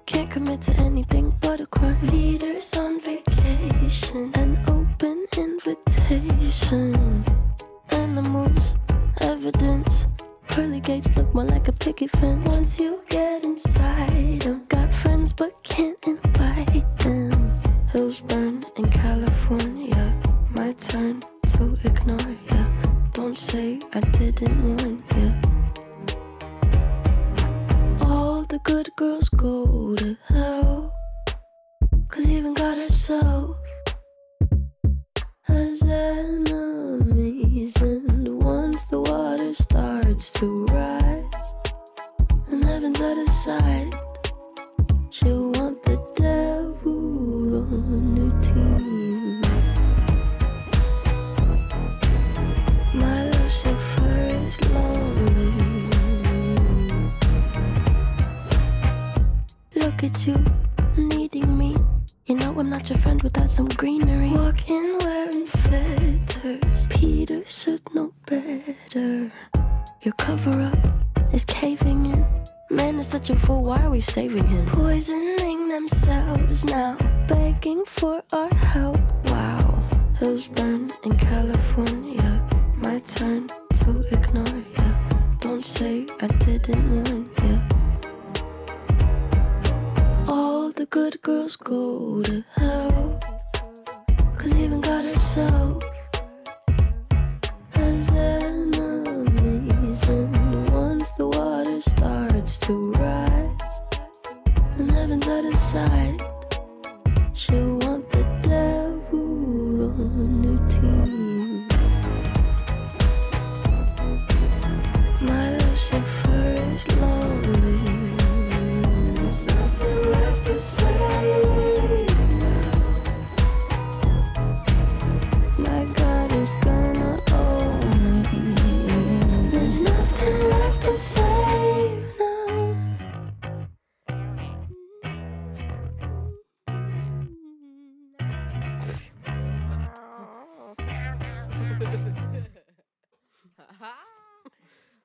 [0.07, 1.99] Can't commit to anything but a crime.
[2.07, 6.95] Leaders on vacation, an open invitation.
[7.91, 8.75] Animals,
[9.21, 10.07] evidence.
[10.47, 12.49] Pearly gates look more like a picket fence.
[12.49, 17.31] Once you get inside 'em, got friends but can't invite them.
[17.93, 18.60] Hills burn.
[20.79, 22.65] Turn to ignore ya.
[23.11, 25.27] Don't say I didn't warn ya.
[28.07, 30.93] All the good girls go to hell.
[32.07, 33.57] Cause even God herself
[35.43, 37.75] has enemies.
[37.81, 41.25] And once the water starts to rise,
[42.49, 43.95] and heaven's out of sight,
[45.09, 46.50] she'll want the devil
[60.01, 60.43] Look at you,
[60.97, 61.75] needing me.
[62.25, 64.29] You know I'm not your friend without some greenery.
[64.31, 66.87] Walking wearing feathers.
[66.89, 69.31] Peter should know better.
[70.01, 72.25] Your cover up is caving in.
[72.71, 74.65] Man is such a fool, why are we saving him?
[74.65, 76.97] Poisoning themselves now,
[77.27, 78.97] begging for our help.
[79.29, 79.59] Wow.
[80.17, 82.49] Hills burn in California.
[82.77, 83.45] My turn
[83.83, 85.37] to ignore ya.
[85.41, 87.80] Don't say I didn't warn ya.
[90.81, 93.19] The good girls go to hell.
[94.35, 95.83] Cause even God herself
[97.75, 100.03] has enemies.
[100.09, 103.61] And once the water starts to rise,
[104.79, 106.19] and heaven's out of sight,
[107.35, 107.80] she'll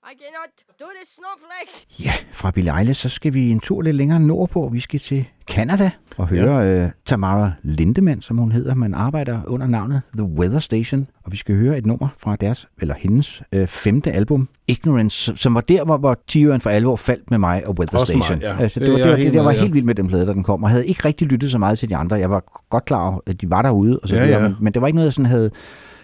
[0.06, 1.86] I cannot do this snowflake.
[2.04, 4.68] Ja, fra Billie Eilish, så skal vi en tur lidt længere nordpå.
[4.72, 6.84] Vi skal til Canada og høre ja.
[6.84, 8.74] uh, Tamara Lindemann, som hun hedder.
[8.74, 12.68] Man arbejder under navnet The Weather Station, og vi skal høre et nummer fra deres,
[12.80, 17.30] eller hendes, uh, femte album, Ignorance, som var der, hvor, hvor Tyrion for alvor faldt
[17.30, 18.42] med mig og Weather Også mig, Station.
[18.42, 18.62] ja.
[18.62, 20.26] altså, det, Det var, det, var, jeg det, jeg var helt vild med den plade,
[20.26, 22.16] da den kom, og havde ikke rigtig lyttet så meget til de andre.
[22.16, 24.48] Jeg var godt klar over, at de var derude, og så Ja, videre, ja.
[24.48, 25.50] Men, men det var ikke noget, jeg sådan havde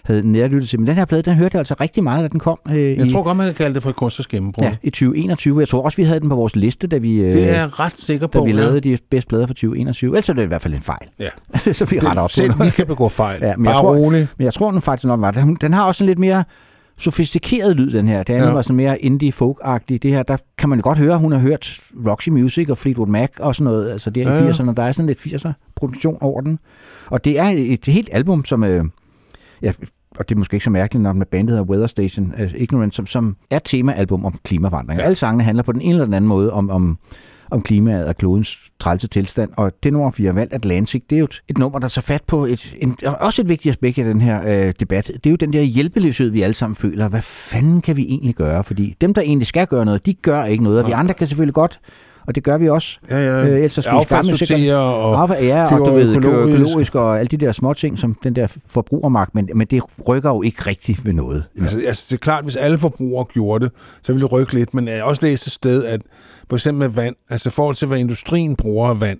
[0.05, 0.81] havde nærlyttet til.
[0.81, 2.59] Men den her plade, den hørte jeg altså rigtig meget, da den kom.
[2.70, 4.65] Øh, Jeg i, tror godt, man kan kalde det for et kunstners gennembrud.
[4.65, 5.61] Ja, i 2021.
[5.61, 7.81] Jeg tror også, vi havde den på vores liste, da vi, øh, Det er jeg
[7.81, 8.39] ret sikker på.
[8.39, 8.57] da vi ja.
[8.57, 10.09] lavede de bedste plader for 2021.
[10.11, 11.09] Ellers er det i hvert fald en fejl.
[11.19, 11.29] Ja.
[11.73, 12.66] så vi Det- retter op på selv den.
[12.66, 13.39] vi kan begå fejl.
[13.43, 14.29] Ja, men Bare jeg tror, rolig.
[14.39, 15.31] Men jeg tror, den faktisk nok var.
[15.31, 16.45] Den- Den har også en lidt mere
[16.99, 18.23] sofistikeret lyd, den her.
[18.23, 18.53] Det andet Ja.
[18.53, 19.81] var sådan mere indie folk -agtig.
[20.03, 23.29] Det her, der kan man godt høre, hun har hørt Roxy Music og Fleetwood Mac
[23.41, 23.91] og sådan noget.
[23.91, 24.51] Altså det er Ja, i ja.
[24.51, 26.59] 80'erne, der er sådan lidt 80'er produktion over den.
[27.07, 28.65] Og det er et helt album, som...
[28.65, 28.85] Øh,
[29.62, 29.72] ja,
[30.18, 32.94] og det er måske ikke så mærkeligt, når med bandet hedder Weather Station, altså Ignorant,
[32.94, 34.98] som, som er temaalbum om klimaforandring.
[35.01, 35.05] Ja.
[35.05, 36.98] Alle sangene handler på den ene eller den anden måde om, om,
[37.51, 39.51] om klimaet og klodens trælse tilstand.
[39.56, 42.02] Og det nummer, vi har valgt, Atlantic, det er jo et, et nummer, der tager
[42.02, 45.06] fat på et, en, også et vigtigt aspekt af den her øh, debat.
[45.06, 47.09] Det er jo den der hjælpeløshed, vi alle sammen føler.
[47.09, 48.64] Hvad fanden kan vi egentlig gøre?
[48.64, 50.80] Fordi dem, der egentlig skal gøre noget, de gør ikke noget.
[50.80, 51.80] Og vi andre kan selvfølgelig godt
[52.27, 52.99] og det gør vi også.
[53.11, 53.40] Ja, ja.
[53.40, 56.59] Øh, ellers skal vi skamme og Affald, ja, og du ved, økologisk.
[56.61, 60.31] økologisk og alle de der små ting, som den der forbrugermagt, men, men det rykker
[60.31, 61.44] jo ikke rigtigt ved noget.
[61.61, 63.73] Altså, altså, det er klart, hvis alle forbrugere gjorde det,
[64.03, 64.74] så ville det rykke lidt.
[64.74, 66.01] Men jeg har også læst et sted, at
[66.49, 69.19] for eksempel med vand, altså i forhold til, hvad industrien bruger af vand,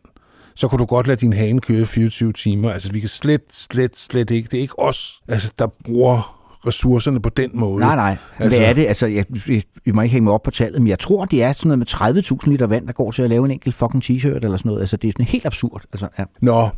[0.55, 2.71] så kunne du godt lade din hane køre 24 timer.
[2.71, 4.49] Altså, vi kan slet, slet, slet ikke.
[4.51, 7.81] Det er ikke os, altså, der bruger ressourcerne på den måde.
[7.81, 8.17] Nej, nej.
[8.39, 8.87] Altså, Hvad er det?
[8.87, 11.43] Altså, jeg, jeg, jeg må ikke hænge mig op på tallet, men jeg tror, det
[11.43, 14.05] er sådan noget med 30.000 liter vand, der går til at lave en enkelt fucking
[14.05, 14.81] t-shirt eller sådan noget.
[14.81, 15.83] Altså, det er sådan helt absurd.
[15.93, 16.25] Altså, ja.
[16.43, 16.69] Nå,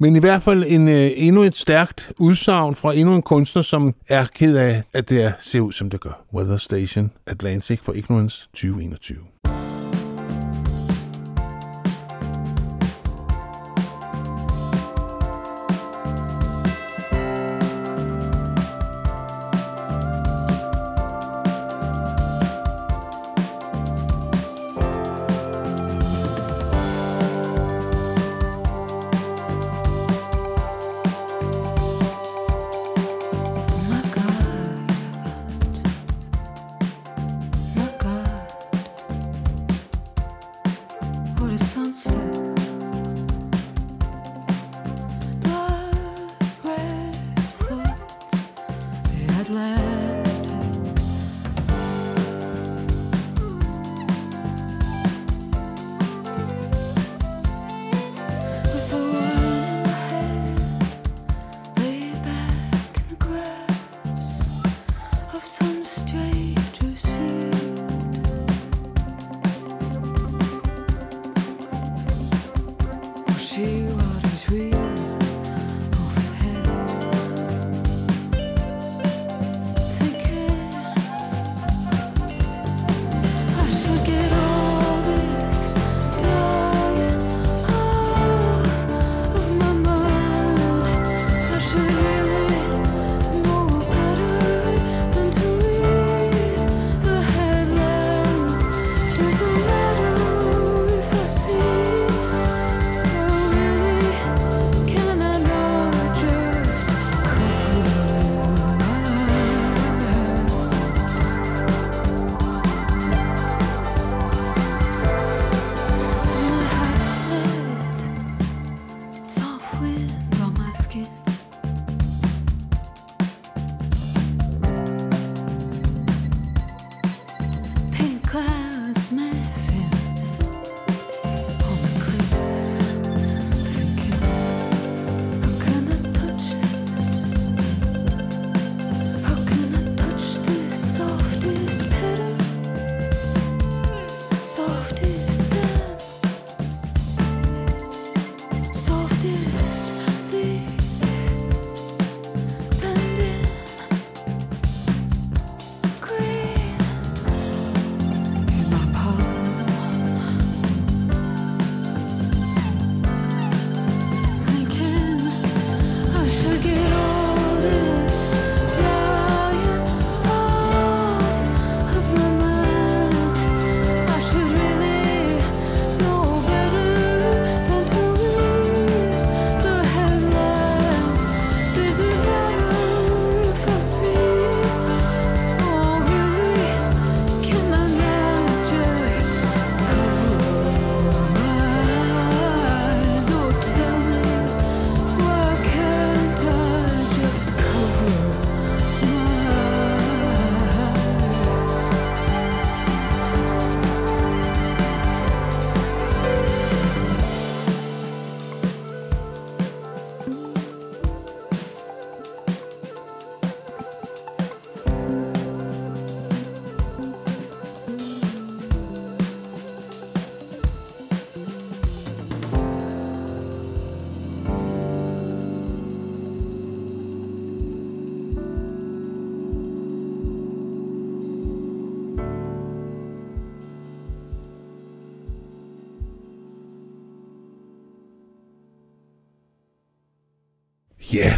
[0.00, 3.94] men i hvert fald en, øh, endnu et stærkt udsagn fra endnu en kunstner, som
[4.08, 6.24] er ked af, at det er, ser ud, som det gør.
[6.34, 9.18] Weather Station Atlantic for Ignorance 2021.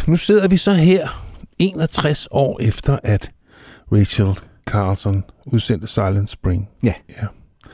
[0.07, 1.07] nu sidder vi så her
[1.59, 3.31] 61 år efter, at
[3.91, 6.69] Rachel Carlson udsendte Silent Spring.
[6.83, 6.93] Ja.
[7.09, 7.27] ja.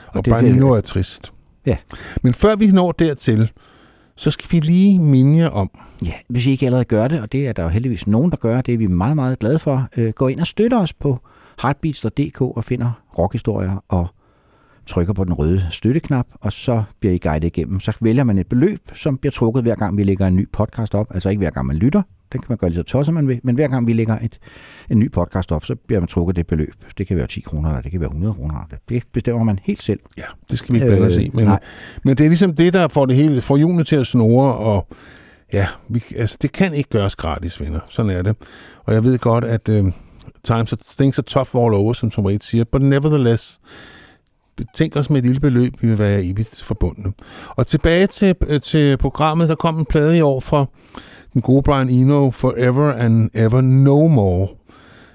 [0.08, 1.34] Og, Og Brian Eno er trist.
[1.66, 1.78] Ja.
[2.22, 3.52] Men før vi når dertil,
[4.16, 5.72] så skal vi lige minde jer om,
[6.06, 8.38] Ja, hvis I ikke allerede gør det, og det er der jo heldigvis nogen, der
[8.38, 9.88] gør, det er vi meget, meget glade for.
[9.98, 11.20] Øh, gå ind og støtter os på
[11.62, 14.08] heartbeats.dk og finder rockhistorier og
[14.92, 17.80] trykker på den røde støtteknap, og så bliver I guidet igennem.
[17.80, 20.96] Så vælger man et beløb, som bliver trukket hver gang, vi lægger en ny podcast
[20.96, 21.08] op.
[21.14, 22.02] Altså ikke hver gang man lytter,
[22.34, 24.40] den kan man gøre lige så tosset man vil, men hver gang vi lægger et,
[24.90, 26.74] en ny podcast op, så bliver man trukket det beløb.
[26.98, 28.68] Det kan være 10 kroner, eller det kan være 100 kroner.
[28.90, 30.00] Det bestemmer man helt selv.
[30.18, 31.30] Ja, det skal vi ikke blande os i.
[31.34, 31.60] Men, nej.
[32.04, 34.88] men det er ligesom det, der får det hele, får hjulene til at snore, og
[35.54, 37.80] ja, vi, altså, det kan ikke gøres gratis, venner.
[37.90, 38.36] Sådan er det.
[38.84, 39.76] Og jeg ved godt, at uh,
[40.44, 43.60] times are, things are tough all over, som Tom Waits siger, but nevertheless,
[44.76, 47.14] tænk os med et lille beløb, vi vil være evigt forbundne.
[47.50, 50.70] Og tilbage til, øh, til programmet, der kom en plade i år for
[51.34, 54.48] den gode Brian Eno, Forever and Ever No More,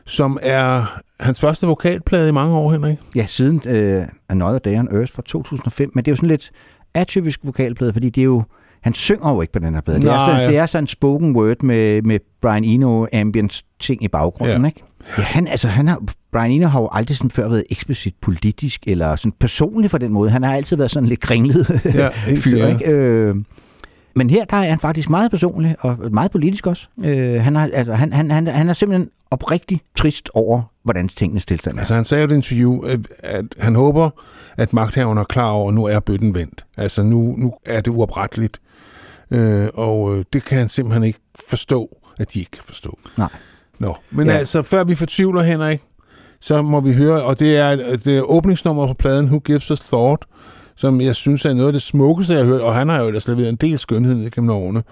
[0.06, 2.96] som er hans første vokalplade i mange år, Henrik.
[3.16, 3.56] Ja, siden
[4.00, 6.50] uh, Another Day on Earth fra 2005, men det er jo sådan lidt
[6.94, 8.42] atypisk vokalplade, fordi det er jo
[8.82, 10.00] han synger jo ikke på den her plade.
[10.00, 10.26] Det er, Nej.
[10.34, 14.60] sådan, det er sådan en spoken word med, med Brian Eno ambient ting i baggrunden,
[14.60, 14.66] Ja.
[14.66, 14.82] ikke?
[15.18, 16.02] Ja, han, altså, han har,
[16.36, 20.12] Brian Eno har jo aldrig sådan før været eksplicit politisk, eller sådan personlig på den
[20.12, 20.30] måde.
[20.30, 22.08] Han har altid været sådan lidt kringlet Ja,
[22.44, 22.90] fyr, ikke?
[22.90, 23.34] Øh,
[24.14, 26.88] men her der er han faktisk meget personlig, og meget politisk også.
[27.04, 31.46] Øh, han, har, altså, han, han, han, han er simpelthen oprigtig trist over, hvordan tingenes
[31.46, 31.80] tilstand er.
[31.80, 34.10] Altså han sagde jo i et interview, at, at han håber,
[34.56, 36.66] at magthaverne er klar over, at nu er bøtten vendt.
[36.76, 38.60] Altså nu, nu er det uopretteligt.
[39.30, 41.18] Øh, og øh, det kan han simpelthen ikke
[41.48, 42.98] forstå, at de ikke kan forstå.
[43.16, 43.28] Nej.
[43.78, 44.32] Nå, men ja.
[44.32, 45.82] altså, før vi fortvivler, Henrik,
[46.40, 49.80] så må vi høre, og det er, det er åbningsnummer på pladen, Who Gives Us
[49.80, 50.24] Thought,
[50.76, 53.06] som jeg synes er noget af det smukkeste, jeg har hørt, og han har jo
[53.06, 54.82] ellers leveret en del skønhed ned gennem årene.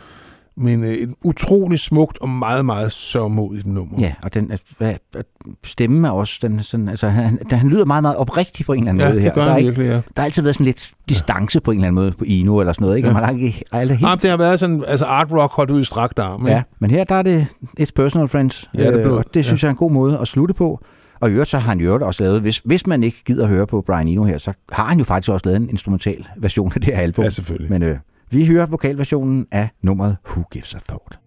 [0.56, 4.00] Men øh, et utroligt smukt og meget, meget sørgmodigt nummer.
[4.00, 5.26] Ja, og den at-
[5.64, 8.78] stemmen er også, den, sådan, altså, han, han, han lyder meget, meget oprigtig på en
[8.78, 9.34] eller anden Ja, måde det her.
[9.34, 9.92] gør der, han er ikke, virkelig, ja.
[9.94, 12.72] der har altid været sådan lidt distance på en eller anden måde på Eno eller
[12.72, 13.08] sådan noget, ikke?
[13.08, 13.14] Ja.
[13.14, 13.20] Ja.
[13.20, 14.10] Man har ikke aldrig helt...
[14.10, 16.40] Ah, det har været sådan, altså art rock holdt ud i strakt arm.
[16.46, 16.52] ikke?
[16.52, 17.46] Ja, men her der er det
[17.80, 19.66] It's Personal Friends, Ja, det er øh, og det synes ja.
[19.66, 20.80] jeg er en god måde at slutte på.
[21.24, 23.46] Og i øvrigt så har han i øvrigt også lavet, hvis, hvis man ikke gider
[23.46, 26.72] høre på Brian Eno her, så har han jo faktisk også lavet en instrumental version
[26.74, 27.24] af det her album.
[27.24, 27.70] Ja, selvfølgelig.
[27.70, 27.96] Men øh,
[28.30, 31.23] vi hører vokalversionen af nummeret Who Gives a Thought.